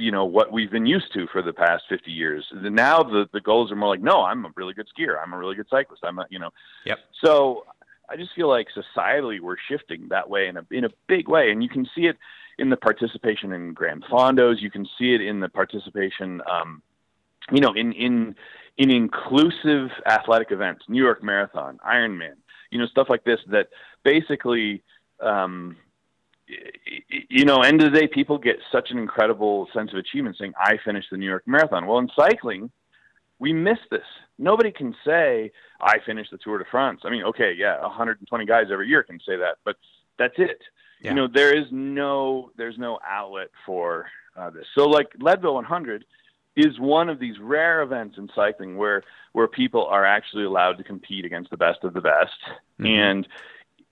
you 0.04 0.12
know 0.12 0.26
what 0.26 0.52
we've 0.52 0.70
been 0.70 0.86
used 0.86 1.14
to 1.14 1.28
for 1.28 1.42
the 1.42 1.54
past 1.54 1.84
50 1.88 2.12
years. 2.12 2.46
Now 2.54 3.02
the 3.04 3.28
the 3.32 3.40
goals 3.40 3.72
are 3.72 3.76
more 3.76 3.90
like, 3.90 4.02
no, 4.02 4.24
I'm 4.24 4.46
a 4.46 4.50
really 4.56 4.74
good 4.74 4.88
skier. 4.88 5.16
I'm 5.22 5.34
a 5.34 5.38
really 5.38 5.56
good 5.56 5.68
cyclist. 5.70 6.04
I'm 6.04 6.20
a 6.20 6.26
you 6.30 6.40
know. 6.40 6.50
Yep. 6.86 7.00
So 7.24 7.66
I 8.10 8.18
just 8.18 8.32
feel 8.36 8.50
like 8.50 8.68
societally 8.76 9.40
we're 9.40 9.56
shifting 9.70 10.08
that 10.10 10.30
way 10.30 10.48
in 10.48 10.58
a 10.58 10.66
in 10.72 10.84
a 10.84 10.90
big 11.08 11.30
way, 11.30 11.52
and 11.52 11.64
you 11.64 11.70
can 11.70 11.88
see 11.96 12.08
it 12.08 12.18
in 12.60 12.70
the 12.70 12.76
participation 12.76 13.54
in 13.54 13.74
Gran 13.74 14.02
Fondos. 14.12 14.62
You 14.62 14.70
can 14.70 14.86
see 15.00 15.14
it 15.14 15.22
in 15.22 15.40
the 15.40 15.50
participation, 15.50 16.42
um, 16.52 16.82
you 17.52 17.62
know, 17.62 17.74
in 17.74 17.94
in 17.94 18.36
in 18.78 18.92
inclusive 18.92 19.90
athletic 20.06 20.52
events, 20.52 20.84
New 20.90 21.02
York 21.02 21.24
Marathon, 21.24 21.80
Ironman, 21.88 22.36
you 22.72 22.78
know, 22.78 22.88
stuff 22.88 23.08
like 23.10 23.24
this 23.24 23.40
that 23.48 23.70
basically. 24.04 24.84
Um, 25.22 25.78
you 27.30 27.46
know, 27.46 27.62
end 27.62 27.82
of 27.82 27.92
the 27.92 28.00
day, 28.00 28.08
people 28.08 28.38
get 28.38 28.58
such 28.72 28.92
an 28.92 28.98
incredible 28.98 29.68
sense 29.74 29.92
of 29.92 29.98
achievement 29.98 30.38
saying, 30.40 30.54
I 30.58 30.78
finished 30.84 31.08
the 31.12 31.18
New 31.18 31.28
York 31.28 31.44
Marathon. 31.46 31.88
Well, 31.88 32.00
in 32.00 32.10
cycling, 32.16 32.70
we 33.40 33.54
miss 33.54 33.80
this. 33.90 34.02
Nobody 34.38 34.72
can 34.72 34.96
say 35.06 35.52
I 35.82 35.98
finished 36.06 36.32
the 36.32 36.38
Tour 36.38 36.58
de 36.58 36.66
France. 36.70 37.02
I 37.04 37.10
mean, 37.10 37.24
okay, 37.24 37.54
yeah, 37.58 37.82
120 37.82 38.46
guys 38.46 38.66
every 38.72 38.88
year 38.88 39.04
can 39.04 39.20
say 39.20 39.38
that, 39.38 39.58
but 39.64 39.78
that's 40.18 40.36
it. 40.38 40.62
Yeah. 41.02 41.12
You 41.12 41.16
know, 41.16 41.28
there 41.28 41.56
is 41.58 41.66
no 41.72 42.52
there's 42.58 42.78
no 42.78 43.00
outlet 43.06 43.50
for 43.66 44.06
uh, 44.38 44.50
this. 44.50 44.66
So 44.76 44.88
like 44.88 45.08
Leadville 45.20 45.56
100 45.56 46.06
is 46.56 46.80
one 46.80 47.10
of 47.10 47.20
these 47.20 47.36
rare 47.42 47.82
events 47.82 48.18
in 48.18 48.30
cycling 48.36 48.78
where 48.78 49.04
where 49.34 49.48
people 49.48 49.86
are 49.86 50.06
actually 50.06 50.46
allowed 50.46 50.78
to 50.78 50.84
compete 50.84 51.26
against 51.26 51.50
the 51.50 51.58
best 51.58 51.84
of 51.84 51.94
the 51.94 52.02
best, 52.02 52.32
mm-hmm. 52.80 52.86
and 52.86 53.28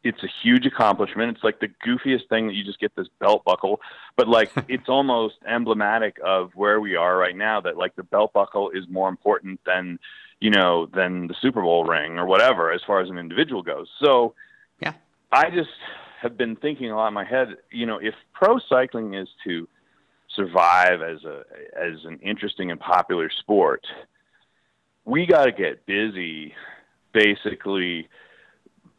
it's 0.04 0.24
a 0.24 0.28
huge 0.42 0.66
accomplishment. 0.66 1.36
It's 1.36 1.44
like 1.44 1.60
the 1.60 1.70
goofiest 1.86 2.28
thing 2.28 2.48
that 2.48 2.54
you 2.54 2.64
just 2.64 2.80
get 2.80 2.96
this 2.96 3.08
belt 3.20 3.44
buckle, 3.44 3.80
but 4.16 4.28
like 4.28 4.52
it's 4.68 4.90
almost 4.90 5.36
emblematic 5.48 6.18
of 6.24 6.52
where 6.56 6.80
we 6.80 6.96
are 6.96 7.16
right 7.18 7.36
now. 7.36 7.62
That 7.62 7.78
like 7.78 7.96
the 7.96 8.04
belt 8.04 8.34
buckle 8.34 8.72
is 8.72 8.86
more 8.90 9.10
important 9.10 9.60
than 9.66 10.00
you 10.40 10.50
know 10.50 10.88
than 10.88 11.28
the 11.28 11.36
Super 11.42 11.62
Bowl 11.62 11.86
ring 11.86 12.18
or 12.18 12.26
whatever 12.26 12.72
as 12.72 12.82
far 12.86 13.02
as 13.02 13.10
an 13.10 13.18
individual 13.18 13.62
goes. 13.62 13.88
So 14.04 14.34
yeah, 14.80 14.94
I 15.32 15.50
just 15.50 15.70
have 16.22 16.38
been 16.38 16.56
thinking 16.56 16.92
a 16.92 16.96
lot 16.96 17.08
in 17.08 17.14
my 17.14 17.26
head. 17.26 17.50
You 17.72 17.86
know, 17.86 17.98
if 17.98 18.16
pro 18.34 18.60
cycling 18.70 19.14
is 19.14 19.30
to 19.44 19.68
survive 20.36 21.02
as 21.02 21.24
a 21.26 21.44
as 21.80 22.06
an 22.06 22.20
interesting 22.24 22.72
and 22.72 22.80
popular 22.80 23.30
sport, 23.30 23.86
we 25.06 25.28
got 25.28 25.46
to 25.46 25.52
get 25.52 25.86
busy, 25.86 26.54
basically 27.14 28.08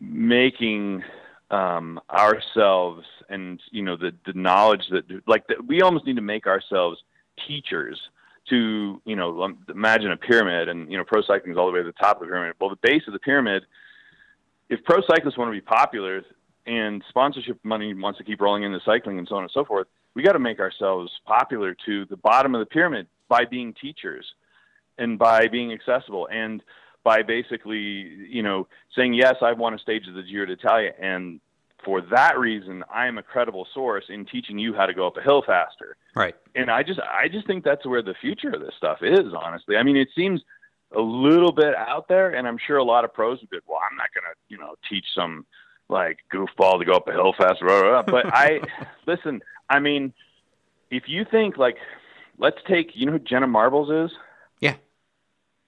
making 0.03 1.03
um, 1.51 2.01
ourselves 2.11 3.07
and 3.29 3.61
you 3.71 3.83
know 3.83 3.97
the 3.97 4.13
the 4.27 4.33
knowledge 4.33 4.83
that 4.91 5.05
like 5.27 5.47
that 5.47 5.67
we 5.67 5.83
almost 5.83 6.07
need 6.07 6.17
to 6.17 6.23
make 6.23 6.47
ourselves 6.47 6.99
teachers 7.47 8.01
to 8.49 9.01
you 9.05 9.15
know 9.15 9.43
um, 9.43 9.59
imagine 9.69 10.11
a 10.11 10.17
pyramid 10.17 10.69
and 10.69 10.91
you 10.91 10.99
know 10.99 11.05
pro 11.05 11.23
cycling 11.23 11.53
is 11.53 11.59
all 11.59 11.67
the 11.67 11.73
way 11.73 11.81
to 11.81 11.85
the 11.85 11.93
top 11.93 12.17
of 12.17 12.27
the 12.27 12.33
pyramid. 12.33 12.57
Well 12.61 12.71
the 12.71 12.79
base 12.83 13.03
of 13.07 13.13
the 13.13 13.19
pyramid 13.19 13.65
if 14.69 14.83
pro 14.85 15.01
cyclists 15.03 15.39
want 15.39 15.49
to 15.49 15.53
be 15.53 15.61
popular 15.61 16.23
and 16.67 17.05
sponsorship 17.09 17.59
money 17.63 17.95
wants 17.95 18.19
to 18.19 18.25
keep 18.25 18.41
rolling 18.41 18.63
into 18.65 18.81
cycling 18.85 19.19
and 19.19 19.29
so 19.29 19.37
on 19.37 19.43
and 19.43 19.51
so 19.53 19.65
forth 19.65 19.87
we 20.15 20.23
got 20.23 20.33
to 20.33 20.39
make 20.39 20.59
ourselves 20.59 21.11
popular 21.27 21.77
to 21.87 22.07
the 22.07 22.17
bottom 22.17 22.55
of 22.55 22.61
the 22.61 22.67
pyramid 22.67 23.07
by 23.29 23.45
being 23.45 23.75
teachers 23.81 24.27
and 24.99 25.19
by 25.19 25.49
being 25.49 25.73
accessible. 25.73 26.29
And 26.31 26.63
by 27.05 27.23
basically, 27.23 27.79
you 28.29 28.43
know, 28.43 28.69
saying, 28.97 29.15
yes, 29.15 29.37
I 29.43 29.53
want 29.53 29.77
to 29.77 29.83
stage 29.83 30.07
of 30.09 30.15
the 30.15 30.23
Giro 30.23 30.47
d'Italia. 30.47 30.93
And 31.01 31.41
for 31.85 32.01
that 32.13 32.39
reason, 32.39 32.85
I 32.93 33.07
am 33.07 33.19
a 33.19 33.23
credible 33.23 33.67
source 33.75 34.05
in 34.09 34.25
teaching 34.25 34.59
you 34.59 34.75
how 34.75 34.87
to 34.87 34.95
go 34.95 35.07
up 35.07 35.17
a 35.17 35.23
hill 35.23 35.43
faster. 35.45 35.97
Right. 36.15 36.37
And 36.55 36.71
I 36.71 36.83
just, 36.83 37.01
I 37.01 37.29
just 37.29 37.47
think 37.47 37.65
that's 37.65 37.85
where 37.87 38.03
the 38.03 38.15
future 38.21 38.51
of 38.51 38.61
this 38.61 38.75
stuff 38.77 38.99
is, 39.03 39.33
honestly. 39.37 39.77
I 39.77 39.83
mean, 39.83 39.97
it 39.97 40.09
seems 40.15 40.43
a 40.95 41.01
little 41.01 41.53
bit 41.53 41.75
out 41.75 42.07
there, 42.09 42.31
and 42.35 42.47
I'm 42.47 42.59
sure 42.59 42.77
a 42.77 42.85
lot 42.85 43.05
of 43.05 43.13
pros 43.13 43.41
would 43.41 43.51
be, 43.51 43.59
well, 43.67 43.81
I'm 43.91 43.97
not 43.97 44.09
going 44.15 44.25
to, 44.25 44.37
you 44.49 44.59
know, 44.59 44.75
teach 44.89 45.07
some 45.15 45.47
like 45.89 46.19
goofball 46.33 46.79
to 46.79 46.85
go 46.85 46.93
up 46.93 47.09
a 47.09 47.13
hill 47.13 47.35
faster. 47.37 47.65
Blah, 47.67 47.81
blah, 47.81 48.03
blah. 48.03 48.23
But 48.23 48.35
I, 48.35 48.61
listen, 49.07 49.43
I 49.69 49.81
mean, 49.81 50.13
if 50.91 51.05
you 51.09 51.25
think 51.29 51.57
like, 51.57 51.79
let's 52.39 52.59
take, 52.69 52.93
you 52.95 53.07
know 53.07 53.13
who 53.13 53.19
Jenna 53.19 53.47
Marbles 53.47 54.11
is? 54.11 54.17
Yeah. 54.61 54.77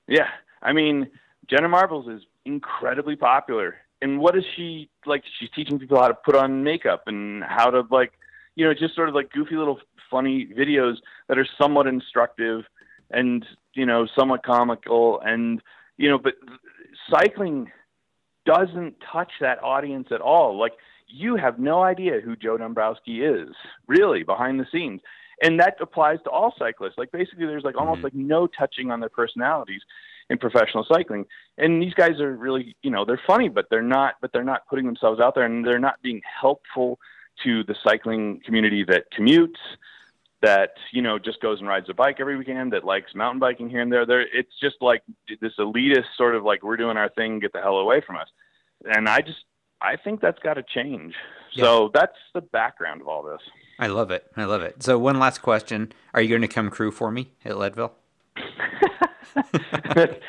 Yeah. 0.07 0.29
I 0.63 0.73
mean, 0.73 1.11
Jenna 1.49 1.69
Marbles 1.69 2.09
is 2.09 2.23
incredibly 2.45 3.17
popular. 3.17 3.77
And 4.03 4.21
what 4.21 4.37
is 4.37 4.45
she 4.57 4.91
like? 5.07 5.23
She's 5.39 5.51
teaching 5.55 5.79
people 5.79 5.99
how 5.99 6.09
to 6.09 6.15
put 6.15 6.37
on 6.37 6.63
makeup 6.63 7.05
and 7.07 7.43
how 7.45 7.71
to 7.71 7.83
like, 7.91 8.13
you 8.57 8.65
know, 8.65 8.75
just 8.75 8.95
sort 8.95 9.09
of 9.09 9.15
like 9.15 9.31
goofy 9.33 9.57
little 9.57 9.81
funny 10.11 10.47
videos 10.47 10.97
that 11.29 11.39
are 11.39 11.47
somewhat 11.61 11.87
instructive 11.87 12.65
and 13.11 13.45
you 13.75 13.87
know 13.87 14.07
somewhat 14.17 14.45
comical 14.45 15.21
and 15.25 15.63
you 15.97 16.11
know, 16.11 16.19
but 16.19 16.35
cycling 17.11 17.71
doesn't 18.47 18.97
touch 19.13 19.31
that 19.41 19.63
audience 19.63 20.09
at 20.11 20.21
all. 20.21 20.59
Like 20.59 20.73
you 21.09 21.37
have 21.37 21.59
no 21.59 21.83
idea 21.83 22.21
who 22.21 22.37
Joe 22.37 22.59
Dombrowski 22.59 23.25
is 23.25 23.49
really 23.87 24.23
behind 24.23 24.59
the 24.61 24.67
scenes. 24.71 25.01
And 25.43 25.59
that 25.61 25.77
applies 25.81 26.19
to 26.25 26.31
all 26.31 26.55
cyclists. 26.59 26.95
Like 26.97 27.11
basically 27.13 27.47
there's 27.47 27.65
like 27.65 27.77
almost 27.77 27.99
mm-hmm. 27.99 28.07
like 28.07 28.15
no 28.15 28.47
touching 28.47 28.91
on 28.91 29.01
their 29.01 29.09
personalities 29.09 29.83
in 30.31 30.39
professional 30.39 30.85
cycling. 30.89 31.27
And 31.59 31.83
these 31.83 31.95
guys 31.95 32.21
are 32.21 32.35
really, 32.35 32.77
you 32.83 32.91
know, 32.91 33.05
they're 33.05 33.21
funny, 33.27 33.49
but 33.49 33.67
they're 33.71 33.83
not 33.83 34.15
but 34.21 34.33
they're 34.33 34.45
not 34.45 34.67
putting 34.69 34.87
themselves 34.87 35.21
out 35.21 35.35
there 35.35 35.45
and 35.45 35.67
they're 35.67 35.79
not 35.79 36.01
being 36.03 36.23
helpful 36.41 36.99
to 37.43 37.65
the 37.65 37.75
cycling 37.83 38.41
community 38.45 38.85
that 38.85 39.05
commutes, 39.13 39.59
that, 40.41 40.75
you 40.93 41.03
know, 41.03 41.19
just 41.19 41.41
goes 41.41 41.59
and 41.59 41.69
rides 41.69 41.89
a 41.89 41.95
bike 41.95 42.17
every 42.21 42.37
weekend, 42.37 42.73
that 42.73 42.85
likes 42.85 43.15
mountain 43.15 43.41
biking 43.41 43.69
here 43.69 43.81
and 43.81 43.93
there. 43.93 44.07
There 44.07 44.21
it's 44.21 44.53
just 44.61 44.77
like 44.81 45.03
this 45.41 45.53
elitist 45.59 46.05
sort 46.17 46.35
of 46.35 46.45
like 46.45 46.63
we're 46.63 46.77
doing 46.77 46.97
our 46.97 47.09
thing, 47.11 47.41
get 47.41 47.53
the 47.53 47.61
hell 47.61 47.77
away 47.77 48.01
from 48.01 48.17
us. 48.17 48.29
And 48.85 49.09
I 49.09 49.21
just 49.21 49.45
I 49.81 49.97
think 49.97 50.21
that's 50.21 50.39
got 50.39 50.55
to 50.55 50.63
change. 50.63 51.15
Yeah. 51.53 51.65
So 51.65 51.91
that's 51.93 52.17
the 52.33 52.41
background 52.41 53.01
of 53.01 53.09
all 53.09 53.23
this. 53.23 53.41
I 53.79 53.89
love 53.89 54.11
it. 54.11 54.25
I 54.37 54.45
love 54.45 54.63
it. 54.63 54.83
So 54.83 54.99
one 54.99 55.19
last 55.19 55.43
question: 55.43 55.93
Are 56.15 56.23
you 56.23 56.29
going 56.29 56.43
to 56.43 56.49
come 56.49 56.71
crew 56.71 56.91
for 56.91 57.11
me 57.11 57.33
at 57.45 57.59
Leadville? 57.59 57.93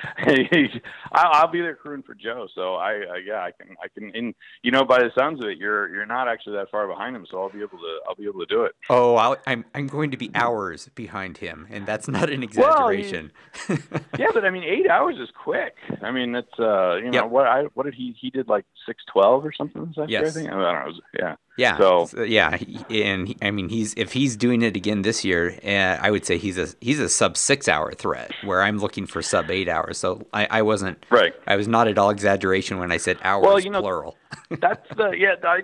I'll 1.12 1.52
be 1.52 1.62
there 1.62 1.76
crewing 1.76 2.04
for 2.04 2.16
Joe. 2.16 2.48
So 2.54 2.76
I, 2.76 2.94
uh, 2.94 3.16
yeah, 3.26 3.44
I 3.44 3.52
can, 3.52 3.76
I 3.84 3.88
can. 3.88 4.16
And 4.16 4.36
you 4.64 4.72
know, 4.72 4.84
by 4.84 5.00
the 5.00 5.12
sounds 5.18 5.44
of 5.44 5.50
it, 5.50 5.58
you're 5.58 5.94
you're 5.94 6.06
not 6.06 6.28
actually 6.28 6.56
that 6.58 6.70
far 6.72 6.88
behind 6.88 7.16
him, 7.16 7.26
so 7.30 7.42
I'll 7.42 7.50
be 7.50 7.60
able 7.60 7.78
to, 7.78 8.00
I'll 8.08 8.16
be 8.16 8.26
able 8.26 8.40
to 8.40 8.46
do 8.46 8.64
it. 8.64 8.74
Oh, 8.90 9.16
i 9.16 9.32
am 9.32 9.38
I'm, 9.48 9.66
I'm 9.74 9.88
going 9.88 10.12
to 10.12 10.18
be 10.18 10.32
hours 10.36 10.90
behind 10.96 11.38
him, 11.38 11.68
and 11.70 11.86
that's 11.86 12.08
not 12.08 12.30
an 12.30 12.44
exaggeration. 12.44 13.32
Well, 13.70 13.78
yeah, 14.20 14.28
but 14.34 14.46
I 14.46 14.50
mean, 14.50 14.64
eight 14.64 14.90
hours 14.90 15.18
is 15.20 15.30
quick. 15.32 15.76
I 16.02 16.12
mean, 16.12 16.32
that's 16.32 16.60
uh, 16.60 16.96
you 16.96 17.12
know, 17.12 17.24
yep. 17.24 17.30
what 17.30 17.48
I, 17.48 17.64
what 17.74 17.84
did 17.84 17.96
he, 17.96 18.16
he 18.20 18.30
did 18.30 18.48
like 18.48 18.66
six 18.86 19.04
twelve 19.12 19.46
or 19.46 19.54
something. 19.54 19.94
Yes. 19.96 20.10
Year, 20.10 20.26
I 20.26 20.30
think. 20.30 20.48
I 20.48 20.52
don't 20.52 20.62
know. 20.62 20.84
Was, 20.86 21.02
yeah. 21.18 21.36
Yeah. 21.58 21.78
So, 21.78 22.06
so 22.06 22.24
yeah, 22.24 22.58
and 22.90 23.30
he, 23.30 23.38
I 23.42 23.52
mean, 23.52 23.70
he's 23.70 23.94
if 23.96 24.12
he's 24.12 24.36
doing 24.36 24.62
it 24.62 24.76
again 24.76 25.04
this 25.04 25.24
year, 25.24 25.58
uh, 25.64 26.04
I 26.04 26.12
would 26.12 26.26
say 26.26 26.38
he's 26.38 26.58
a 26.58 26.68
he's 26.82 27.00
a 27.00 27.08
sub 27.08 27.38
six 27.38 27.68
hour 27.68 27.94
threat 27.94 28.32
where 28.44 28.62
I'm 28.62 28.80
looking 28.80 29.06
for 29.06 29.22
sub 29.22 29.50
eight 29.50 29.70
hours. 29.70 29.98
So 29.98 30.26
I, 30.34 30.48
I 30.52 30.62
wasn't 30.64 31.06
right. 31.10 31.34
I 31.48 31.56
was 31.56 31.68
not 31.68 31.88
at 31.88 31.98
all 31.98 32.10
exaggeration 32.10 32.78
when 32.78 32.92
I 32.92 32.98
said 32.98 33.18
hours 33.24 33.46
well, 33.46 33.60
you 33.60 33.70
know, 33.70 33.82
plural. 33.82 34.18
that's 34.60 34.88
the 34.98 35.12
yeah, 35.12 35.36
I, 35.44 35.62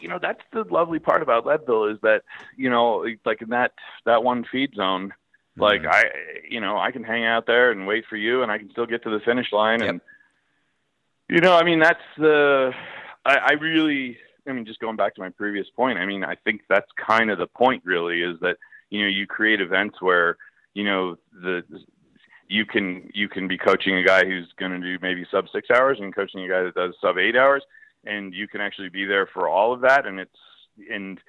you 0.00 0.08
know, 0.08 0.18
that's 0.20 0.40
the 0.52 0.64
lovely 0.70 0.98
part 0.98 1.22
about 1.22 1.44
Leadville 1.44 1.84
is 1.84 1.98
that 2.02 2.22
you 2.56 2.70
know, 2.70 3.06
like 3.26 3.42
in 3.42 3.50
that 3.50 3.72
that 4.06 4.24
one 4.24 4.44
feed 4.50 4.74
zone, 4.74 5.12
like 5.58 5.82
mm-hmm. 5.82 5.90
I, 5.90 6.04
you 6.48 6.60
know, 6.60 6.78
I 6.78 6.92
can 6.92 7.04
hang 7.04 7.26
out 7.26 7.46
there 7.46 7.70
and 7.70 7.86
wait 7.86 8.04
for 8.08 8.16
you, 8.16 8.42
and 8.42 8.50
I 8.50 8.56
can 8.56 8.70
still 8.70 8.86
get 8.86 9.02
to 9.02 9.10
the 9.10 9.20
finish 9.20 9.52
line, 9.52 9.80
yep. 9.80 9.90
and 9.90 10.00
you 11.28 11.40
know, 11.40 11.54
I 11.54 11.62
mean, 11.62 11.80
that's 11.80 12.00
the 12.16 12.72
I, 13.26 13.36
I 13.36 13.52
really 13.52 14.16
I 14.48 14.52
mean, 14.52 14.66
just 14.66 14.80
going 14.80 14.96
back 14.96 15.14
to 15.16 15.20
my 15.20 15.30
previous 15.30 15.68
point, 15.74 15.98
I 15.98 16.06
mean, 16.06 16.24
I 16.24 16.36
think 16.36 16.62
that's 16.68 16.90
kind 16.96 17.30
of 17.30 17.38
the 17.38 17.46
point, 17.46 17.82
really, 17.84 18.22
is 18.22 18.38
that 18.40 18.56
you 18.90 19.02
know 19.02 19.08
you 19.08 19.26
create 19.26 19.60
events 19.60 20.00
where 20.00 20.36
you 20.74 20.84
know 20.84 21.16
the 21.32 21.62
you 22.48 22.64
can 22.64 23.10
you 23.14 23.28
can 23.28 23.48
be 23.48 23.58
coaching 23.58 23.96
a 23.96 24.04
guy 24.04 24.24
who's 24.24 24.52
going 24.58 24.72
to 24.72 24.78
do 24.78 24.98
maybe 25.02 25.26
sub 25.30 25.46
six 25.52 25.68
hours 25.70 25.98
and 26.00 26.14
coaching 26.14 26.44
a 26.44 26.48
guy 26.48 26.62
that 26.62 26.74
does 26.74 26.94
sub 27.00 27.18
eight 27.18 27.36
hours, 27.36 27.62
and 28.04 28.34
you 28.34 28.46
can 28.46 28.60
actually 28.60 28.88
be 28.88 29.04
there 29.04 29.26
for 29.26 29.48
all 29.48 29.72
of 29.72 29.80
that, 29.80 30.06
and 30.06 30.20
it's 30.20 30.38
and 30.90 31.20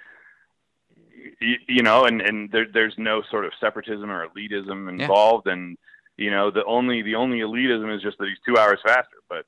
you, 1.39 1.55
you 1.68 1.84
know, 1.84 2.05
and 2.05 2.22
and 2.22 2.51
there, 2.51 2.68
there's 2.72 2.95
no 2.97 3.22
sort 3.30 3.45
of 3.45 3.51
separatism 3.59 4.09
or 4.09 4.28
elitism 4.28 4.89
involved, 4.89 5.47
yeah. 5.47 5.53
and 5.53 5.78
you 6.18 6.32
know, 6.32 6.51
the 6.51 6.65
only 6.65 7.01
the 7.01 7.15
only 7.15 7.39
elitism 7.39 7.95
is 7.95 8.01
just 8.01 8.18
that 8.18 8.28
he's 8.28 8.38
two 8.45 8.59
hours 8.59 8.80
faster, 8.86 9.18
but 9.30 9.45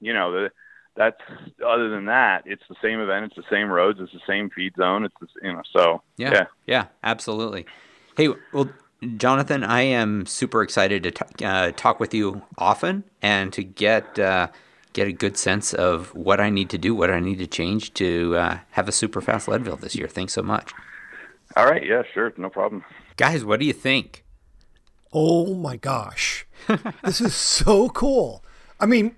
you 0.00 0.12
know 0.12 0.32
the 0.32 0.50
that's 0.96 1.20
other 1.66 1.88
than 1.88 2.06
that, 2.06 2.42
it's 2.46 2.62
the 2.68 2.76
same 2.82 3.00
event, 3.00 3.26
it's 3.26 3.36
the 3.36 3.50
same 3.50 3.68
roads, 3.68 3.98
it's 4.00 4.12
the 4.12 4.20
same 4.26 4.50
feed 4.50 4.74
zone, 4.76 5.04
it's 5.04 5.14
the, 5.20 5.26
you 5.42 5.52
know 5.52 5.62
so 5.72 6.02
yeah 6.16 6.32
yeah, 6.32 6.46
yeah 6.66 6.86
absolutely. 7.02 7.66
Hey, 8.16 8.28
well, 8.52 8.68
Jonathan, 9.16 9.64
I 9.64 9.82
am 9.82 10.26
super 10.26 10.62
excited 10.62 11.02
to 11.04 11.10
t- 11.10 11.44
uh, 11.44 11.72
talk 11.72 11.98
with 11.98 12.12
you 12.12 12.42
often 12.58 13.04
and 13.22 13.52
to 13.52 13.64
get 13.64 14.18
uh, 14.18 14.48
get 14.92 15.08
a 15.08 15.12
good 15.12 15.36
sense 15.36 15.72
of 15.72 16.14
what 16.14 16.40
I 16.40 16.50
need 16.50 16.70
to 16.70 16.78
do, 16.78 16.94
what 16.94 17.10
I 17.10 17.20
need 17.20 17.38
to 17.38 17.46
change 17.46 17.94
to 17.94 18.36
uh, 18.36 18.58
have 18.72 18.88
a 18.88 18.92
super 18.92 19.20
fast 19.20 19.48
Leadville 19.48 19.76
this 19.76 19.96
year. 19.96 20.08
Thanks 20.08 20.34
so 20.34 20.42
much. 20.42 20.72
All 21.56 21.66
right, 21.66 21.84
yeah, 21.84 22.02
sure, 22.14 22.32
no 22.36 22.48
problem. 22.48 22.84
Guys, 23.16 23.44
what 23.44 23.60
do 23.60 23.66
you 23.66 23.72
think? 23.72 24.24
Oh 25.12 25.54
my 25.54 25.76
gosh, 25.76 26.46
this 27.04 27.20
is 27.20 27.34
so 27.34 27.88
cool. 27.90 28.44
I 28.80 28.86
mean, 28.86 29.16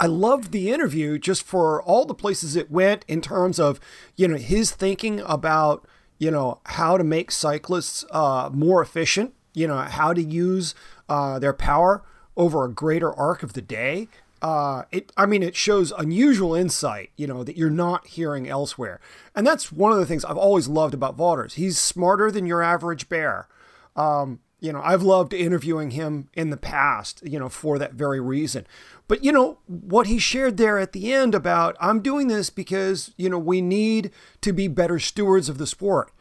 I 0.00 0.06
loved 0.06 0.52
the 0.52 0.70
interview 0.70 1.18
just 1.18 1.42
for 1.42 1.82
all 1.82 2.04
the 2.04 2.14
places 2.14 2.54
it 2.54 2.70
went 2.70 3.04
in 3.08 3.20
terms 3.20 3.58
of, 3.58 3.80
you 4.16 4.28
know, 4.28 4.36
his 4.36 4.70
thinking 4.70 5.20
about, 5.20 5.86
you 6.18 6.30
know, 6.30 6.60
how 6.66 6.96
to 6.96 7.04
make 7.04 7.30
cyclists 7.30 8.04
uh, 8.10 8.48
more 8.52 8.80
efficient, 8.80 9.34
you 9.54 9.66
know, 9.66 9.78
how 9.78 10.12
to 10.12 10.22
use 10.22 10.74
uh, 11.08 11.38
their 11.38 11.52
power 11.52 12.04
over 12.36 12.64
a 12.64 12.70
greater 12.72 13.12
arc 13.12 13.42
of 13.42 13.54
the 13.54 13.62
day. 13.62 14.08
Uh, 14.40 14.84
it, 14.92 15.12
I 15.16 15.26
mean, 15.26 15.42
it 15.42 15.56
shows 15.56 15.90
unusual 15.90 16.54
insight, 16.54 17.10
you 17.16 17.26
know, 17.26 17.42
that 17.42 17.56
you're 17.56 17.70
not 17.70 18.06
hearing 18.06 18.48
elsewhere. 18.48 19.00
And 19.34 19.44
that's 19.44 19.72
one 19.72 19.90
of 19.90 19.98
the 19.98 20.06
things 20.06 20.24
I've 20.24 20.36
always 20.36 20.68
loved 20.68 20.94
about 20.94 21.16
Vaughters. 21.16 21.54
He's 21.54 21.76
smarter 21.76 22.30
than 22.30 22.46
your 22.46 22.62
average 22.62 23.08
bear. 23.08 23.48
Um, 23.96 24.38
you 24.60 24.72
know, 24.72 24.80
I've 24.82 25.02
loved 25.02 25.32
interviewing 25.32 25.92
him 25.92 26.28
in 26.34 26.50
the 26.50 26.56
past, 26.56 27.20
you 27.24 27.38
know, 27.38 27.48
for 27.48 27.78
that 27.78 27.94
very 27.94 28.20
reason. 28.20 28.66
But, 29.08 29.24
you 29.24 29.32
know, 29.32 29.58
what 29.66 30.06
he 30.06 30.18
shared 30.18 30.58
there 30.58 30.78
at 30.78 30.92
the 30.92 31.12
end 31.12 31.34
about, 31.34 31.76
I'm 31.80 32.00
doing 32.00 32.28
this 32.28 32.50
because, 32.50 33.12
you 33.16 33.28
know, 33.28 33.38
we 33.38 33.60
need 33.60 34.10
to 34.42 34.52
be 34.52 34.68
better 34.68 34.98
stewards 34.98 35.48
of 35.48 35.58
the 35.58 35.66
sport. 35.66 36.12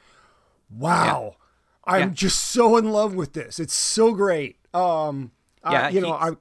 Wow. 0.69 1.35
Yeah. 1.35 1.93
I'm 1.93 2.09
yeah. 2.09 2.13
just 2.15 2.41
so 2.45 2.77
in 2.77 2.91
love 2.91 3.13
with 3.13 3.33
this. 3.33 3.59
It's 3.59 3.73
so 3.73 4.13
great. 4.13 4.57
Um, 4.73 5.31
yeah, 5.69 5.89
you 5.89 6.01
know, 6.01 6.13
I, 6.13 6.31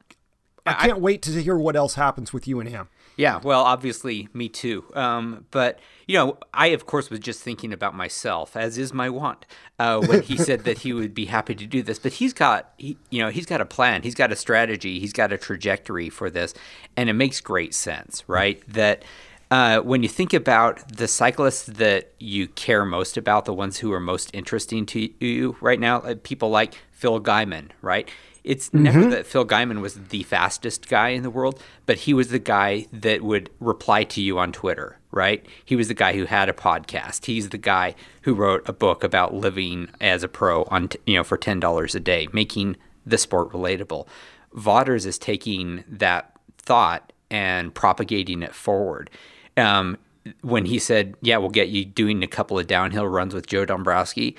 I 0.65 0.73
can't 0.75 0.99
I, 0.99 0.99
wait 0.99 1.23
to 1.23 1.43
hear 1.43 1.57
what 1.57 1.77
else 1.77 1.95
happens 1.95 2.33
with 2.33 2.47
you 2.47 2.61
and 2.61 2.69
him. 2.69 2.89
Yeah, 3.17 3.41
well, 3.43 3.63
obviously, 3.63 4.29
me 4.33 4.49
too. 4.49 4.85
Um, 4.95 5.47
but 5.51 5.79
you 6.07 6.17
know, 6.17 6.39
I 6.55 6.69
of 6.69 6.87
course 6.87 7.11
was 7.11 7.21
just 7.21 7.43
thinking 7.43 7.73
about 7.73 7.95
myself, 7.95 8.57
as 8.57 8.79
is 8.79 8.93
my 8.93 9.11
wont, 9.11 9.45
uh, 9.79 10.01
when 10.01 10.23
he 10.23 10.37
said 10.37 10.65
that 10.65 10.79
he 10.79 10.93
would 10.93 11.15
be 11.15 11.27
happy 11.27 11.55
to 11.55 11.67
do 11.67 11.83
this. 11.83 11.99
But 11.99 12.15
he's 12.15 12.33
got, 12.33 12.73
he, 12.79 12.97
you 13.11 13.21
know, 13.21 13.31
he's 13.31 13.47
got 13.47 13.61
a 13.61 13.67
plan, 13.67 14.03
he's 14.03 14.15
got 14.15 14.31
a 14.31 14.37
strategy, 14.37 15.01
he's 15.01 15.13
got 15.13 15.33
a 15.33 15.39
trajectory 15.39 16.09
for 16.09 16.31
this, 16.31 16.55
and 16.97 17.11
it 17.11 17.15
makes 17.15 17.41
great 17.41 17.75
sense, 17.75 18.25
right? 18.27 18.63
That. 18.69 19.05
Uh, 19.49 19.79
when 19.79 20.03
you 20.03 20.09
think 20.09 20.35
about 20.35 20.97
the 20.97 21.07
cyclists 21.07 21.67
that 21.67 22.13
you 22.19 22.49
care 22.49 22.85
most 22.85 23.17
about, 23.17 23.45
the 23.45 23.55
ones 23.55 23.79
who 23.79 23.93
are 23.93 24.01
most 24.01 24.29
interesting 24.35 24.85
to 24.85 25.09
you 25.25 25.57
right 25.61 25.79
now, 25.79 25.99
uh, 25.99 26.17
people 26.21 26.51
like 26.51 26.75
Phil 26.91 27.21
Gaimon, 27.21 27.71
right? 27.81 28.09
It's 28.47 28.69
mm-hmm. 28.69 28.85
never 28.85 29.11
that 29.11 29.27
Phil 29.27 29.45
Gaimon 29.45 29.81
was 29.81 29.95
the 29.95 30.23
fastest 30.23 30.89
guy 30.89 31.09
in 31.09 31.25
the 31.25 31.31
world, 31.31 31.61
but 31.85 31.99
he 31.99 32.15
was 32.15 32.29
the 32.29 32.39
guy 32.39 32.87
that 32.93 33.23
would 33.23 33.51
reply 33.59 34.05
to 34.05 34.23
you 34.23 34.39
on 34.39 34.53
Twitter, 34.53 34.99
right? 35.11 35.45
He 35.65 35.75
was 35.75 35.89
the 35.89 35.95
guy 35.95 36.13
who 36.13 36.27
had 36.27 36.49
a 36.49 36.53
podcast. 36.53 37.27
He's 37.27 37.49
the 37.49 37.59
guy 37.59 37.97
who 38.23 38.35
wrote 38.35 38.67
a 38.69 38.73
book 38.73 39.03
about 39.03 39.35
living 39.35 39.89
as 40.01 40.23
a 40.23 40.29
pro 40.29 40.63
on 40.65 40.91
you 41.07 41.17
know 41.17 41.25
for 41.25 41.37
ten 41.37 41.59
dollars 41.59 41.97
a 41.97 42.01
day, 42.01 42.29
making 42.33 42.77
the 43.05 43.19
sport 43.19 43.51
relatable. 43.51 44.07
Vaughters 44.55 45.07
is 45.07 45.19
taking 45.19 45.83
that 45.89 46.33
thought 46.57 47.13
and 47.29 47.75
propagating 47.75 48.43
it 48.43 48.55
forward. 48.55 49.11
Um, 49.57 49.99
when 50.43 50.67
he 50.67 50.79
said, 50.79 51.17
"Yeah, 51.21 51.39
we'll 51.39 51.51
get 51.51 51.69
you 51.69 51.85
doing 51.85 52.23
a 52.23 52.29
couple 52.29 52.61
of 52.61 52.69
downhill 52.69 53.09
runs 53.09 53.35
with 53.35 53.49
Joe 53.49 53.65
Dombrowski," 53.65 54.37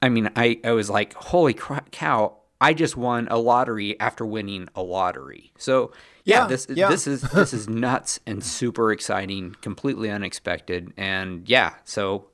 I 0.00 0.08
mean, 0.08 0.30
I, 0.34 0.58
I 0.64 0.72
was 0.72 0.88
like, 0.88 1.12
"Holy 1.12 1.52
cow!" 1.52 2.36
I 2.60 2.74
just 2.74 2.96
won 2.96 3.26
a 3.30 3.38
lottery 3.38 3.98
after 3.98 4.26
winning 4.26 4.68
a 4.74 4.82
lottery. 4.82 5.52
So 5.56 5.92
yeah, 6.24 6.42
yeah 6.42 6.46
this 6.46 6.66
yeah. 6.68 6.88
this 6.88 7.06
is 7.06 7.22
this 7.22 7.54
is 7.54 7.68
nuts 7.68 8.20
and 8.26 8.44
super 8.44 8.92
exciting, 8.92 9.56
completely 9.62 10.10
unexpected, 10.10 10.92
and 10.96 11.48
yeah. 11.48 11.74
So, 11.84 12.26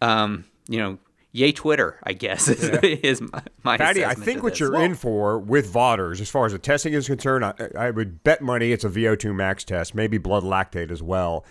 um, 0.00 0.44
you 0.68 0.78
know, 0.78 0.98
yay 1.32 1.50
Twitter, 1.52 1.98
I 2.04 2.12
guess 2.12 2.48
is, 2.48 2.68
yeah. 2.68 2.80
is 2.82 3.20
my, 3.20 3.42
my 3.62 3.76
Patty, 3.76 4.04
I 4.04 4.14
think 4.14 4.42
what 4.42 4.60
you're 4.60 4.72
well, 4.72 4.82
in 4.82 4.94
for 4.94 5.38
with 5.38 5.66
Vaughters, 5.66 6.20
as 6.20 6.30
far 6.30 6.46
as 6.46 6.52
the 6.52 6.58
testing 6.58 6.94
is 6.94 7.06
concerned, 7.06 7.44
I, 7.44 7.54
I 7.76 7.90
would 7.90 8.22
bet 8.22 8.40
money 8.40 8.72
it's 8.72 8.84
a 8.84 8.88
VO2 8.88 9.34
max 9.34 9.64
test, 9.64 9.94
maybe 9.94 10.16
blood 10.16 10.44
lactate 10.44 10.90
as 10.90 11.02
well. 11.02 11.44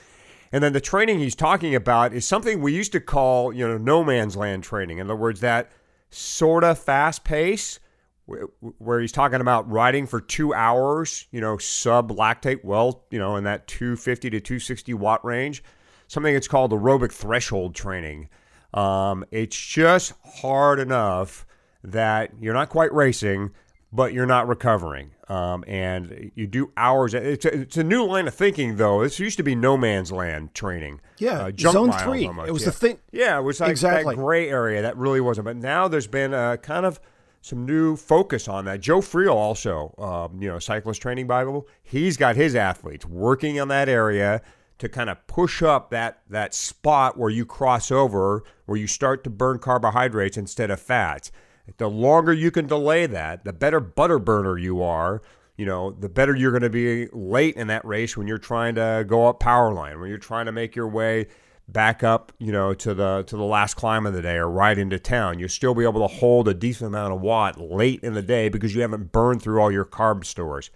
And 0.54 0.64
then 0.64 0.72
the 0.74 0.82
training 0.82 1.20
he's 1.20 1.36
talking 1.36 1.76
about 1.76 2.14
is 2.14 2.26
something 2.26 2.62
we 2.62 2.74
used 2.74 2.92
to 2.94 3.00
call, 3.00 3.52
you 3.52 3.68
know, 3.68 3.78
no 3.78 4.04
man's 4.04 4.38
land 4.38 4.64
training. 4.64 5.00
In 5.00 5.08
other 5.08 5.16
words, 5.16 5.40
that 5.42 5.72
sort 6.12 6.64
of 6.64 6.78
fast 6.78 7.24
pace 7.24 7.80
where 8.26 9.02
he's 9.02 9.12
talking 9.12 9.42
about 9.42 9.70
riding 9.70 10.08
for 10.08 10.22
two 10.22 10.54
hours, 10.54 11.28
you 11.32 11.42
know, 11.42 11.58
sub 11.58 12.10
lactate, 12.12 12.64
well, 12.64 13.04
you 13.12 13.20
know, 13.20 13.36
in 13.36 13.44
that 13.44 13.68
250 13.68 14.30
to 14.30 14.40
260 14.40 14.94
watt 14.94 15.24
range, 15.26 15.64
something 16.08 16.34
that's 16.34 16.48
called 16.48 16.72
aerobic 16.72 17.12
threshold 17.12 17.76
training. 17.76 18.30
Um, 18.74 19.26
it's 19.32 19.58
just 19.58 20.14
hard 20.42 20.80
enough 20.80 21.46
that 21.84 22.32
you're 22.40 22.54
not 22.54 22.70
quite 22.70 22.94
racing, 22.94 23.52
but 23.92 24.14
you're 24.14 24.26
not 24.26 24.48
recovering. 24.48 25.12
Um, 25.28 25.64
and 25.68 26.32
you 26.36 26.48
do 26.48 26.72
hours. 26.78 27.14
It's 27.14 27.46
a, 27.46 27.62
it's 27.62 27.78
a 27.78 27.84
new 27.84 28.06
line 28.06 28.28
of 28.28 28.34
thinking, 28.34 28.78
though. 28.78 29.04
This 29.04 29.20
used 29.20 29.38
to 29.38 29.44
be 29.44 29.56
no 29.56 29.78
man's 29.78 30.12
land 30.12 30.54
training. 30.54 31.02
Yeah, 31.18 31.44
uh, 31.46 31.52
zone 31.58 31.92
three. 31.92 32.28
Almost. 32.28 32.50
It 32.50 32.52
was 32.52 32.62
yeah. 32.64 32.66
the 32.66 32.72
thing. 32.72 33.00
Yeah, 33.12 33.38
it 33.38 33.42
was 33.42 33.60
like 33.60 33.72
exactly. 33.72 34.16
that 34.16 34.22
gray 34.22 34.50
area 34.50 34.82
that 34.82 34.98
really 34.98 35.22
wasn't. 35.22 35.46
But 35.46 35.58
now 35.58 35.88
there's 35.88 36.08
been 36.08 36.34
a 36.34 36.58
kind 36.58 36.86
of 36.86 37.00
some 37.44 37.66
new 37.66 37.98
focus 37.98 38.48
on 38.48 38.64
that. 38.64 38.80
Joe 38.80 39.02
Friel 39.02 39.36
also, 39.36 39.94
um, 39.98 40.42
you 40.42 40.48
know, 40.48 40.60
cyclist 40.60 41.02
training 41.02 41.28
Bible. 41.28 41.68
He's 41.84 42.16
got 42.16 42.38
his 42.38 42.56
athletes 42.56 43.06
working 43.06 43.60
on 43.60 43.68
that 43.68 43.90
area 43.90 44.42
to 44.78 44.88
kind 44.88 45.10
of 45.10 45.28
push 45.28 45.62
up 45.62 45.90
that 45.90 46.22
that 46.30 46.54
spot 46.54 47.18
where 47.18 47.30
you 47.30 47.46
cross 47.46 47.92
over, 47.92 48.44
where 48.66 48.78
you 48.78 48.88
start 48.88 49.26
to 49.26 49.30
burn 49.30 49.60
carbohydrates 49.60 50.38
instead 50.38 50.72
of 50.72 50.80
fats. 50.80 51.34
The 51.78 51.90
longer 51.90 52.32
you 52.32 52.50
can 52.50 52.66
delay 52.66 53.08
that, 53.08 53.44
the 53.44 53.54
better 53.54 53.82
butter 53.82 54.20
burner 54.20 54.58
you 54.58 54.82
are. 54.82 55.22
You 55.58 55.66
know, 55.66 55.92
the 55.92 56.10
better 56.10 56.34
you're 56.34 56.52
going 56.52 56.64
to 56.64 56.70
be 56.70 57.08
late 57.12 57.58
in 57.58 57.68
that 57.68 57.84
race 57.84 58.16
when 58.16 58.26
you're 58.26 58.38
trying 58.38 58.76
to 58.76 59.04
go 59.06 59.28
up 59.28 59.42
power 59.42 59.74
line, 59.74 60.00
when 60.00 60.08
you're 60.08 60.18
trying 60.18 60.46
to 60.46 60.54
make 60.54 60.78
your 60.78 60.88
way 60.88 61.28
back 61.68 62.04
up, 62.04 62.32
you 62.40 62.52
know, 62.52 62.74
to 62.74 62.94
the 62.94 63.24
to 63.28 63.38
the 63.38 63.44
last 63.44 63.76
climb 63.76 64.06
of 64.06 64.14
the 64.14 64.22
day 64.22 64.36
or 64.36 64.50
right 64.50 64.78
into 64.78 65.00
town. 65.00 65.40
You'll 65.40 65.50
still 65.50 65.74
be 65.74 65.84
able 65.84 66.08
to 66.08 66.16
hold 66.16 66.48
a 66.48 66.54
decent 66.54 66.88
amount 66.88 67.14
of 67.14 67.22
watt 67.22 67.60
late 67.60 68.02
in 68.04 68.14
the 68.14 68.22
day 68.22 68.50
because 68.50 68.76
you 68.76 68.82
haven't 68.82 69.12
burned 69.12 69.42
through 69.42 69.62
all 69.62 69.72
your 69.72 69.86
carb 69.86 70.26
stores. 70.26 70.70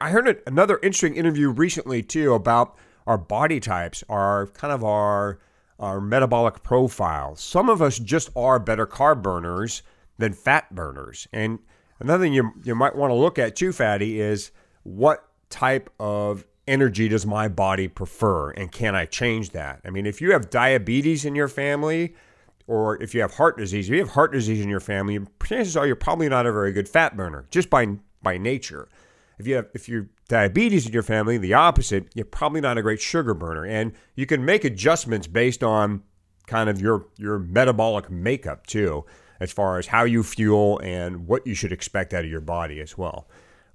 I 0.00 0.10
heard 0.10 0.42
another 0.46 0.78
interesting 0.82 1.16
interview 1.16 1.50
recently 1.50 2.02
too 2.02 2.32
about 2.32 2.76
our 3.06 3.18
body 3.18 3.60
types, 3.60 4.02
our 4.08 4.46
kind 4.48 4.72
of 4.72 4.82
our 4.82 5.40
our 5.78 6.00
metabolic 6.00 6.62
profiles. 6.62 7.40
Some 7.40 7.68
of 7.68 7.82
us 7.82 7.98
just 7.98 8.30
are 8.36 8.58
better 8.58 8.86
carb 8.86 9.22
burners 9.22 9.82
than 10.18 10.32
fat 10.32 10.74
burners. 10.74 11.26
And 11.32 11.58
another 12.00 12.24
thing 12.24 12.32
you 12.32 12.52
you 12.62 12.74
might 12.74 12.96
want 12.96 13.10
to 13.10 13.14
look 13.14 13.38
at 13.38 13.56
too, 13.56 13.72
fatty, 13.72 14.20
is 14.20 14.50
what 14.84 15.28
type 15.50 15.90
of 15.98 16.44
energy 16.66 17.08
does 17.08 17.26
my 17.26 17.48
body 17.48 17.88
prefer 17.88 18.50
and 18.50 18.72
can 18.72 18.94
I 18.94 19.06
change 19.06 19.50
that? 19.50 19.80
I 19.84 19.90
mean, 19.90 20.06
if 20.06 20.20
you 20.20 20.32
have 20.32 20.50
diabetes 20.50 21.24
in 21.24 21.34
your 21.34 21.48
family 21.48 22.14
or 22.66 23.00
if 23.02 23.14
you 23.14 23.20
have 23.20 23.34
heart 23.34 23.58
disease, 23.58 23.88
if 23.88 23.94
you 23.94 24.00
have 24.00 24.10
heart 24.10 24.32
disease 24.32 24.62
in 24.62 24.68
your 24.68 24.80
family, 24.80 25.18
chances 25.44 25.76
are 25.76 25.86
you're 25.86 25.96
probably 25.96 26.28
not 26.28 26.46
a 26.46 26.52
very 26.52 26.72
good 26.72 26.88
fat 26.88 27.16
burner 27.16 27.46
just 27.50 27.70
by 27.70 27.86
by 28.22 28.38
nature. 28.38 28.88
If 29.38 29.46
you 29.46 29.56
have 29.56 29.66
if 29.74 29.88
you 29.88 30.08
diabetes 30.28 30.86
in 30.86 30.92
your 30.92 31.02
family, 31.02 31.38
the 31.38 31.54
opposite, 31.54 32.08
you're 32.14 32.24
probably 32.24 32.60
not 32.60 32.78
a 32.78 32.82
great 32.82 33.00
sugar 33.00 33.34
burner. 33.34 33.64
And 33.64 33.92
you 34.14 34.26
can 34.26 34.44
make 34.44 34.64
adjustments 34.64 35.26
based 35.26 35.62
on 35.62 36.02
kind 36.46 36.68
of 36.68 36.80
your 36.80 37.06
your 37.16 37.38
metabolic 37.38 38.10
makeup 38.10 38.66
too, 38.66 39.04
as 39.40 39.52
far 39.52 39.78
as 39.78 39.88
how 39.88 40.04
you 40.04 40.22
fuel 40.22 40.78
and 40.82 41.26
what 41.26 41.46
you 41.46 41.54
should 41.54 41.72
expect 41.72 42.14
out 42.14 42.24
of 42.24 42.30
your 42.30 42.40
body 42.40 42.80
as 42.80 42.96
well. 42.96 43.28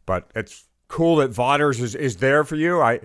But 0.05 0.31
it's 0.35 0.65
cool 0.89 1.17
that 1.17 1.29
Vaughters 1.29 1.79
is, 1.79 1.95
is 1.95 2.17
there 2.17 2.43
for 2.43 2.57
you. 2.57 2.81
I 2.81 2.99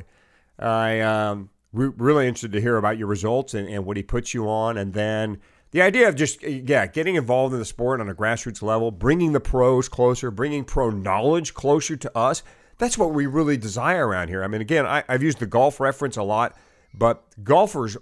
I 0.58 1.00
um 1.00 1.50
re- 1.72 1.92
really 1.96 2.26
interested 2.26 2.50
to 2.52 2.60
hear 2.60 2.76
about 2.76 2.98
your 2.98 3.06
results 3.06 3.54
and, 3.54 3.68
and 3.68 3.86
what 3.86 3.96
he 3.96 4.02
puts 4.02 4.34
you 4.34 4.48
on, 4.48 4.76
and 4.76 4.92
then 4.92 5.38
the 5.70 5.82
idea 5.82 6.08
of 6.08 6.16
just 6.16 6.42
yeah 6.42 6.86
getting 6.86 7.14
involved 7.14 7.52
in 7.52 7.60
the 7.60 7.64
sport 7.64 8.00
on 8.00 8.08
a 8.08 8.14
grassroots 8.14 8.62
level 8.62 8.90
bringing 8.90 9.32
the 9.32 9.40
pros 9.40 9.88
closer 9.88 10.30
bringing 10.30 10.64
pro 10.64 10.90
knowledge 10.90 11.54
closer 11.54 11.96
to 11.96 12.18
us. 12.18 12.42
That's 12.78 12.98
what 12.98 13.12
we 13.12 13.26
really 13.26 13.56
desire 13.56 14.08
around 14.08 14.28
here. 14.28 14.42
I 14.42 14.48
mean 14.48 14.60
again 14.60 14.86
I, 14.86 15.04
have 15.08 15.22
used 15.22 15.38
the 15.38 15.46
golf 15.46 15.78
reference 15.78 16.16
a 16.16 16.22
lot 16.22 16.56
but 16.96 17.24
golfers 17.42 17.96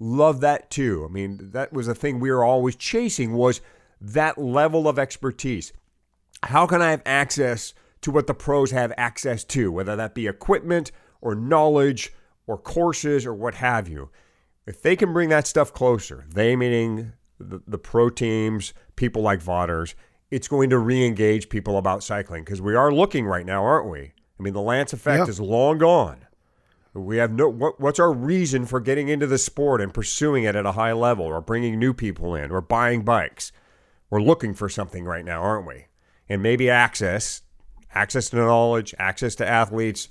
love 0.00 0.40
that 0.40 0.68
too. 0.68 1.06
I 1.08 1.12
mean 1.12 1.50
that 1.52 1.72
was 1.72 1.86
the 1.86 1.94
thing 1.94 2.18
we 2.18 2.30
were 2.30 2.44
always 2.44 2.74
chasing 2.74 3.34
was 3.34 3.60
that 4.00 4.36
level 4.36 4.88
of 4.88 4.98
expertise. 4.98 5.72
How 6.42 6.66
can 6.66 6.82
i 6.82 6.90
have 6.90 7.02
access 7.06 7.72
to 8.02 8.10
what 8.10 8.26
the 8.26 8.34
pros 8.34 8.70
have 8.70 8.92
access 8.96 9.44
to 9.44 9.72
whether 9.72 9.96
that 9.96 10.14
be 10.14 10.26
equipment 10.26 10.92
or 11.20 11.34
knowledge 11.34 12.12
or 12.46 12.58
courses 12.58 13.24
or 13.24 13.34
what 13.34 13.54
have 13.54 13.88
you 13.88 14.10
if 14.66 14.82
they 14.82 14.96
can 14.96 15.12
bring 15.12 15.28
that 15.30 15.46
stuff 15.46 15.72
closer, 15.72 16.24
they 16.28 16.56
meaning 16.56 17.12
the, 17.38 17.62
the 17.66 17.78
pro 17.78 18.10
teams, 18.10 18.72
people 18.96 19.22
like 19.22 19.40
Vaughters, 19.40 19.94
it's 20.30 20.48
going 20.48 20.70
to 20.70 20.78
re-engage 20.78 21.48
people 21.48 21.76
about 21.76 22.02
cycling 22.02 22.44
because 22.44 22.62
we 22.62 22.74
are 22.74 22.92
looking 22.92 23.26
right 23.26 23.44
now, 23.44 23.64
aren't 23.64 23.90
we? 23.90 24.12
I 24.38 24.42
mean, 24.42 24.54
the 24.54 24.62
Lance 24.62 24.92
effect 24.92 25.24
yeah. 25.24 25.30
is 25.30 25.40
long 25.40 25.78
gone. 25.78 26.26
We 26.94 27.16
have 27.16 27.32
no. 27.32 27.48
What, 27.48 27.80
what's 27.80 27.98
our 27.98 28.12
reason 28.12 28.66
for 28.66 28.78
getting 28.78 29.08
into 29.08 29.26
the 29.26 29.38
sport 29.38 29.80
and 29.80 29.94
pursuing 29.94 30.44
it 30.44 30.54
at 30.54 30.66
a 30.66 30.72
high 30.72 30.92
level, 30.92 31.24
or 31.24 31.40
bringing 31.40 31.78
new 31.78 31.94
people 31.94 32.34
in, 32.34 32.50
or 32.50 32.60
buying 32.60 33.02
bikes? 33.02 33.50
We're 34.10 34.20
looking 34.20 34.52
for 34.52 34.68
something 34.68 35.06
right 35.06 35.24
now, 35.24 35.40
aren't 35.40 35.66
we? 35.66 35.86
And 36.28 36.42
maybe 36.42 36.68
access, 36.68 37.40
access 37.94 38.30
to 38.30 38.36
knowledge, 38.36 38.94
access 38.98 39.34
to 39.36 39.48
athletes, 39.48 40.08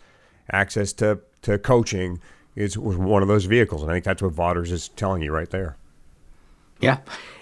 access 0.52 0.94
to 0.94 1.20
to 1.44 1.58
coaching 1.58 2.20
is 2.56 2.78
one 2.78 3.22
of 3.22 3.28
those 3.28 3.46
vehicles. 3.46 3.82
And 3.82 3.92
I 3.92 3.96
think 3.96 4.06
that's 4.06 4.22
what 4.22 4.34
Vaughters 4.34 4.72
is 4.72 4.90
telling 4.90 5.22
you 5.22 5.32
right 5.32 5.50
there. 5.50 5.78
Yeah. 6.80 6.98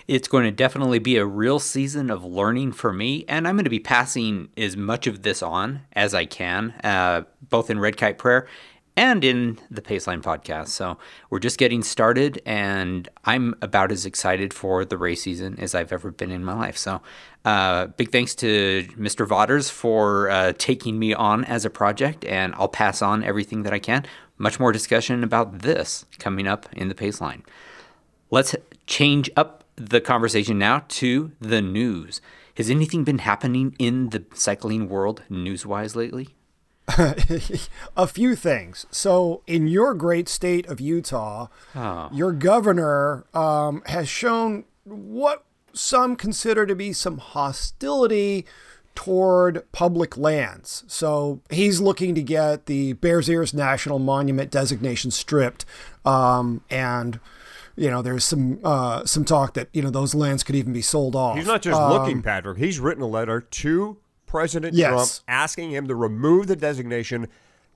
It's 0.07 0.27
going 0.27 0.43
to 0.43 0.51
definitely 0.51 0.99
be 0.99 1.17
a 1.17 1.25
real 1.25 1.59
season 1.59 2.09
of 2.09 2.25
learning 2.25 2.71
for 2.73 2.91
me, 2.91 3.25
and 3.27 3.47
I'm 3.47 3.55
going 3.55 3.63
to 3.63 3.69
be 3.69 3.79
passing 3.79 4.49
as 4.57 4.75
much 4.75 5.05
of 5.05 5.21
this 5.21 5.43
on 5.43 5.81
as 5.93 6.13
I 6.13 6.25
can, 6.25 6.71
uh, 6.83 7.23
both 7.49 7.69
in 7.69 7.79
Red 7.79 7.95
Kite 7.95 8.17
Prayer 8.17 8.47
and 9.00 9.24
in 9.24 9.58
the 9.72 9.82
Paceline 9.82 10.22
podcast. 10.22 10.68
So 10.68 10.97
we're 11.30 11.39
just 11.39 11.58
getting 11.58 11.84
started, 11.84 12.41
and 12.45 13.08
I'm 13.24 13.56
about 13.62 13.93
as 13.93 14.06
excited 14.06 14.54
for 14.54 14.84
the 14.84 14.97
race 14.97 15.24
season 15.24 15.58
as 15.58 15.74
I've 15.74 15.93
ever 15.93 16.12
been 16.12 16.32
in 16.32 16.43
my 16.43 16.54
life. 16.54 16.78
So, 16.78 17.02
uh, 17.45 17.88
big 17.88 18.12
thanks 18.12 18.36
to 18.36 18.86
Mr. 18.97 19.26
Vaughters 19.26 19.70
for 19.70 20.30
uh, 20.30 20.52
taking 20.58 21.00
me 21.00 21.14
on 21.14 21.45
as 21.45 21.64
a 21.64 21.70
project, 21.70 22.26
and 22.26 22.54
I'll 22.56 22.68
pass 22.68 23.02
on 23.02 23.24
everything 23.24 23.64
that 23.64 23.72
I 23.72 23.80
can. 23.80 24.06
Much 24.38 24.60
more 24.60 24.74
discussion 24.74 25.24
about 25.24 25.60
this 25.60 26.06
coming 26.20 26.45
up 26.45 26.68
in 26.74 26.89
the 26.89 26.95
Paceline. 26.95 27.43
Let's 28.30 28.54
change 28.86 29.32
up 29.38 29.64
the 29.78 30.02
conversation 30.02 30.60
now 30.60 30.84
to 30.89 31.32
the 31.39 31.62
news. 31.62 32.20
Has 32.58 32.70
anything 32.70 33.06
been 33.06 33.20
happening 33.20 33.78
in 33.80 34.10
the 34.10 34.26
cycling 34.34 34.89
world 34.89 35.24
news 35.30 35.66
wise 35.66 35.95
lately? 35.95 36.36
a 37.97 38.07
few 38.07 38.35
things. 38.35 38.85
So, 38.91 39.41
in 39.47 39.67
your 39.67 39.93
great 39.93 40.27
state 40.27 40.67
of 40.67 40.79
Utah, 40.79 41.47
oh. 41.75 42.09
your 42.11 42.31
governor 42.31 43.25
um, 43.33 43.83
has 43.85 44.09
shown 44.09 44.65
what 44.83 45.43
some 45.73 46.15
consider 46.15 46.65
to 46.65 46.75
be 46.75 46.93
some 46.93 47.17
hostility 47.17 48.45
toward 48.95 49.69
public 49.71 50.17
lands. 50.17 50.83
So 50.87 51.41
he's 51.49 51.79
looking 51.79 52.15
to 52.15 52.21
get 52.21 52.65
the 52.65 52.93
Bears 52.93 53.29
Ears 53.29 53.53
National 53.53 53.97
Monument 53.97 54.51
designation 54.51 55.09
stripped, 55.09 55.65
um, 56.03 56.61
and 56.69 57.19
you 57.77 57.89
know 57.89 58.01
there's 58.01 58.25
some 58.25 58.59
uh, 58.63 59.05
some 59.05 59.23
talk 59.23 59.53
that 59.53 59.69
you 59.71 59.81
know 59.81 59.89
those 59.89 60.13
lands 60.13 60.43
could 60.43 60.55
even 60.55 60.73
be 60.73 60.81
sold 60.81 61.15
off. 61.15 61.37
He's 61.37 61.47
not 61.47 61.61
just 61.61 61.79
um, 61.79 61.91
looking, 61.91 62.21
Patrick. 62.21 62.57
He's 62.57 62.79
written 62.79 63.01
a 63.01 63.07
letter 63.07 63.39
to 63.39 63.97
President 64.30 64.75
yes. 64.75 64.89
Trump 64.89 65.09
asking 65.27 65.71
him 65.71 65.88
to 65.88 65.95
remove 65.95 66.47
the 66.47 66.55
designation 66.55 67.27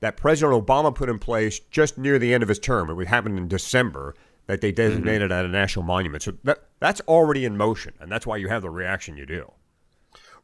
that 0.01 0.17
President 0.17 0.65
Obama 0.65 0.93
put 0.93 1.09
in 1.09 1.17
place 1.17 1.59
just 1.71 1.97
near 1.97 2.19
the 2.19 2.33
end 2.33 2.43
of 2.43 2.49
his 2.49 2.59
term. 2.59 2.89
It 2.89 2.93
would 2.93 3.07
happen 3.07 3.37
in 3.37 3.47
December 3.47 4.13
that 4.45 4.61
they 4.61 4.71
designated 4.71 5.31
mm-hmm. 5.31 5.45
a 5.45 5.47
national 5.47 5.83
monument. 5.83 6.23
So 6.23 6.33
that 6.43 6.65
that's 6.79 7.01
already 7.01 7.45
in 7.45 7.57
motion, 7.57 7.93
and 7.99 8.11
that's 8.11 8.27
why 8.27 8.37
you 8.37 8.49
have 8.49 8.61
the 8.61 8.69
reaction 8.69 9.17
you 9.17 9.25
do. 9.25 9.51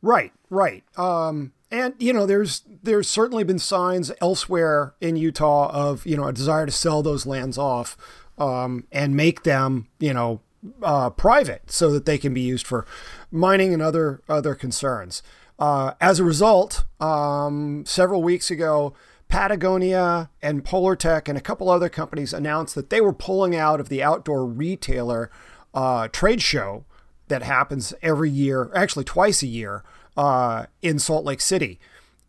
Right, 0.01 0.31
right. 0.49 0.83
Um, 0.97 1.51
and 1.69 1.93
you 1.99 2.13
know, 2.13 2.25
there's 2.25 2.63
there's 2.81 3.07
certainly 3.07 3.43
been 3.43 3.59
signs 3.59 4.11
elsewhere 4.21 4.95
in 5.01 5.15
Utah 5.15 5.69
of 5.71 6.05
you 6.05 6.17
know 6.17 6.25
a 6.25 6.33
desire 6.33 6.65
to 6.65 6.71
sell 6.71 7.03
those 7.03 7.25
lands 7.25 7.57
off 7.57 7.97
um, 8.37 8.87
and 8.91 9.15
make 9.15 9.43
them 9.43 9.89
you 9.99 10.13
know 10.13 10.41
uh, 10.81 11.09
private 11.09 11.71
so 11.71 11.91
that 11.91 12.05
they 12.05 12.17
can 12.17 12.33
be 12.33 12.41
used 12.41 12.65
for 12.65 12.85
mining 13.31 13.73
and 13.73 13.81
other 13.81 14.21
other 14.27 14.55
concerns. 14.55 15.21
Uh, 15.59 15.93
as 15.99 16.19
a 16.19 16.23
result, 16.23 16.85
um, 17.01 17.83
several 17.85 18.23
weeks 18.23 18.49
ago, 18.49 18.93
Patagonia 19.27 20.29
and 20.41 20.63
Polartec 20.63 21.27
and 21.27 21.37
a 21.37 21.41
couple 21.41 21.69
other 21.69 21.89
companies 21.89 22.33
announced 22.33 22.73
that 22.75 22.89
they 22.89 23.01
were 23.01 23.13
pulling 23.13 23.55
out 23.55 23.79
of 23.79 23.89
the 23.89 24.01
outdoor 24.01 24.45
retailer 24.45 25.29
uh, 25.73 26.07
trade 26.07 26.41
show 26.41 26.85
that 27.27 27.43
happens 27.43 27.93
every 28.01 28.29
year, 28.29 28.71
actually 28.73 29.03
twice 29.03 29.43
a 29.43 29.47
year, 29.47 29.83
uh, 30.17 30.65
in 30.81 30.97
Salt 30.97 31.25
Lake 31.25 31.41
City. 31.41 31.79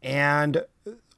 And 0.03 0.64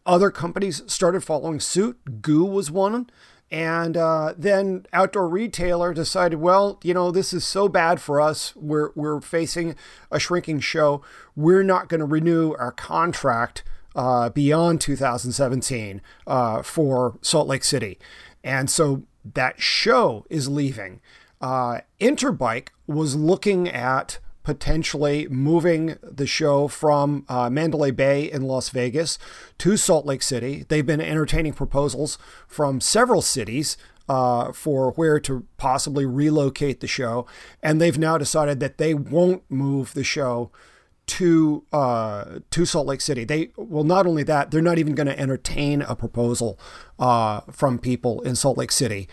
other 0.05 0.31
companies 0.31 0.83
started 0.87 1.25
following 1.25 1.61
suit. 1.61 1.99
GU 2.21 2.45
was 2.45 2.71
one. 2.71 3.09
And 3.53 3.99
uh, 3.99 4.33
then 4.39 4.87
outdoor 4.95 5.29
retailer 5.29 5.93
decided, 5.93 6.41
well, 6.41 6.81
you 6.83 6.95
know, 6.95 7.11
this 7.11 7.35
is 7.35 7.47
so 7.47 7.69
bad 7.69 8.01
for 8.01 8.19
us. 8.19 8.57
We're 8.57 8.93
we're 8.95 9.21
facing 9.21 9.77
a 10.11 10.19
shrinking 10.19 10.61
show. 10.61 11.03
We're 11.37 11.63
not 11.63 11.91
going 11.91 12.01
to 12.01 12.07
renew 12.07 12.55
our 12.55 12.73
contract 12.73 13.63
uh, 13.95 14.31
beyond 14.31 14.81
2017 14.81 16.01
uh, 16.27 16.63
for 16.63 17.19
Salt 17.21 17.47
Lake 17.47 17.63
City, 17.63 17.99
and 18.43 18.71
so 18.71 19.03
that 19.35 19.61
show 19.61 20.25
is 20.31 20.49
leaving. 20.49 21.03
Uh, 21.39 21.81
Interbike 22.01 22.69
was 22.87 23.17
looking 23.17 23.69
at 23.69 24.19
potentially 24.43 25.29
moving 25.29 25.97
the 26.03 26.27
show 26.27 26.69
from 26.69 27.25
uh, 27.29 27.49
Mandalay 27.49 27.91
Bay 27.91 28.31
in 28.31 28.43
Las 28.43 28.71
Vegas 28.71 29.19
to 29.59 29.77
Salt 29.77 30.07
Lake 30.07 30.23
City. 30.23 30.65
They've 30.69 30.87
been 30.87 31.01
entertaining 31.01 31.53
proposals 31.53 32.19
from 32.47 32.81
several 32.81 33.23
cities 33.23 33.77
uh, 34.09 34.53
for 34.53 34.93
where 34.93 35.21
to 35.21 35.47
possibly 35.57 36.05
relocate 36.05 36.81
the 36.81 36.87
show, 36.87 37.27
and 37.63 37.81
they've 37.81 37.99
now 37.99 38.19
decided 38.19 38.61
that 38.61 38.79
they 38.79 38.95
won't 38.95 39.43
move 39.49 39.95
the 39.95 40.05
show 40.05 40.51
to 41.07 41.65
uh, 41.73 42.41
to 42.51 42.65
Salt 42.65 42.87
Lake 42.87 43.01
City. 43.01 43.25
They 43.25 43.51
well, 43.57 43.85
not 43.85 44.07
only 44.07 44.23
that, 44.25 44.51
they're 44.51 44.63
not 44.63 44.79
even 44.79 44.95
going 44.95 45.07
to 45.07 45.19
entertain 45.19 45.83
a 45.83 45.95
proposal 45.95 46.59
uh, 46.99 47.41
from 47.51 47.79
people 47.79 48.21
in 48.23 48.35
Salt 48.35 48.59
Lake 48.59 48.73
City. 48.73 49.09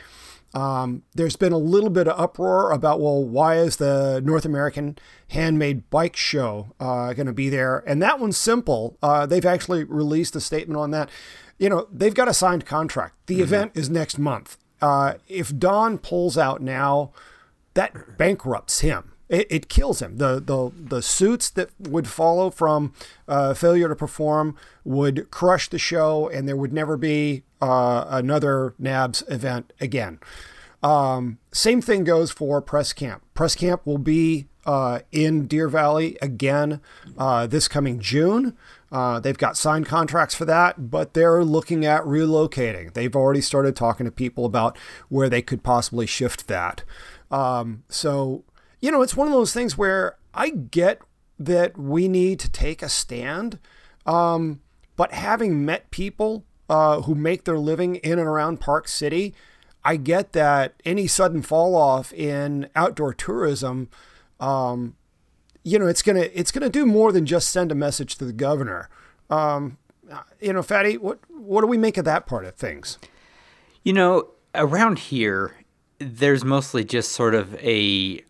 Um, 0.53 1.03
there's 1.13 1.35
been 1.35 1.53
a 1.53 1.57
little 1.57 1.89
bit 1.89 2.07
of 2.07 2.19
uproar 2.19 2.71
about, 2.71 2.99
well, 2.99 3.23
why 3.23 3.57
is 3.57 3.77
the 3.77 4.21
North 4.23 4.45
American 4.45 4.97
Handmade 5.29 5.89
Bike 5.89 6.15
Show 6.15 6.73
uh, 6.79 7.13
going 7.13 7.27
to 7.27 7.33
be 7.33 7.49
there? 7.49 7.83
And 7.85 8.01
that 8.01 8.19
one's 8.19 8.37
simple. 8.37 8.97
Uh, 9.01 9.25
they've 9.25 9.45
actually 9.45 9.83
released 9.83 10.35
a 10.35 10.41
statement 10.41 10.79
on 10.79 10.91
that. 10.91 11.09
You 11.57 11.69
know, 11.69 11.87
they've 11.91 12.13
got 12.13 12.27
a 12.27 12.33
signed 12.33 12.65
contract. 12.65 13.15
The 13.27 13.35
mm-hmm. 13.35 13.43
event 13.43 13.71
is 13.75 13.89
next 13.89 14.17
month. 14.17 14.57
Uh, 14.81 15.15
if 15.27 15.55
Don 15.57 15.97
pulls 15.97 16.37
out 16.37 16.61
now, 16.61 17.11
that 17.73 18.17
bankrupts 18.17 18.79
him. 18.79 19.11
It, 19.29 19.47
it, 19.51 19.69
kills 19.69 20.01
him. 20.01 20.17
The, 20.17 20.39
the 20.39 20.71
the 20.75 21.01
suits 21.03 21.51
that 21.51 21.69
would 21.79 22.07
follow 22.07 22.49
from 22.49 22.93
uh, 23.27 23.53
failure 23.53 23.87
to 23.87 23.95
perform 23.95 24.57
would 24.83 25.29
crush 25.29 25.69
the 25.69 25.77
show, 25.77 26.27
and 26.27 26.47
there 26.47 26.57
would 26.57 26.73
never 26.73 26.97
be 26.97 27.43
uh, 27.61 28.05
another 28.09 28.73
NABS 28.79 29.23
event 29.27 29.71
again. 29.79 30.19
Um, 30.81 31.37
same 31.51 31.81
thing 31.81 32.03
goes 32.03 32.31
for 32.31 32.61
Press 32.61 32.93
Camp. 32.93 33.23
Press 33.33 33.55
Camp 33.55 33.85
will 33.85 33.97
be 33.97 34.47
uh, 34.65 34.99
in 35.11 35.47
Deer 35.47 35.67
Valley 35.67 36.17
again 36.21 36.81
uh, 37.17 37.47
this 37.47 37.67
coming 37.67 37.99
June. 37.99 38.57
Uh, 38.91 39.19
they've 39.19 39.37
got 39.37 39.57
signed 39.57 39.85
contracts 39.85 40.35
for 40.35 40.45
that, 40.45 40.89
but 40.89 41.13
they're 41.13 41.43
looking 41.43 41.85
at 41.85 42.01
relocating. 42.03 42.93
They've 42.93 43.15
already 43.15 43.41
started 43.41 43.75
talking 43.75 44.05
to 44.05 44.11
people 44.11 44.45
about 44.45 44.77
where 45.09 45.29
they 45.29 45.41
could 45.41 45.63
possibly 45.63 46.05
shift 46.05 46.47
that. 46.47 46.83
Um, 47.29 47.83
so, 47.89 48.43
you 48.81 48.91
know, 48.91 49.01
it's 49.01 49.15
one 49.15 49.27
of 49.27 49.33
those 49.33 49.53
things 49.53 49.77
where 49.77 50.17
I 50.33 50.49
get 50.49 51.01
that 51.37 51.77
we 51.77 52.07
need 52.07 52.39
to 52.41 52.51
take 52.51 52.81
a 52.81 52.89
stand. 52.89 53.59
Um, 54.05 54.61
but 54.95 55.13
having 55.13 55.65
met 55.65 55.91
people 55.91 56.43
uh, 56.69 57.01
who 57.01 57.15
make 57.15 57.45
their 57.45 57.57
living 57.57 57.95
in 57.97 58.19
and 58.19 58.27
around 58.27 58.59
Park 58.59 58.87
City, 58.87 59.33
I 59.83 59.95
get 59.95 60.33
that 60.33 60.75
any 60.85 61.07
sudden 61.07 61.41
fall 61.41 61.75
off 61.75 62.13
in 62.13 62.69
outdoor 62.75 63.13
tourism, 63.13 63.89
um, 64.39 64.95
you 65.63 65.79
know, 65.79 65.87
it's 65.87 66.01
gonna 66.01 66.27
it's 66.33 66.51
gonna 66.51 66.69
do 66.69 66.85
more 66.85 67.11
than 67.11 67.25
just 67.25 67.49
send 67.49 67.71
a 67.71 67.75
message 67.75 68.15
to 68.17 68.25
the 68.25 68.33
governor. 68.33 68.89
Um, 69.29 69.77
you 70.39 70.53
know, 70.53 70.63
Fatty, 70.63 70.97
what 70.97 71.19
what 71.29 71.61
do 71.61 71.67
we 71.67 71.77
make 71.77 71.97
of 71.97 72.05
that 72.05 72.25
part 72.25 72.45
of 72.45 72.55
things? 72.55 72.97
You 73.83 73.93
know, 73.93 74.29
around 74.55 74.99
here, 74.99 75.55
there's 75.99 76.43
mostly 76.43 76.83
just 76.83 77.11
sort 77.11 77.35
of 77.35 77.55
a 77.55 78.23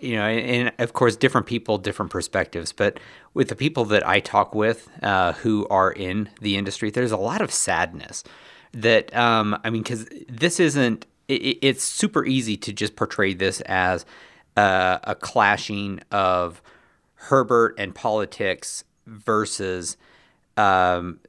you 0.00 0.16
know, 0.16 0.24
and 0.26 0.72
of 0.78 0.92
course, 0.92 1.16
different 1.16 1.46
people, 1.46 1.78
different 1.78 2.10
perspectives. 2.10 2.72
But 2.72 2.98
with 3.34 3.48
the 3.48 3.56
people 3.56 3.84
that 3.86 4.06
I 4.06 4.20
talk 4.20 4.54
with 4.54 4.88
uh, 5.02 5.32
who 5.34 5.66
are 5.68 5.90
in 5.92 6.30
the 6.40 6.56
industry, 6.56 6.90
there's 6.90 7.12
a 7.12 7.16
lot 7.16 7.40
of 7.40 7.52
sadness. 7.52 8.24
That 8.72 9.14
um, 9.16 9.58
I 9.64 9.70
mean, 9.70 9.82
because 9.82 10.08
this 10.28 10.60
isn't. 10.60 11.06
It, 11.28 11.58
it's 11.60 11.84
super 11.84 12.24
easy 12.24 12.56
to 12.56 12.72
just 12.72 12.96
portray 12.96 13.34
this 13.34 13.60
as 13.62 14.06
uh, 14.56 14.98
a 15.04 15.14
clashing 15.14 16.00
of 16.10 16.62
Herbert 17.14 17.74
and 17.78 17.94
politics 17.94 18.84
versus 19.06 19.96
um, 20.56 21.20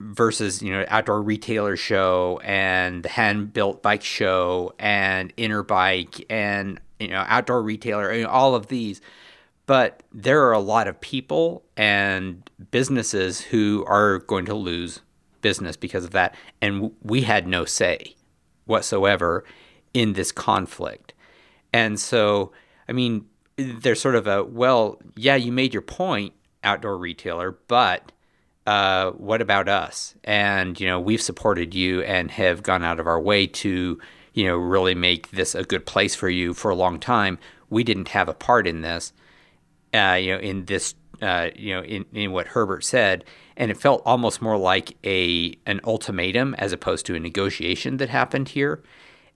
versus 0.00 0.62
you 0.62 0.72
know 0.72 0.84
outdoor 0.88 1.22
retailer 1.22 1.76
show 1.76 2.40
and 2.44 3.02
the 3.02 3.08
hand 3.08 3.52
built 3.52 3.82
bike 3.82 4.02
show 4.02 4.74
and 4.78 5.34
Interbike 5.36 6.24
and 6.28 6.80
you 7.02 7.08
know, 7.08 7.24
outdoor 7.26 7.62
retailer, 7.62 8.26
all 8.26 8.54
of 8.54 8.68
these. 8.68 9.00
But 9.66 10.02
there 10.12 10.42
are 10.46 10.52
a 10.52 10.58
lot 10.58 10.88
of 10.88 11.00
people 11.00 11.64
and 11.76 12.48
businesses 12.70 13.40
who 13.40 13.84
are 13.86 14.18
going 14.18 14.44
to 14.46 14.54
lose 14.54 15.00
business 15.40 15.76
because 15.76 16.04
of 16.04 16.10
that. 16.10 16.34
And 16.60 16.92
we 17.02 17.22
had 17.22 17.46
no 17.46 17.64
say 17.64 18.16
whatsoever 18.64 19.44
in 19.94 20.14
this 20.14 20.32
conflict. 20.32 21.14
And 21.72 21.98
so, 21.98 22.52
I 22.88 22.92
mean, 22.92 23.26
there's 23.56 24.00
sort 24.00 24.14
of 24.14 24.26
a, 24.26 24.42
well, 24.44 25.00
yeah, 25.16 25.36
you 25.36 25.52
made 25.52 25.72
your 25.72 25.82
point, 25.82 26.32
outdoor 26.64 26.96
retailer, 26.96 27.58
but 27.68 28.12
uh, 28.66 29.10
what 29.12 29.42
about 29.42 29.68
us? 29.68 30.14
And, 30.24 30.78
you 30.78 30.86
know, 30.86 31.00
we've 31.00 31.22
supported 31.22 31.74
you 31.74 32.02
and 32.02 32.30
have 32.30 32.62
gone 32.62 32.84
out 32.84 33.00
of 33.00 33.06
our 33.06 33.20
way 33.20 33.46
to, 33.46 34.00
you 34.34 34.46
know, 34.46 34.56
really 34.56 34.94
make 34.94 35.30
this 35.30 35.54
a 35.54 35.64
good 35.64 35.86
place 35.86 36.14
for 36.14 36.28
you 36.28 36.54
for 36.54 36.70
a 36.70 36.74
long 36.74 36.98
time. 36.98 37.38
We 37.70 37.84
didn't 37.84 38.08
have 38.08 38.28
a 38.28 38.34
part 38.34 38.66
in 38.66 38.82
this, 38.82 39.12
uh, 39.94 40.18
you 40.20 40.32
know, 40.32 40.40
in 40.40 40.64
this, 40.66 40.94
uh, 41.20 41.50
you 41.54 41.74
know, 41.74 41.82
in, 41.82 42.04
in 42.12 42.32
what 42.32 42.48
Herbert 42.48 42.84
said, 42.84 43.24
and 43.56 43.70
it 43.70 43.76
felt 43.76 44.02
almost 44.04 44.42
more 44.42 44.56
like 44.56 44.96
a 45.04 45.56
an 45.66 45.80
ultimatum 45.84 46.54
as 46.54 46.72
opposed 46.72 47.06
to 47.06 47.14
a 47.14 47.20
negotiation 47.20 47.98
that 47.98 48.08
happened 48.08 48.50
here. 48.50 48.82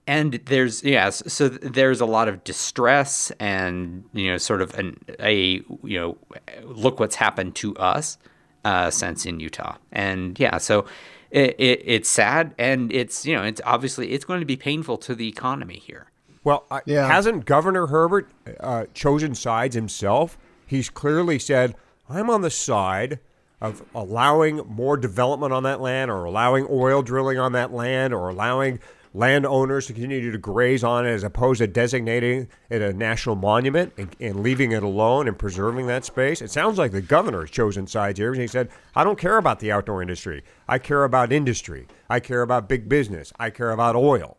And 0.07 0.33
there's 0.45 0.83
yes, 0.83 1.21
so 1.27 1.49
there's 1.49 1.99
a 1.99 2.05
lot 2.05 2.27
of 2.27 2.43
distress 2.43 3.31
and 3.39 4.03
you 4.13 4.31
know, 4.31 4.37
sort 4.37 4.61
of 4.61 4.73
an 4.75 4.99
a 5.19 5.61
you 5.83 5.99
know, 5.99 6.17
look 6.63 6.99
what's 6.99 7.15
happened 7.15 7.55
to 7.55 7.75
us 7.75 8.17
uh, 8.65 8.91
in 9.25 9.39
Utah, 9.39 9.75
and 9.91 10.39
yeah, 10.39 10.57
so 10.57 10.85
it, 11.31 11.55
it, 11.57 11.81
it's 11.85 12.09
sad 12.09 12.53
and 12.57 12.91
it's 12.91 13.25
you 13.25 13.35
know 13.35 13.43
it's 13.43 13.61
obviously 13.65 14.11
it's 14.11 14.25
going 14.25 14.39
to 14.39 14.45
be 14.45 14.55
painful 14.55 14.97
to 14.99 15.15
the 15.15 15.27
economy 15.27 15.79
here. 15.79 16.07
Well, 16.43 16.65
yeah. 16.85 17.07
hasn't 17.07 17.45
Governor 17.45 17.87
Herbert 17.87 18.29
uh, 18.59 18.85
chosen 18.93 19.35
sides 19.35 19.75
himself? 19.75 20.37
He's 20.65 20.89
clearly 20.89 21.39
said, 21.39 21.75
"I'm 22.09 22.29
on 22.29 22.41
the 22.41 22.51
side." 22.51 23.19
Of 23.59 23.81
allowing 23.95 24.57
more 24.67 24.97
development 24.97 25.51
on 25.51 25.63
that 25.63 25.81
land, 25.81 26.11
or 26.11 26.25
allowing 26.25 26.67
oil 26.69 27.01
drilling 27.01 27.39
on 27.39 27.53
that 27.53 27.73
land, 27.73 28.13
or 28.13 28.29
allowing 28.29 28.79
landowners 29.17 29.87
to 29.87 29.93
continue 29.93 30.31
to 30.31 30.37
graze 30.37 30.83
on 30.83 31.05
it 31.05 31.09
as 31.09 31.23
opposed 31.23 31.57
to 31.59 31.67
designating 31.67 32.47
it 32.69 32.81
a 32.81 32.93
national 32.93 33.35
monument 33.35 33.91
and, 33.97 34.15
and, 34.19 34.41
leaving 34.41 34.71
it 34.71 34.83
alone 34.83 35.27
and 35.27 35.37
preserving 35.37 35.87
that 35.87 36.05
space. 36.05 36.41
It 36.41 36.51
sounds 36.51 36.77
like 36.77 36.91
the 36.91 37.01
governor 37.01 37.41
has 37.41 37.49
chosen 37.49 37.87
sides 37.87 38.19
here. 38.19 38.33
He 38.33 38.47
said, 38.47 38.69
I 38.95 39.03
don't 39.03 39.17
care 39.17 39.37
about 39.37 39.59
the 39.59 39.71
outdoor 39.71 40.01
industry. 40.01 40.43
I 40.67 40.77
care 40.77 41.03
about 41.03 41.31
industry. 41.31 41.87
I 42.09 42.19
care 42.19 42.43
about 42.43 42.69
big 42.69 42.87
business. 42.87 43.33
I 43.39 43.49
care 43.49 43.71
about 43.71 43.95
oil. 43.95 44.37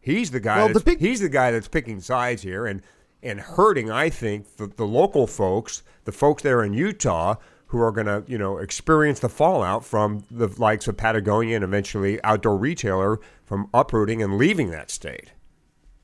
He's 0.00 0.30
the 0.30 0.40
guy. 0.40 0.58
Well, 0.58 0.72
the 0.72 0.80
big- 0.80 1.00
he's 1.00 1.20
the 1.20 1.28
guy 1.28 1.50
that's 1.50 1.68
picking 1.68 2.00
sides 2.00 2.42
here 2.42 2.66
and 2.66 2.82
and 3.22 3.40
hurting. 3.40 3.90
I 3.90 4.10
think 4.10 4.56
the, 4.56 4.68
the 4.68 4.86
local 4.86 5.26
folks, 5.26 5.82
the 6.04 6.12
folks 6.12 6.42
there 6.42 6.62
in 6.62 6.72
Utah, 6.72 7.36
who 7.76 7.82
are 7.82 7.92
going 7.92 8.06
to, 8.06 8.24
you 8.26 8.38
know, 8.38 8.58
experience 8.58 9.20
the 9.20 9.28
fallout 9.28 9.84
from 9.84 10.24
the 10.30 10.48
likes 10.58 10.88
of 10.88 10.96
Patagonia 10.96 11.56
and 11.56 11.64
eventually 11.64 12.22
outdoor 12.24 12.56
retailer 12.56 13.20
from 13.44 13.68
uprooting 13.74 14.22
and 14.22 14.38
leaving 14.38 14.70
that 14.70 14.90
state. 14.90 15.32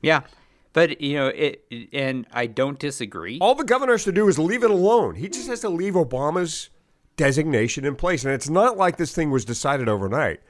Yeah. 0.01 0.21
But 0.73 1.01
you 1.01 1.15
know, 1.15 1.27
it 1.27 1.63
and 1.93 2.25
I 2.31 2.47
don't 2.47 2.79
disagree. 2.79 3.37
All 3.39 3.53
the 3.53 3.63
governor 3.63 3.93
has 3.93 4.03
to 4.05 4.11
do 4.11 4.27
is 4.27 4.39
leave 4.39 4.63
it 4.63 4.71
alone. 4.71 5.15
He 5.15 5.29
just 5.29 5.47
has 5.47 5.61
to 5.61 5.69
leave 5.69 5.93
Obama's 5.93 6.69
designation 7.15 7.85
in 7.85 7.95
place, 7.95 8.25
and 8.25 8.33
it's 8.33 8.49
not 8.49 8.75
like 8.75 8.97
this 8.97 9.13
thing 9.13 9.29
was 9.29 9.45
decided 9.45 9.87
overnight. 9.87 10.41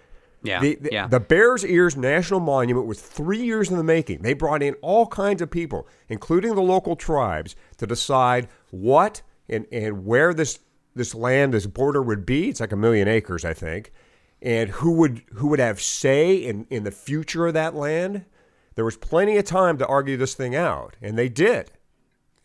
Yeah, 0.41 0.61
the, 0.61 0.75
the, 0.75 0.89
yeah. 0.93 1.07
the 1.07 1.19
Bears 1.19 1.65
Ears 1.65 1.97
National 1.97 2.39
Monument 2.39 2.85
was 2.85 3.01
three 3.01 3.43
years 3.43 3.69
in 3.69 3.77
the 3.77 3.83
making. 3.83 4.21
They 4.21 4.33
brought 4.33 4.63
in 4.63 4.75
all 4.75 5.07
kinds 5.07 5.41
of 5.41 5.51
people, 5.51 5.87
including 6.07 6.55
the 6.55 6.61
local 6.61 6.95
tribes, 6.95 7.55
to 7.77 7.87
decide 7.87 8.47
what 8.71 9.21
and, 9.49 9.65
and 9.71 10.05
where 10.05 10.33
this 10.33 10.59
this 10.95 11.15
land, 11.15 11.53
this 11.53 11.65
border 11.65 12.01
would 12.01 12.25
be. 12.25 12.49
It's 12.49 12.59
like 12.59 12.71
a 12.71 12.77
million 12.77 13.07
acres, 13.07 13.43
I 13.45 13.53
think 13.53 13.91
and 14.43 14.69
who 14.71 14.91
would 14.91 15.21
who 15.35 15.47
would 15.47 15.59
have 15.59 15.81
say 15.81 16.35
in, 16.35 16.67
in 16.69 16.83
the 16.83 16.91
future 16.91 17.47
of 17.47 17.53
that 17.55 17.73
land. 17.73 18.25
There 18.75 18.85
was 18.85 18.97
plenty 18.97 19.37
of 19.37 19.45
time 19.45 19.77
to 19.77 19.87
argue 19.87 20.17
this 20.17 20.33
thing 20.33 20.55
out, 20.55 20.97
and 21.01 21.17
they 21.17 21.29
did. 21.29 21.71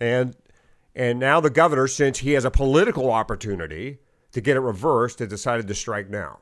And 0.00 0.36
and 0.94 1.18
now 1.18 1.40
the 1.40 1.50
governor, 1.50 1.88
since 1.88 2.18
he 2.18 2.32
has 2.32 2.44
a 2.44 2.50
political 2.50 3.10
opportunity 3.10 3.98
to 4.32 4.40
get 4.40 4.56
it 4.56 4.60
reversed, 4.60 5.18
has 5.18 5.28
decided 5.28 5.66
to 5.68 5.74
strike 5.74 6.08
now. 6.08 6.38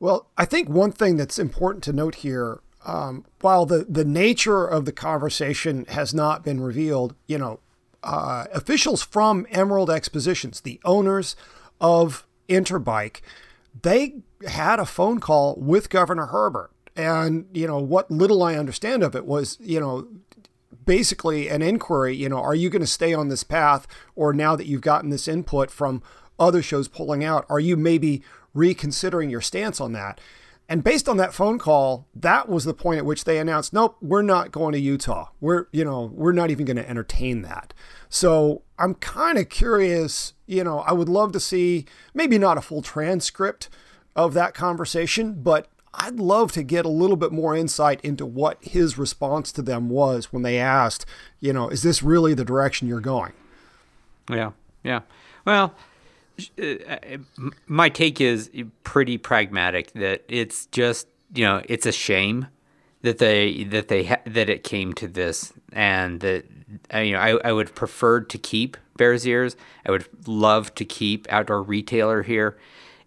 Well, 0.00 0.30
I 0.36 0.44
think 0.44 0.68
one 0.68 0.92
thing 0.92 1.16
that's 1.16 1.38
important 1.38 1.84
to 1.84 1.92
note 1.92 2.16
here, 2.16 2.60
um, 2.86 3.24
while 3.40 3.66
the, 3.66 3.84
the 3.88 4.04
nature 4.04 4.64
of 4.64 4.84
the 4.84 4.92
conversation 4.92 5.84
has 5.88 6.14
not 6.14 6.44
been 6.44 6.60
revealed, 6.60 7.16
you 7.26 7.38
know, 7.38 7.58
uh, 8.02 8.46
officials 8.52 9.02
from 9.02 9.46
Emerald 9.50 9.90
Expositions, 9.90 10.60
the 10.60 10.80
owners 10.84 11.36
of 11.80 12.26
Interbike, 12.48 13.20
they 13.82 14.16
had 14.46 14.78
a 14.78 14.86
phone 14.86 15.20
call 15.20 15.56
with 15.56 15.90
Governor 15.90 16.26
Herbert. 16.26 16.70
And, 16.96 17.46
you 17.52 17.66
know, 17.66 17.78
what 17.78 18.10
little 18.10 18.42
I 18.42 18.56
understand 18.56 19.02
of 19.02 19.14
it 19.14 19.24
was, 19.24 19.56
you 19.60 19.78
know, 19.78 20.08
basically 20.84 21.48
an 21.48 21.62
inquiry, 21.62 22.16
you 22.16 22.28
know, 22.28 22.38
are 22.38 22.54
you 22.54 22.70
going 22.70 22.80
to 22.80 22.86
stay 22.86 23.14
on 23.14 23.28
this 23.28 23.44
path? 23.44 23.86
Or 24.16 24.32
now 24.32 24.56
that 24.56 24.66
you've 24.66 24.80
gotten 24.80 25.10
this 25.10 25.28
input 25.28 25.70
from 25.70 26.02
other 26.38 26.62
shows 26.62 26.88
pulling 26.88 27.22
out, 27.22 27.46
are 27.48 27.60
you 27.60 27.76
maybe 27.76 28.22
reconsidering 28.54 29.30
your 29.30 29.40
stance 29.40 29.80
on 29.80 29.92
that? 29.92 30.20
And 30.68 30.84
based 30.84 31.08
on 31.08 31.16
that 31.16 31.32
phone 31.32 31.58
call, 31.58 32.06
that 32.14 32.48
was 32.48 32.64
the 32.64 32.74
point 32.74 32.98
at 32.98 33.06
which 33.06 33.24
they 33.24 33.38
announced, 33.38 33.72
nope, 33.72 33.96
we're 34.02 34.22
not 34.22 34.52
going 34.52 34.72
to 34.72 34.80
Utah. 34.80 35.28
We're, 35.40 35.66
you 35.72 35.82
know, 35.82 36.10
we're 36.12 36.32
not 36.32 36.50
even 36.50 36.66
going 36.66 36.76
to 36.76 36.88
entertain 36.88 37.40
that. 37.42 37.72
So 38.10 38.62
I'm 38.78 38.94
kind 38.94 39.38
of 39.38 39.48
curious, 39.48 40.34
you 40.46 40.62
know, 40.62 40.80
I 40.80 40.92
would 40.92 41.08
love 41.08 41.32
to 41.32 41.40
see 41.40 41.86
maybe 42.12 42.36
not 42.36 42.58
a 42.58 42.60
full 42.60 42.82
transcript 42.82 43.70
of 44.14 44.34
that 44.34 44.52
conversation, 44.52 45.42
but 45.42 45.68
I'd 45.94 46.20
love 46.20 46.52
to 46.52 46.62
get 46.62 46.84
a 46.84 46.90
little 46.90 47.16
bit 47.16 47.32
more 47.32 47.56
insight 47.56 48.00
into 48.02 48.26
what 48.26 48.58
his 48.60 48.98
response 48.98 49.50
to 49.52 49.62
them 49.62 49.88
was 49.88 50.32
when 50.32 50.42
they 50.42 50.58
asked, 50.58 51.06
you 51.40 51.52
know, 51.54 51.68
is 51.70 51.82
this 51.82 52.02
really 52.02 52.34
the 52.34 52.44
direction 52.44 52.88
you're 52.88 53.00
going? 53.00 53.32
Yeah, 54.30 54.52
yeah. 54.84 55.00
Well, 55.46 55.74
my 57.66 57.88
take 57.88 58.20
is 58.20 58.50
pretty 58.84 59.18
pragmatic 59.18 59.92
that 59.92 60.24
it's 60.28 60.66
just 60.66 61.08
you 61.34 61.44
know 61.44 61.62
it's 61.66 61.86
a 61.86 61.92
shame 61.92 62.46
that 63.02 63.18
they 63.18 63.64
that 63.64 63.88
they 63.88 64.04
ha- 64.04 64.22
that 64.24 64.48
it 64.48 64.64
came 64.64 64.92
to 64.94 65.08
this 65.08 65.52
and 65.72 66.20
that 66.20 66.44
uh, 66.94 66.98
you 66.98 67.12
know 67.12 67.20
I, 67.20 67.48
I 67.48 67.52
would 67.52 67.74
prefer 67.74 68.20
to 68.20 68.38
keep 68.38 68.76
Bears 68.96 69.26
Ears. 69.26 69.56
I 69.86 69.90
would 69.90 70.06
love 70.26 70.74
to 70.74 70.84
keep 70.84 71.26
Outdoor 71.30 71.62
Retailer 71.62 72.22
here. 72.22 72.58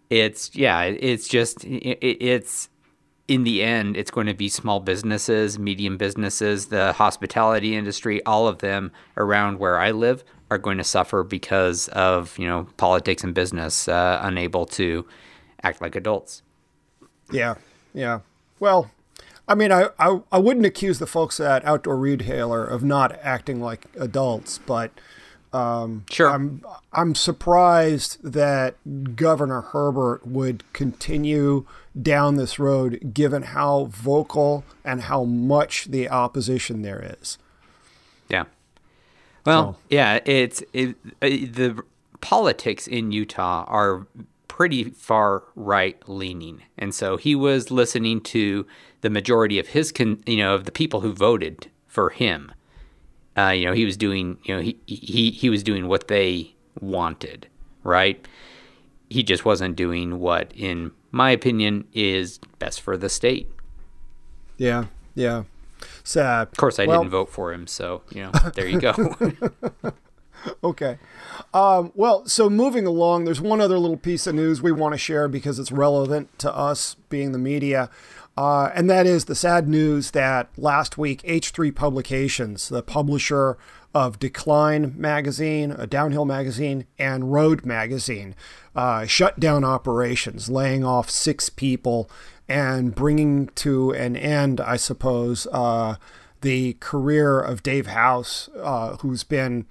It's 0.10 0.56
yeah, 0.56 0.82
it's 0.84 1.28
just 1.28 1.64
it, 1.64 2.00
it's 2.04 2.70
in 3.32 3.46
the 3.46 3.64
end, 3.64 3.96
it's 3.96 4.12
going 4.12 4.28
to 4.28 4.34
be 4.34 4.50
small 4.50 4.82
businesses, 4.82 5.58
medium 5.58 5.96
businesses, 5.96 6.66
the 6.66 6.92
hospitality 6.92 7.78
industry, 7.78 8.22
all 8.26 8.46
of 8.46 8.58
them 8.58 8.92
around 9.16 9.58
where 9.58 9.80
I 9.80 9.92
live 9.92 10.26
are 10.50 10.58
going 10.58 10.78
to 10.78 10.84
suffer 10.84 11.24
because 11.24 11.88
of 11.90 12.38
you 12.38 12.46
know 12.46 12.68
politics 12.76 13.24
and 13.24 13.34
business 13.34 13.88
uh, 13.88 14.20
unable 14.22 14.66
to 14.66 15.08
act 15.64 15.82
like 15.82 15.96
adults. 15.96 16.42
Yeah, 17.32 17.56
yeah. 17.94 18.20
Well, 18.60 18.92
I 19.48 19.56
mean, 19.56 19.72
I, 19.72 19.88
I 19.98 20.20
I 20.30 20.38
wouldn't 20.38 20.66
accuse 20.66 21.00
the 21.00 21.08
folks 21.08 21.40
at 21.40 21.64
Outdoor 21.64 21.96
Retailer 21.96 22.66
of 22.66 22.84
not 22.84 23.18
acting 23.24 23.62
like 23.62 23.86
adults, 23.98 24.58
but 24.58 24.92
um, 25.54 26.04
sure, 26.12 26.30
I'm 26.30 26.66
I'm 26.92 27.16
surprised 27.16 28.22
that 28.24 28.76
Governor 29.16 29.62
Herbert 29.62 30.28
would 30.28 30.66
continue 30.74 31.66
down 32.00 32.36
this 32.36 32.60
road, 32.60 33.12
given 33.14 33.44
how 33.44 33.86
vocal 33.86 34.64
and 34.84 35.02
how 35.02 35.24
much 35.24 35.86
the 35.86 36.10
opposition 36.10 36.82
there 36.82 37.16
is. 37.20 37.38
Yeah. 38.30 38.46
Well, 39.46 39.74
so. 39.74 39.80
yeah, 39.90 40.20
it's 40.26 40.64
it, 40.74 40.96
uh, 41.22 41.28
the 41.28 41.84
politics 42.22 42.88
in 42.88 43.12
Utah 43.12 43.66
are 43.68 44.06
pretty 44.48 44.86
far 44.86 45.44
right 45.56 45.98
leaning, 46.08 46.62
and 46.78 46.94
so 46.94 47.18
he 47.18 47.36
was 47.36 47.72
listening 47.72 48.22
to 48.22 48.66
the 49.02 49.10
majority 49.10 49.58
of 49.60 49.70
his, 49.70 49.92
con, 49.92 50.22
you 50.26 50.38
know, 50.38 50.54
of 50.56 50.66
the 50.66 50.72
people 50.72 51.02
who 51.02 51.12
voted 51.12 51.70
for 51.88 52.12
him. 52.12 52.52
Uh, 53.38 53.50
you 53.50 53.66
know, 53.66 53.74
he 53.74 53.86
was 53.86 53.98
doing, 53.98 54.38
you 54.44 54.56
know, 54.56 54.62
he 54.62 54.78
he 54.86 55.32
he 55.32 55.50
was 55.50 55.64
doing 55.64 55.88
what 55.88 56.08
they 56.08 56.54
wanted, 56.80 57.48
right? 57.84 58.26
He 59.12 59.24
just 59.24 59.44
wasn't 59.44 59.76
doing 59.76 60.20
what, 60.20 60.54
in 60.56 60.92
my 61.12 61.32
opinion, 61.32 61.86
is 61.94 62.40
best 62.60 62.80
for 62.80 62.96
the 62.96 63.10
state. 63.10 63.52
Yeah, 64.58 64.86
yeah. 65.16 65.44
Sad. 66.04 66.48
Of 66.48 66.58
course, 66.58 66.80
I 66.80 66.86
well, 66.86 67.02
didn't 67.02 67.12
vote 67.12 67.30
for 67.30 67.52
him, 67.52 67.68
so 67.68 68.04
you 68.12 68.24
know, 68.24 68.32
there 68.56 68.68
you 68.68 68.80
go. 68.80 68.94
okay. 70.64 70.98
Um, 71.54 71.92
well, 71.96 72.26
so 72.26 72.50
moving 72.50 72.86
along, 72.86 73.26
there's 73.26 73.42
one 73.42 73.62
other 73.62 73.78
little 73.78 73.98
piece 73.98 74.28
of 74.28 74.36
news 74.36 74.62
we 74.62 74.72
want 74.72 74.94
to 74.94 74.98
share 74.98 75.28
because 75.28 75.60
it's 75.60 75.72
relevant 75.72 76.38
to 76.40 76.56
us 76.56 76.96
being 77.10 77.32
the 77.32 77.38
media. 77.38 77.90
Uh, 78.38 78.72
and 78.74 78.90
that 78.90 79.06
is 79.06 79.26
the 79.26 79.36
sad 79.36 79.68
news 79.68 80.12
that 80.12 80.50
last 80.58 80.98
week 80.98 81.22
H3 81.24 81.76
Publications, 81.76 82.70
the 82.70 82.82
publisher 82.82 83.58
of 83.94 84.20
Decline 84.20 84.94
magazine, 84.98 85.72
a 85.72 85.86
downhill 85.86 86.26
magazine, 86.26 86.86
and 86.98 87.32
Road 87.32 87.66
magazine, 87.66 88.36
uh, 88.76 89.06
shut 89.06 89.40
down 89.40 89.64
operations, 89.64 90.50
laying 90.50 90.84
off 90.84 91.10
six 91.10 91.50
people 91.50 92.10
and 92.48 92.96
bringing 92.96 93.48
to 93.48 93.92
an 93.92 94.16
end, 94.16 94.60
I 94.60 94.78
suppose, 94.78 95.48
uh, 95.52 95.96
the 96.42 96.74
career 96.80 97.40
of 97.40 97.64
Dave 97.64 97.88
House, 97.88 98.50
uh, 98.58 98.98
who's 98.98 99.24
been 99.24 99.66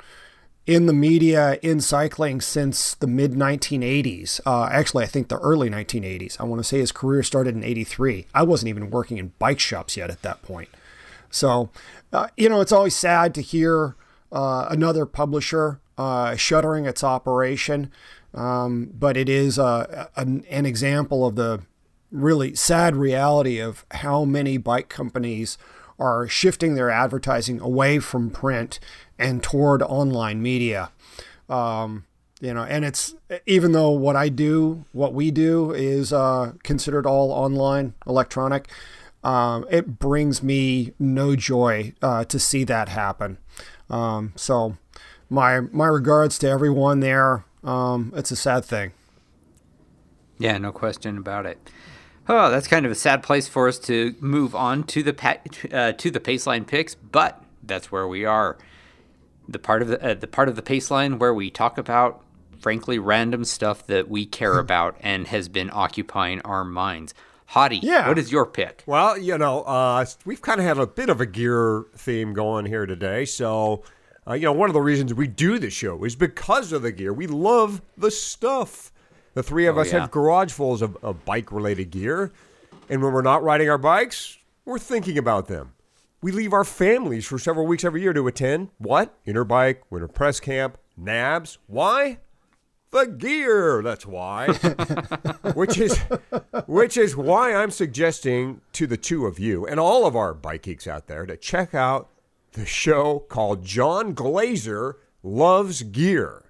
in 0.66 0.86
the 0.86 0.92
media 0.92 1.58
in 1.62 1.80
cycling 1.80 2.40
since 2.40 2.94
the 2.94 3.06
mid 3.06 3.32
1980s. 3.32 4.40
Uh, 4.46 4.68
actually, 4.70 5.04
I 5.04 5.08
think 5.08 5.28
the 5.28 5.38
early 5.38 5.68
1980s. 5.68 6.38
I 6.38 6.44
want 6.44 6.60
to 6.60 6.64
say 6.64 6.78
his 6.78 6.92
career 6.92 7.22
started 7.22 7.54
in 7.54 7.64
83. 7.64 8.26
I 8.34 8.42
wasn't 8.44 8.68
even 8.68 8.90
working 8.90 9.18
in 9.18 9.32
bike 9.38 9.58
shops 9.58 9.96
yet 9.96 10.10
at 10.10 10.22
that 10.22 10.42
point. 10.42 10.68
So, 11.30 11.70
uh, 12.12 12.28
you 12.36 12.48
know, 12.48 12.60
it's 12.60 12.72
always 12.72 12.94
sad 12.94 13.34
to 13.34 13.42
hear 13.42 13.96
uh, 14.32 14.66
another 14.70 15.06
publisher 15.06 15.80
uh, 15.98 16.36
shuttering 16.36 16.86
its 16.86 17.04
operation. 17.04 17.90
Um, 18.32 18.90
but 18.94 19.16
it 19.16 19.28
is 19.28 19.58
uh, 19.58 20.08
an, 20.16 20.44
an 20.48 20.64
example 20.64 21.26
of 21.26 21.34
the 21.34 21.62
really 22.10 22.54
sad 22.54 22.96
reality 22.96 23.60
of 23.60 23.84
how 23.90 24.24
many 24.24 24.56
bike 24.56 24.88
companies 24.88 25.58
are 25.98 26.26
shifting 26.26 26.74
their 26.74 26.90
advertising 26.90 27.60
away 27.60 27.98
from 27.98 28.30
print 28.30 28.80
and 29.18 29.42
toward 29.42 29.82
online 29.82 30.42
media. 30.42 30.90
Um, 31.48 32.06
you 32.40 32.54
know, 32.54 32.62
and 32.62 32.84
it's 32.84 33.14
even 33.46 33.72
though 33.72 33.90
what 33.90 34.16
I 34.16 34.30
do, 34.30 34.86
what 34.92 35.12
we 35.12 35.30
do, 35.30 35.72
is 35.72 36.12
uh, 36.12 36.52
considered 36.62 37.06
all 37.06 37.30
online, 37.32 37.94
electronic. 38.06 38.68
Um, 39.22 39.66
it 39.70 39.98
brings 39.98 40.42
me 40.42 40.94
no 40.98 41.36
joy 41.36 41.92
uh, 42.00 42.24
to 42.24 42.38
see 42.38 42.64
that 42.64 42.88
happen. 42.88 43.36
Um, 43.90 44.32
so, 44.36 44.76
my 45.28 45.60
my 45.60 45.86
regards 45.86 46.38
to 46.40 46.48
everyone 46.48 47.00
there. 47.00 47.44
Um, 47.62 48.12
it's 48.16 48.30
a 48.30 48.36
sad 48.36 48.64
thing. 48.64 48.92
Yeah, 50.38 50.56
no 50.58 50.72
question 50.72 51.18
about 51.18 51.44
it. 51.44 51.58
Oh, 52.28 52.50
that's 52.50 52.68
kind 52.68 52.86
of 52.86 52.92
a 52.92 52.96
sad 52.96 53.22
place 53.22 53.48
for 53.48 53.68
us 53.68 53.78
to 53.80 54.14
move 54.20 54.54
on 54.54 54.84
to 54.84 55.02
the 55.02 55.12
pa- 55.12 55.38
uh, 55.72 55.92
to 55.92 56.10
the 56.10 56.20
paceline 56.20 56.66
picks, 56.66 56.94
but 56.94 57.42
that's 57.62 57.90
where 57.92 58.06
we 58.06 58.24
are. 58.24 58.56
The 59.48 59.58
part 59.58 59.82
of 59.82 59.88
the 59.88 60.02
uh, 60.02 60.14
the 60.14 60.26
part 60.26 60.48
of 60.48 60.56
the 60.56 60.62
paceline 60.62 61.18
where 61.18 61.34
we 61.34 61.50
talk 61.50 61.76
about 61.76 62.22
frankly 62.58 62.98
random 62.98 63.44
stuff 63.44 63.86
that 63.86 64.08
we 64.08 64.26
care 64.26 64.58
about 64.66 64.96
and 65.00 65.26
has 65.28 65.48
been 65.48 65.70
occupying 65.72 66.40
our 66.42 66.64
minds. 66.64 67.14
Hottie, 67.50 67.80
yeah. 67.82 68.06
what 68.06 68.16
is 68.16 68.30
your 68.30 68.46
pick? 68.46 68.84
Well, 68.86 69.18
you 69.18 69.36
know, 69.36 69.62
uh, 69.62 70.06
we've 70.24 70.40
kind 70.40 70.60
of 70.60 70.66
had 70.66 70.78
a 70.78 70.86
bit 70.86 71.08
of 71.08 71.20
a 71.20 71.26
gear 71.26 71.84
theme 71.96 72.32
going 72.32 72.66
here 72.66 72.86
today. 72.86 73.24
So, 73.24 73.82
uh, 74.26 74.34
you 74.34 74.42
know, 74.42 74.52
one 74.52 74.70
of 74.70 74.74
the 74.74 74.80
reasons 74.80 75.12
we 75.14 75.26
do 75.26 75.58
the 75.58 75.68
show 75.68 76.04
is 76.04 76.14
because 76.14 76.72
of 76.72 76.82
the 76.82 76.92
gear. 76.92 77.12
We 77.12 77.26
love 77.26 77.82
the 77.96 78.12
stuff. 78.12 78.92
The 79.34 79.42
three 79.42 79.66
of 79.66 79.78
oh, 79.78 79.80
us 79.80 79.92
yeah. 79.92 80.00
have 80.00 80.12
garage 80.12 80.52
fulls 80.52 80.80
of, 80.80 80.96
of 81.02 81.24
bike 81.24 81.50
related 81.50 81.90
gear. 81.90 82.30
And 82.88 83.02
when 83.02 83.12
we're 83.12 83.22
not 83.22 83.42
riding 83.42 83.68
our 83.68 83.78
bikes, 83.78 84.38
we're 84.64 84.78
thinking 84.78 85.18
about 85.18 85.48
them. 85.48 85.72
We 86.22 86.30
leave 86.30 86.52
our 86.52 86.64
families 86.64 87.26
for 87.26 87.38
several 87.38 87.66
weeks 87.66 87.82
every 87.82 88.02
year 88.02 88.12
to 88.12 88.28
attend 88.28 88.68
what? 88.78 89.16
Interbike, 89.24 89.78
Winter 89.90 90.06
Press 90.06 90.38
Camp, 90.38 90.78
NABS. 90.96 91.58
Why? 91.66 92.18
The 92.90 93.06
gear. 93.06 93.82
That's 93.82 94.06
why. 94.06 94.48
which 95.54 95.78
is 95.78 95.96
which 96.66 96.96
is 96.96 97.16
why 97.16 97.54
I'm 97.54 97.70
suggesting 97.70 98.60
to 98.72 98.86
the 98.86 98.96
two 98.96 99.26
of 99.26 99.38
you 99.38 99.66
and 99.66 99.78
all 99.78 100.06
of 100.06 100.16
our 100.16 100.34
bike 100.34 100.62
geeks 100.62 100.86
out 100.86 101.06
there 101.06 101.26
to 101.26 101.36
check 101.36 101.74
out 101.74 102.08
the 102.52 102.66
show 102.66 103.20
called 103.28 103.64
Jon 103.64 104.12
Glaser 104.12 104.98
Loves 105.22 105.82
Gear. 105.84 106.44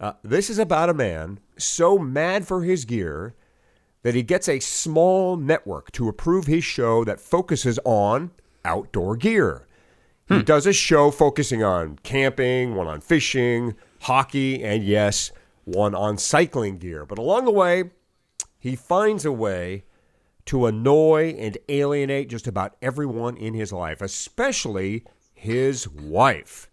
Uh, 0.00 0.14
this 0.22 0.50
is 0.50 0.58
about 0.58 0.88
a 0.88 0.94
man 0.94 1.38
so 1.56 1.98
mad 1.98 2.46
for 2.46 2.62
his 2.62 2.84
gear 2.84 3.34
that 4.02 4.14
he 4.14 4.22
gets 4.22 4.48
a 4.48 4.58
small 4.58 5.36
network 5.36 5.92
to 5.92 6.08
approve 6.08 6.46
his 6.46 6.64
show 6.64 7.04
that 7.04 7.20
focuses 7.20 7.78
on 7.84 8.30
outdoor 8.64 9.16
gear. 9.16 9.66
Hmm. 10.28 10.38
He 10.38 10.42
does 10.42 10.66
a 10.66 10.72
show 10.72 11.10
focusing 11.10 11.62
on 11.62 11.98
camping, 12.02 12.74
one 12.74 12.86
on 12.86 13.00
fishing, 13.00 13.74
hockey, 14.00 14.64
and 14.64 14.82
yes, 14.82 15.32
one 15.70 15.94
on 15.94 16.18
cycling 16.18 16.78
gear. 16.78 17.06
But 17.06 17.18
along 17.18 17.44
the 17.44 17.50
way, 17.50 17.90
he 18.58 18.76
finds 18.76 19.24
a 19.24 19.32
way 19.32 19.84
to 20.46 20.66
annoy 20.66 21.34
and 21.38 21.56
alienate 21.68 22.28
just 22.28 22.46
about 22.46 22.76
everyone 22.82 23.36
in 23.36 23.54
his 23.54 23.72
life, 23.72 24.00
especially 24.00 25.04
his 25.32 25.88
wife. 25.88 26.68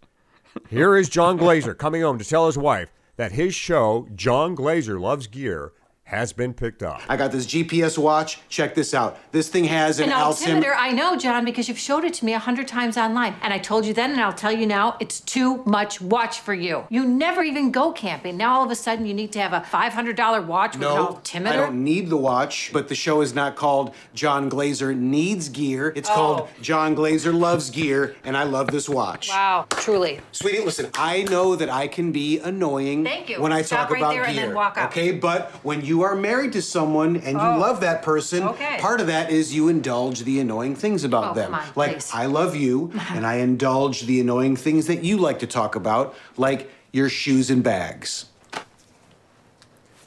Here 0.68 0.96
is 0.96 1.08
Jon 1.08 1.36
Glaser 1.36 1.74
coming 1.74 2.02
home 2.02 2.18
to 2.18 2.24
tell 2.24 2.46
his 2.46 2.58
wife 2.58 2.92
that 3.16 3.32
his 3.32 3.54
show, 3.54 4.08
Jon 4.14 4.54
Glaser 4.54 4.98
Loves 4.98 5.26
Gear, 5.26 5.72
has 6.08 6.32
been 6.32 6.54
picked 6.54 6.82
up. 6.82 7.02
I 7.06 7.18
got 7.18 7.32
this 7.32 7.44
GPS 7.46 7.98
watch. 7.98 8.40
Check 8.48 8.74
this 8.74 8.94
out. 8.94 9.18
This 9.30 9.50
thing 9.50 9.64
has 9.64 10.00
an, 10.00 10.06
An 10.06 10.12
altimeter, 10.14 10.72
altimeter. 10.72 10.74
I 10.74 10.90
know, 10.92 11.16
John, 11.18 11.44
because 11.44 11.68
you've 11.68 11.78
showed 11.78 12.02
it 12.02 12.14
to 12.14 12.24
me 12.24 12.32
a 12.32 12.38
hundred 12.38 12.66
times 12.66 12.96
online. 12.96 13.34
And 13.42 13.52
I 13.52 13.58
told 13.58 13.84
you 13.84 13.92
then, 13.92 14.12
and 14.12 14.20
I'll 14.22 14.32
tell 14.32 14.50
you 14.50 14.66
now, 14.66 14.96
it's 15.00 15.20
too 15.20 15.62
much 15.66 16.00
watch 16.00 16.40
for 16.40 16.54
you. 16.54 16.84
You 16.88 17.04
never 17.04 17.42
even 17.42 17.70
go 17.70 17.92
camping. 17.92 18.38
Now 18.38 18.56
all 18.56 18.64
of 18.64 18.70
a 18.70 18.74
sudden 18.74 19.04
you 19.04 19.12
need 19.12 19.32
to 19.32 19.38
have 19.40 19.52
a 19.52 19.60
$500 19.60 20.46
watch 20.46 20.76
with 20.78 20.88
an 20.88 20.94
No, 20.94 21.06
altimeter? 21.08 21.52
I 21.52 21.56
don't 21.66 21.84
need 21.84 22.08
the 22.08 22.16
watch, 22.16 22.70
but 22.72 22.88
the 22.88 22.94
show 22.94 23.20
is 23.20 23.34
not 23.34 23.54
called 23.54 23.94
Jon 24.14 24.48
Glaser 24.48 24.94
Needs 24.94 25.50
Gear. 25.50 25.92
It's 25.94 26.08
Oh. 26.08 26.14
called 26.14 26.48
Jon 26.62 26.94
Glaser 26.94 27.32
Loves 27.34 27.68
Gear, 27.68 28.16
and 28.24 28.34
I 28.34 28.44
love 28.44 28.68
this 28.68 28.88
watch. 28.88 29.28
Wow, 29.28 29.66
truly. 29.70 30.20
Sweetie, 30.32 30.64
listen, 30.64 30.88
I 30.94 31.24
know 31.24 31.54
that 31.54 31.68
I 31.68 31.86
can 31.86 32.12
be 32.12 32.38
annoying 32.38 33.04
Thank 33.04 33.28
you. 33.28 33.42
when 33.42 33.52
I 33.52 33.60
Stop 33.60 33.88
talk 33.88 33.90
right 33.90 34.00
about 34.02 34.12
there 34.14 34.20
gear. 34.22 34.28
and 34.30 34.38
then 34.38 34.54
walk 34.54 34.78
out. 34.78 34.88
Okay, 34.90 35.12
but 35.12 35.50
when 35.62 35.84
you 35.84 35.97
are 36.02 36.14
married 36.14 36.52
to 36.52 36.62
someone 36.62 37.16
and 37.16 37.32
you 37.38 37.46
Oh. 37.46 37.58
love 37.58 37.80
that 37.80 38.02
person, 38.02 38.42
Okay. 38.42 38.78
part 38.80 39.00
of 39.00 39.06
that 39.08 39.30
is 39.30 39.54
you 39.54 39.68
indulge 39.68 40.24
the 40.24 40.38
annoying 40.40 40.74
things 40.76 41.04
about 41.04 41.32
Oh, 41.32 41.34
them. 41.34 41.50
come 41.52 41.60
on, 41.60 41.66
like 41.74 41.92
please. 41.94 42.10
I 42.12 42.26
love 42.26 42.54
you 42.56 42.92
and 43.10 43.26
I 43.26 43.34
indulge 43.36 44.02
the 44.06 44.20
annoying 44.20 44.56
things 44.56 44.86
that 44.86 45.02
you 45.04 45.16
like 45.18 45.38
to 45.40 45.46
talk 45.46 45.74
about, 45.74 46.14
like 46.36 46.70
your 46.92 47.08
shoes 47.08 47.50
and 47.50 47.62
bags. 47.62 48.26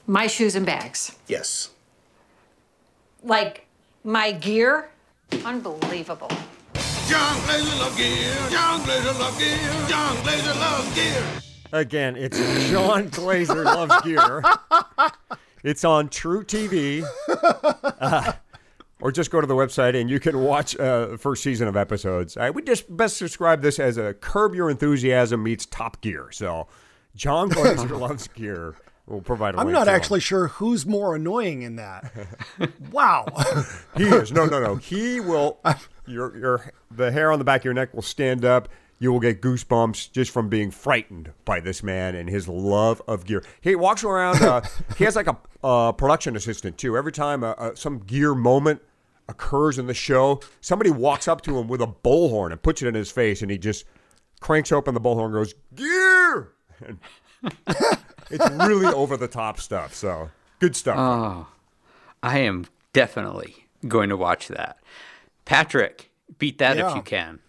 My 0.08 0.28
shoes 0.28 0.56
and 0.56 0.66
bags. 0.66 1.16
Yes. 1.28 1.70
Like 3.24 3.68
my 4.04 4.32
gear? 4.32 4.90
Unbelievable. 5.46 6.32
Jon 7.08 7.40
Glaser 7.46 7.76
love 7.78 7.96
gear. 7.98 8.36
Jon 8.50 8.84
Glaser 8.84 9.14
love 9.20 9.38
gear. 9.40 9.88
Jon 9.88 10.16
Glaser 10.24 10.54
loves 10.60 10.96
gear. 10.96 11.24
Again, 11.74 12.18
it's 12.18 12.38
Jon 12.70 13.08
Glaser 13.08 13.64
Loves 13.64 14.02
Gear. 14.02 14.44
It's 15.64 15.84
on 15.84 16.10
truTV. 16.10 17.06
Uh, 18.02 18.34
or 19.00 19.12
just 19.12 19.30
go 19.30 19.40
to 19.40 19.46
the 19.46 19.54
website 19.54 20.00
and 20.00 20.10
you 20.10 20.20
can 20.20 20.42
watch 20.42 20.76
uh, 20.78 21.06
the 21.06 21.18
first 21.20 21.44
season 21.44 21.68
of 21.68 21.78
episodes. 21.78 22.36
I 22.36 22.50
would 22.50 22.66
just 22.66 22.96
best 22.98 23.20
describe 23.20 23.62
this 23.62 23.78
as 23.80 23.98
a 23.98 24.16
Curb 24.16 24.56
Your 24.56 24.72
Enthusiasm 24.72 25.44
meets 25.44 25.68
Top 25.68 26.02
Gear. 26.02 26.30
So, 26.32 26.68
Jon 27.16 27.50
Glaser 27.50 27.96
Loves 27.96 28.28
Gear 28.28 28.76
We'll 29.08 29.22
provide 29.22 29.56
a 29.56 29.60
I'm 29.60 29.72
not 29.72 29.86
to 29.86 29.92
him. 29.92 29.96
actually 29.96 30.20
sure 30.22 30.48
who's 30.48 30.86
more 30.86 31.16
annoying 31.16 31.64
in 31.64 31.76
that. 31.76 32.12
wow. 32.92 33.26
He 33.98 34.06
is. 34.06 34.32
No, 34.32 34.46
no, 34.46 34.62
no. 34.62 34.76
He 34.76 35.20
will. 35.20 35.60
Your 36.06 36.38
your 36.38 36.72
the 36.90 37.12
hair 37.12 37.32
on 37.32 37.40
the 37.40 37.46
back 37.46 37.62
of 37.62 37.66
your 37.66 37.74
neck 37.74 37.94
will 37.94 38.04
stand 38.04 38.46
up. 38.46 38.70
You 39.02 39.12
will 39.12 39.20
get 39.20 39.42
goosebumps 39.42 40.12
just 40.12 40.30
from 40.30 40.48
being 40.48 40.70
frightened 40.70 41.32
by 41.44 41.60
this 41.60 41.82
man 41.82 42.14
and 42.14 42.30
his 42.30 42.48
love 42.48 43.02
of 43.08 43.26
gear. 43.26 43.44
He 43.60 43.76
walks 43.76 44.04
around. 44.04 44.44
Uh, 44.44 44.62
he 44.96 45.06
has 45.06 45.16
like 45.16 45.26
a 45.26 45.36
uh, 45.64 45.92
production 45.92 46.36
assistant 46.36 46.78
too. 46.78 46.96
Every 46.96 47.12
time 47.12 47.44
uh, 47.44 47.54
uh, 47.58 47.74
some 47.74 47.98
gear 47.98 48.36
moment 48.36 48.80
occurs 49.28 49.80
in 49.80 49.88
the 49.88 49.96
show, 49.96 50.40
somebody 50.62 50.92
walks 50.92 51.28
up 51.28 51.42
to 51.42 51.58
him 51.58 51.68
with 51.68 51.82
a 51.82 51.88
bullhorn 51.88 52.52
and 52.52 52.62
puts 52.62 52.84
it 52.84 52.88
in 52.90 52.94
his 52.94 53.10
face, 53.10 53.42
and 53.42 53.50
he 53.50 53.58
just 53.58 53.86
cranks 54.40 54.72
open 54.72 54.94
the 54.94 55.02
bullhorn 55.02 55.26
and 55.26 55.34
goes 55.34 55.56
gear. 55.74 56.52
And 56.84 57.00
it's 58.30 58.50
really 58.52 58.86
over 58.94 59.18
the 59.18 59.28
top 59.28 59.60
stuff. 59.60 59.96
So 59.96 60.30
good 60.60 60.76
stuff. 60.76 61.48
I 62.22 62.38
am 62.40 62.68
definitely 62.94 63.66
going 63.88 64.10
to 64.10 64.18
watch 64.18 64.48
that. 64.50 64.78
Patrick, 65.46 66.12
beat 66.38 66.60
that 66.60 66.78
Yeah. 66.78 66.92
if 66.92 66.96
you 66.96 67.02
can. 67.02 67.40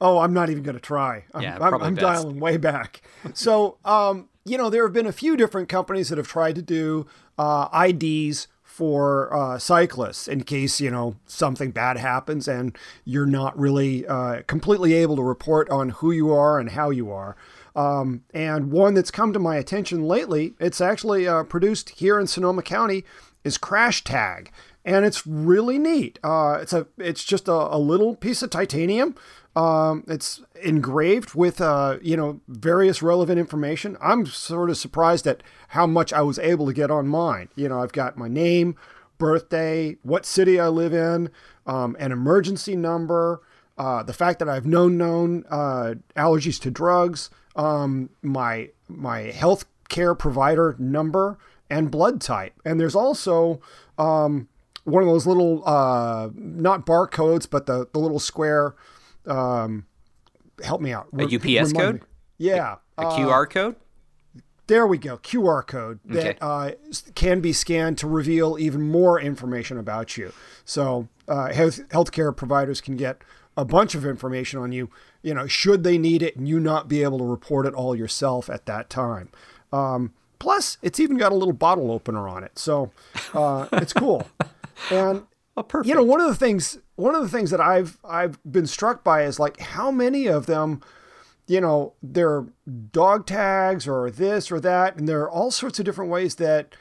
Oh, 0.00 0.18
I'm 0.18 0.32
not 0.32 0.50
even 0.50 0.62
going 0.62 0.76
to 0.76 0.80
try. 0.80 1.24
I'm, 1.34 1.42
Yeah, 1.42 1.58
I'm, 1.60 1.82
I'm 1.82 1.94
dialing 1.94 2.40
way 2.40 2.56
back. 2.56 3.02
So, 3.34 3.76
um, 3.84 4.28
you 4.46 4.56
know, 4.56 4.70
there 4.70 4.82
have 4.82 4.94
been 4.94 5.06
a 5.06 5.12
few 5.12 5.36
different 5.36 5.68
companies 5.68 6.08
that 6.08 6.16
have 6.16 6.26
tried 6.26 6.54
to 6.54 6.62
do 6.62 7.06
uh, 7.38 7.68
IDs 7.86 8.48
for 8.62 9.34
uh, 9.34 9.58
cyclists 9.58 10.26
in 10.26 10.42
case, 10.44 10.80
you 10.80 10.90
know, 10.90 11.16
something 11.26 11.70
bad 11.70 11.98
happens 11.98 12.48
and 12.48 12.78
you're 13.04 13.26
not 13.26 13.58
really 13.58 14.06
uh, 14.06 14.40
completely 14.46 14.94
able 14.94 15.16
to 15.16 15.22
report 15.22 15.68
on 15.68 15.90
who 15.90 16.12
you 16.12 16.32
are 16.32 16.58
and 16.58 16.70
how 16.70 16.88
you 16.88 17.12
are. 17.12 17.36
Um, 17.76 18.24
and 18.32 18.70
one 18.70 18.94
that's 18.94 19.10
come 19.10 19.34
to 19.34 19.38
my 19.38 19.56
attention 19.56 20.04
lately, 20.08 20.54
it's 20.58 20.80
actually 20.80 21.28
uh, 21.28 21.44
produced 21.44 21.90
here 21.90 22.18
in 22.18 22.26
Sonoma 22.26 22.62
County, 22.62 23.04
is 23.44 23.58
Crash 23.58 24.02
Tag. 24.02 24.50
And 24.82 25.04
it's 25.04 25.26
really 25.26 25.78
neat. 25.78 26.18
Uh, 26.24 26.58
it's 26.62 26.72
a, 26.72 26.86
it's 26.96 27.22
just 27.22 27.48
a, 27.48 27.52
a 27.52 27.76
little 27.78 28.16
piece 28.16 28.42
of 28.42 28.48
titanium 28.48 29.14
um, 29.56 30.04
it's 30.06 30.42
engraved 30.62 31.34
with, 31.34 31.60
uh, 31.60 31.98
you 32.00 32.16
know, 32.16 32.40
various 32.46 33.02
relevant 33.02 33.38
information. 33.38 33.96
I'm 34.00 34.26
sort 34.26 34.70
of 34.70 34.76
surprised 34.76 35.26
at 35.26 35.42
how 35.68 35.86
much 35.86 36.12
I 36.12 36.22
was 36.22 36.38
able 36.38 36.66
to 36.66 36.72
get 36.72 36.90
on 36.90 37.08
mine. 37.08 37.48
You 37.56 37.68
know, 37.68 37.82
I've 37.82 37.92
got 37.92 38.16
my 38.16 38.28
name, 38.28 38.76
birthday, 39.18 39.96
what 40.02 40.24
city 40.24 40.60
I 40.60 40.68
live 40.68 40.94
in, 40.94 41.30
um, 41.66 41.96
an 41.98 42.12
emergency 42.12 42.76
number, 42.76 43.42
uh, 43.76 44.02
the 44.02 44.12
fact 44.12 44.38
that 44.38 44.48
I've 44.48 44.66
known 44.66 44.96
known 44.96 45.44
uh, 45.50 45.94
allergies 46.16 46.60
to 46.62 46.70
drugs, 46.70 47.30
um, 47.56 48.10
my 48.22 48.70
my 48.88 49.20
health 49.32 49.64
care 49.88 50.14
provider 50.14 50.76
number, 50.78 51.38
and 51.68 51.90
blood 51.90 52.20
type. 52.20 52.52
And 52.64 52.78
there's 52.78 52.94
also 52.94 53.60
um, 53.98 54.48
one 54.84 55.02
of 55.02 55.08
those 55.08 55.26
little, 55.26 55.62
uh, 55.66 56.28
not 56.34 56.86
barcodes, 56.86 57.48
but 57.48 57.66
the 57.66 57.88
the 57.92 57.98
little 57.98 58.20
square 58.20 58.74
um, 59.26 59.86
help 60.62 60.80
me 60.80 60.92
out. 60.92 61.08
A 61.18 61.24
UPS 61.24 61.72
code? 61.72 61.96
me. 61.96 62.00
Yeah. 62.38 62.76
A 62.98 63.02
uh, 63.02 63.16
QR 63.18 63.48
code? 63.48 63.76
there 64.66 64.86
we 64.86 64.98
go. 64.98 65.18
QR 65.18 65.66
code 65.66 65.98
that 66.04 66.36
Okay. 66.36 66.38
uh, 66.40 66.70
can 67.16 67.40
be 67.40 67.52
scanned 67.52 67.98
to 67.98 68.06
reveal 68.06 68.56
even 68.56 68.82
more 68.82 69.20
information 69.20 69.76
about 69.78 70.16
you. 70.16 70.32
So 70.64 71.08
uh, 71.26 71.52
health 71.52 71.80
healthcare 71.88 72.34
providers 72.34 72.80
can 72.80 72.96
get 72.96 73.18
a 73.56 73.64
bunch 73.64 73.96
of 73.96 74.06
information 74.06 74.60
on 74.60 74.70
you. 74.70 74.88
You 75.22 75.34
know, 75.34 75.48
should 75.48 75.82
they 75.82 75.98
need 75.98 76.22
it, 76.22 76.36
and 76.36 76.48
you 76.48 76.60
not 76.60 76.86
be 76.86 77.02
able 77.02 77.18
to 77.18 77.24
report 77.24 77.66
it 77.66 77.74
all 77.74 77.96
yourself 77.96 78.48
at 78.48 78.66
that 78.66 78.88
time. 78.88 79.30
Um, 79.72 80.12
plus, 80.38 80.78
it's 80.82 81.00
even 81.00 81.16
got 81.16 81.32
a 81.32 81.34
little 81.34 81.52
bottle 81.52 81.90
opener 81.90 82.28
on 82.28 82.44
it, 82.44 82.56
so 82.56 82.92
uh, 83.34 83.66
it's 83.72 83.92
cool. 83.92 84.28
And 84.90 85.24
Oh, 85.56 85.62
perfect. 85.62 85.88
you 85.88 85.94
know, 85.94 86.02
one 86.04 86.20
of 86.20 86.28
the 86.28 86.34
things 86.34 86.78
one 86.96 87.14
of 87.14 87.22
the 87.22 87.28
things 87.28 87.50
that 87.50 87.60
I've 87.60 87.98
I've 88.04 88.38
been 88.50 88.66
struck 88.66 89.02
by 89.02 89.24
is 89.24 89.38
like 89.40 89.58
how 89.60 89.90
many 89.90 90.26
of 90.26 90.46
them, 90.46 90.80
you 91.46 91.60
know, 91.60 91.94
they're 92.02 92.46
dog 92.92 93.26
tags 93.26 93.88
or 93.88 94.10
this 94.10 94.52
or 94.52 94.60
that, 94.60 94.96
and 94.96 95.08
there 95.08 95.20
are 95.22 95.30
all 95.30 95.50
sorts 95.50 95.78
of 95.78 95.84
different 95.84 96.10
ways 96.10 96.36
that 96.36 96.74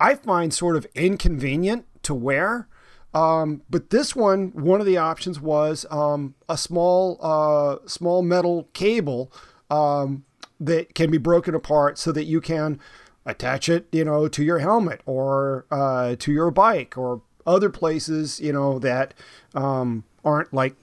I 0.00 0.14
find 0.14 0.52
sort 0.52 0.76
of 0.76 0.86
inconvenient 0.94 1.86
to 2.02 2.14
wear. 2.14 2.68
Um, 3.14 3.62
but 3.70 3.90
this 3.90 4.14
one, 4.14 4.48
one 4.48 4.80
of 4.80 4.86
the 4.86 4.98
options 4.98 5.40
was 5.40 5.86
um, 5.90 6.34
a 6.48 6.58
small 6.58 7.18
uh, 7.22 7.76
small 7.86 8.22
metal 8.22 8.68
cable 8.74 9.32
um, 9.70 10.24
that 10.60 10.94
can 10.94 11.10
be 11.10 11.18
broken 11.18 11.54
apart 11.54 11.96
so 11.96 12.12
that 12.12 12.24
you 12.24 12.40
can 12.40 12.78
attach 13.24 13.68
it, 13.68 13.86
you 13.90 14.04
know, 14.04 14.28
to 14.28 14.44
your 14.44 14.58
helmet 14.58 15.00
or 15.06 15.64
uh, 15.70 16.16
to 16.16 16.32
your 16.32 16.50
bike 16.50 16.98
or 16.98 17.22
other 17.46 17.70
places, 17.70 18.40
you 18.40 18.52
know, 18.52 18.78
that 18.78 19.14
um, 19.54 20.04
aren't 20.24 20.52
like 20.52 20.74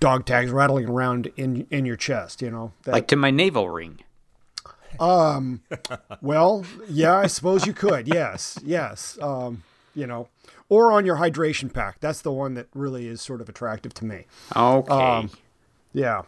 dog 0.00 0.26
tags 0.26 0.50
rattling 0.50 0.88
around 0.88 1.30
in 1.36 1.66
in 1.70 1.86
your 1.86 1.96
chest, 1.96 2.42
you 2.42 2.50
know. 2.50 2.72
That, 2.84 2.92
like 2.92 3.08
to 3.08 3.16
my 3.16 3.30
navel 3.30 3.68
ring. 3.68 4.00
Um 4.98 5.62
well, 6.22 6.64
yeah, 6.88 7.16
I 7.16 7.26
suppose 7.26 7.66
you 7.66 7.72
could. 7.72 8.08
Yes, 8.08 8.58
yes. 8.64 9.18
Um, 9.20 9.62
you 9.94 10.06
know, 10.06 10.28
or 10.68 10.92
on 10.92 11.06
your 11.06 11.16
hydration 11.16 11.72
pack. 11.72 12.00
That's 12.00 12.20
the 12.20 12.32
one 12.32 12.54
that 12.54 12.68
really 12.74 13.08
is 13.08 13.20
sort 13.20 13.40
of 13.40 13.48
attractive 13.48 13.94
to 13.94 14.04
me. 14.04 14.26
Okay. 14.54 14.92
Um, 14.92 15.30
Yeah. 15.92 16.22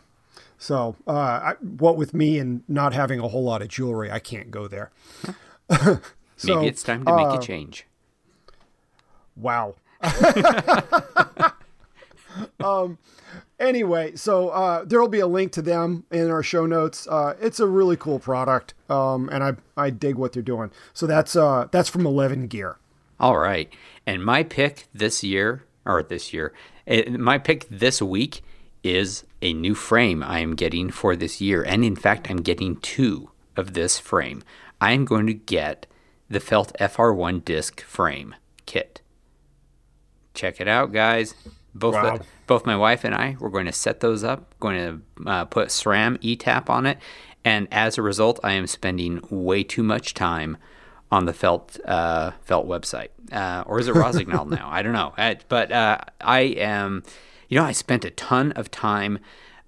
So, 0.60 0.96
uh, 1.06 1.12
I, 1.12 1.54
what 1.60 1.96
with 1.96 2.12
me 2.14 2.38
and 2.38 2.62
not 2.66 2.92
having 2.92 3.20
a 3.20 3.28
whole 3.28 3.44
lot 3.44 3.62
of 3.62 3.68
jewelry, 3.68 4.10
I 4.10 4.18
can't 4.18 4.50
go 4.50 4.66
there. 4.66 4.90
Maybe 5.70 6.00
it's 6.66 6.82
time 6.82 7.04
to 7.04 7.14
make 7.14 7.26
uh, 7.26 7.38
a 7.38 7.40
change. 7.40 7.86
Wow. 9.38 9.76
um, 12.60 12.98
anyway, 13.58 14.14
so 14.16 14.48
uh, 14.50 14.84
there 14.84 15.00
will 15.00 15.08
be 15.08 15.20
a 15.20 15.26
link 15.26 15.52
to 15.52 15.62
them 15.62 16.04
in 16.10 16.30
our 16.30 16.42
show 16.42 16.66
notes. 16.66 17.06
Uh, 17.06 17.34
it's 17.40 17.60
a 17.60 17.66
really 17.66 17.96
cool 17.96 18.18
product, 18.18 18.74
um, 18.88 19.28
and 19.30 19.42
I 19.42 19.52
I 19.76 19.90
dig 19.90 20.16
what 20.16 20.32
they're 20.32 20.42
doing. 20.42 20.70
So 20.92 21.06
that's 21.06 21.36
uh, 21.36 21.68
that's 21.70 21.88
from 21.88 22.06
Eleven 22.06 22.46
Gear. 22.46 22.78
All 23.20 23.38
right. 23.38 23.72
And 24.06 24.24
my 24.24 24.42
pick 24.42 24.86
this 24.94 25.24
year, 25.24 25.64
or 25.84 26.02
this 26.02 26.32
year, 26.32 26.52
eh, 26.86 27.10
my 27.10 27.38
pick 27.38 27.68
this 27.68 28.00
week 28.00 28.42
is 28.84 29.24
a 29.42 29.52
new 29.52 29.74
frame 29.74 30.22
I 30.22 30.38
am 30.38 30.54
getting 30.54 30.90
for 30.90 31.16
this 31.16 31.40
year. 31.40 31.62
And 31.64 31.84
in 31.84 31.96
fact, 31.96 32.30
I'm 32.30 32.42
getting 32.42 32.76
two 32.76 33.30
of 33.56 33.74
this 33.74 33.98
frame. 33.98 34.42
I 34.80 34.92
am 34.92 35.04
going 35.04 35.26
to 35.26 35.34
get 35.34 35.86
the 36.30 36.38
Felt 36.38 36.72
FR1 36.78 37.44
disc 37.44 37.80
frame 37.80 38.36
kit. 38.66 39.00
Check 40.38 40.60
it 40.60 40.68
out, 40.68 40.92
guys. 40.92 41.34
Both 41.74 41.94
Wow. 41.94 42.18
the, 42.18 42.24
both 42.46 42.64
my 42.64 42.76
wife 42.76 43.02
and 43.04 43.12
I 43.12 43.36
we're 43.40 43.48
going 43.50 43.66
to 43.66 43.72
set 43.72 43.98
those 43.98 44.22
up. 44.22 44.54
Going 44.60 44.76
to 44.76 45.28
uh, 45.28 45.44
put 45.46 45.68
SRAM 45.68 46.16
ETAP 46.22 46.70
on 46.70 46.86
it, 46.86 46.98
and 47.44 47.66
as 47.72 47.98
a 47.98 48.02
result, 48.02 48.38
I 48.44 48.52
am 48.52 48.68
spending 48.68 49.20
way 49.30 49.64
too 49.64 49.82
much 49.82 50.14
time 50.14 50.56
on 51.10 51.24
the 51.26 51.32
Felt 51.32 51.78
uh, 51.84 52.30
Felt 52.44 52.68
website, 52.68 53.08
uh, 53.32 53.64
or 53.66 53.80
is 53.80 53.88
it 53.88 53.94
Rossignol 53.96 54.44
now? 54.48 54.68
I 54.70 54.82
don't 54.82 54.92
know. 54.92 55.12
Uh, 55.18 55.34
but 55.48 55.72
uh, 55.72 55.98
I 56.20 56.40
am, 56.40 57.02
you 57.48 57.58
know, 57.58 57.64
I 57.64 57.72
spent 57.72 58.04
a 58.04 58.10
ton 58.10 58.52
of 58.52 58.70
time 58.70 59.18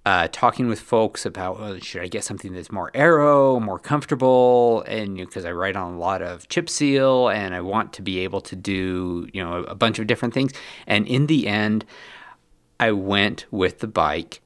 uh, 0.06 0.28
talking 0.32 0.68
with 0.68 0.80
folks 0.80 1.26
about 1.26 1.60
well, 1.60 1.78
should 1.78 2.02
I 2.02 2.08
get 2.08 2.24
something 2.24 2.54
that's 2.54 2.72
more 2.72 2.90
aero, 2.94 3.60
more 3.60 3.78
comfortable, 3.78 4.82
and 4.82 5.16
because 5.16 5.44
I 5.44 5.52
write 5.52 5.76
on 5.76 5.94
a 5.94 5.98
lot 5.98 6.22
of 6.22 6.48
chip 6.48 6.70
seal 6.70 7.28
and 7.28 7.54
I 7.54 7.60
want 7.60 7.92
to 7.94 8.02
be 8.02 8.20
able 8.20 8.40
to 8.42 8.56
do 8.56 9.28
you 9.32 9.44
know 9.44 9.64
a 9.64 9.74
bunch 9.74 9.98
of 9.98 10.06
different 10.06 10.32
things. 10.32 10.52
And 10.86 11.06
in 11.06 11.26
the 11.26 11.46
end, 11.46 11.84
I 12.78 12.92
went 12.92 13.44
with 13.50 13.80
the 13.80 13.88
bike 13.88 14.40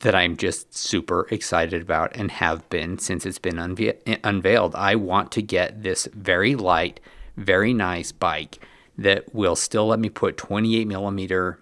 that 0.00 0.14
I'm 0.14 0.36
just 0.36 0.74
super 0.76 1.26
excited 1.30 1.82
about 1.82 2.14
and 2.14 2.30
have 2.30 2.68
been 2.70 2.98
since 2.98 3.24
it's 3.24 3.38
been 3.38 3.56
unve- 3.56 4.18
unveiled. 4.24 4.74
I 4.74 4.96
want 4.96 5.30
to 5.32 5.42
get 5.42 5.82
this 5.82 6.08
very 6.14 6.54
light, 6.54 7.00
very 7.36 7.72
nice 7.72 8.12
bike 8.12 8.58
that 8.98 9.34
will 9.34 9.56
still 9.56 9.86
let 9.86 9.98
me 9.98 10.08
put 10.08 10.36
28 10.36 10.86
millimeter 10.86 11.58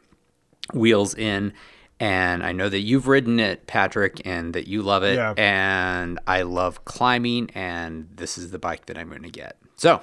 wheels 0.73 1.15
in. 1.15 1.53
And 2.01 2.45
I 2.45 2.53
know 2.53 2.69
that 2.69 2.81
you've 2.81 3.09
ridden 3.09 3.41
it, 3.41 3.67
Patrick, 3.67 4.23
and 4.25 4.55
that 4.55 4.69
you 4.69 4.83
love 4.83 5.03
it. 5.03 5.17
Yeah. 5.17 5.35
And 5.37 6.19
I 6.27 6.43
love 6.43 6.85
climbing, 6.85 7.51
and 7.55 8.09
this 8.15 8.39
is 8.39 8.51
the 8.53 8.59
bike 8.59 8.87
that 8.87 8.97
I'm 8.97 9.09
going 9.09 9.23
to 9.25 9.31
get. 9.31 9.57
So 9.77 10.01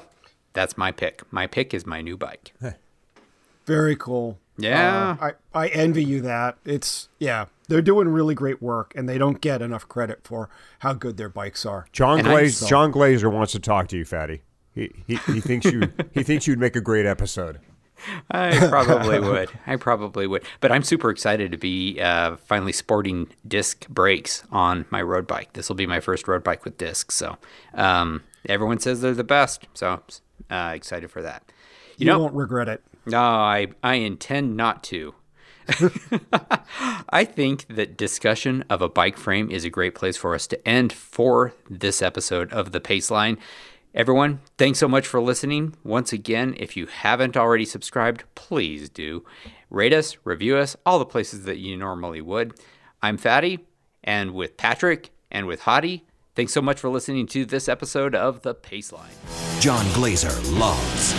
that's 0.53 0.77
my 0.77 0.91
pick. 0.91 1.21
My 1.31 1.47
pick 1.47 1.73
is 1.73 1.85
my 1.85 2.01
new 2.01 2.17
bike. 2.17 2.53
Very 3.65 3.95
cool. 3.95 4.39
Yeah. 4.57 5.17
Uh, 5.19 5.31
I, 5.53 5.65
I 5.65 5.67
envy 5.69 6.03
you 6.03 6.21
that. 6.21 6.57
It's, 6.65 7.09
yeah, 7.19 7.45
they're 7.67 7.81
doing 7.81 8.07
really 8.07 8.35
great 8.35 8.61
work 8.61 8.93
and 8.95 9.07
they 9.09 9.17
don't 9.17 9.41
get 9.41 9.61
enough 9.61 9.87
credit 9.87 10.19
for 10.23 10.49
how 10.79 10.93
good 10.93 11.17
their 11.17 11.29
bikes 11.29 11.65
are. 11.65 11.87
John 11.91 12.21
Glaze, 12.21 12.57
saw- 12.57 12.67
Jon 12.67 12.91
Glaser 12.91 13.29
wants 13.29 13.51
to 13.53 13.59
talk 13.59 13.87
to 13.89 13.97
you, 13.97 14.05
Fatty. 14.05 14.43
He, 14.73 14.91
he, 15.07 15.15
he 15.27 15.39
thinks 15.41 15.65
you 15.65 15.91
he 16.13 16.21
thinks 16.23 16.47
you'd 16.47 16.59
make 16.59 16.75
a 16.75 16.81
great 16.81 17.05
episode. 17.05 17.59
I 18.31 18.67
probably 18.69 19.19
would. 19.19 19.49
I 19.65 19.75
probably 19.77 20.27
would. 20.27 20.43
But 20.59 20.71
I'm 20.71 20.83
super 20.83 21.09
excited 21.09 21.51
to 21.51 21.57
be 21.57 21.99
uh, 21.99 22.37
finally 22.37 22.71
sporting 22.71 23.27
disc 23.47 23.87
brakes 23.87 24.43
on 24.51 24.85
my 24.89 25.01
road 25.01 25.27
bike. 25.27 25.53
This 25.53 25.69
will 25.69 25.75
be 25.75 25.87
my 25.87 25.99
first 25.99 26.27
road 26.27 26.43
bike 26.43 26.65
with 26.65 26.77
discs. 26.77 27.15
So 27.15 27.37
um, 27.73 28.23
everyone 28.47 28.79
says 28.79 29.01
they're 29.01 29.13
the 29.13 29.23
best. 29.23 29.67
So 29.73 30.01
uh, 30.49 30.73
excited 30.75 31.09
for 31.11 31.21
that. 31.21 31.43
You, 31.97 32.05
You, 32.05 32.11
know, 32.11 32.19
won't 32.19 32.35
regret 32.35 32.67
it. 32.67 32.83
no, 33.05 33.21
I 33.21 33.67
I 33.83 33.95
intend 33.95 34.55
not 34.57 34.83
to. 34.85 35.15
I 37.09 37.25
think 37.25 37.65
that 37.67 37.97
discussion 37.97 38.63
of 38.69 38.81
a 38.81 38.89
bike 38.89 39.17
frame 39.17 39.49
is 39.49 39.65
a 39.65 39.69
great 39.69 39.95
place 39.95 40.15
for 40.17 40.35
us 40.35 40.45
to 40.47 40.67
end 40.67 40.93
for 40.93 41.53
this 41.69 42.01
episode 42.01 42.51
of 42.53 42.71
the 42.71 42.79
Paceline. 42.79 43.37
Everyone, 43.95 44.41
thanks 44.57 44.77
so 44.79 44.89
much 44.89 45.07
for 45.07 45.21
listening. 45.21 45.73
Once 45.81 46.11
again, 46.11 46.53
if 46.57 46.75
you 46.75 46.85
haven't 46.85 47.37
already 47.37 47.63
subscribed, 47.63 48.25
please 48.35 48.89
do. 48.89 49.23
Rate 49.69 49.93
us, 49.93 50.17
review 50.25 50.57
us, 50.57 50.75
all 50.85 50.99
the 50.99 51.05
places 51.05 51.45
that 51.45 51.59
you 51.59 51.77
normally 51.77 52.19
would. 52.19 52.59
I'm 53.01 53.17
Fatty, 53.17 53.59
and 54.03 54.33
with 54.33 54.57
Patrick 54.57 55.11
and 55.31 55.47
with 55.47 55.61
Hottie, 55.61 56.01
thanks 56.35 56.51
so 56.51 56.61
much 56.61 56.77
for 56.77 56.89
listening 56.89 57.25
to 57.27 57.45
this 57.45 57.69
episode 57.69 58.13
of 58.13 58.41
the 58.41 58.53
Paceline. 58.53 59.61
Jon 59.61 59.85
Glaser 59.93 60.41
loves 60.51 61.13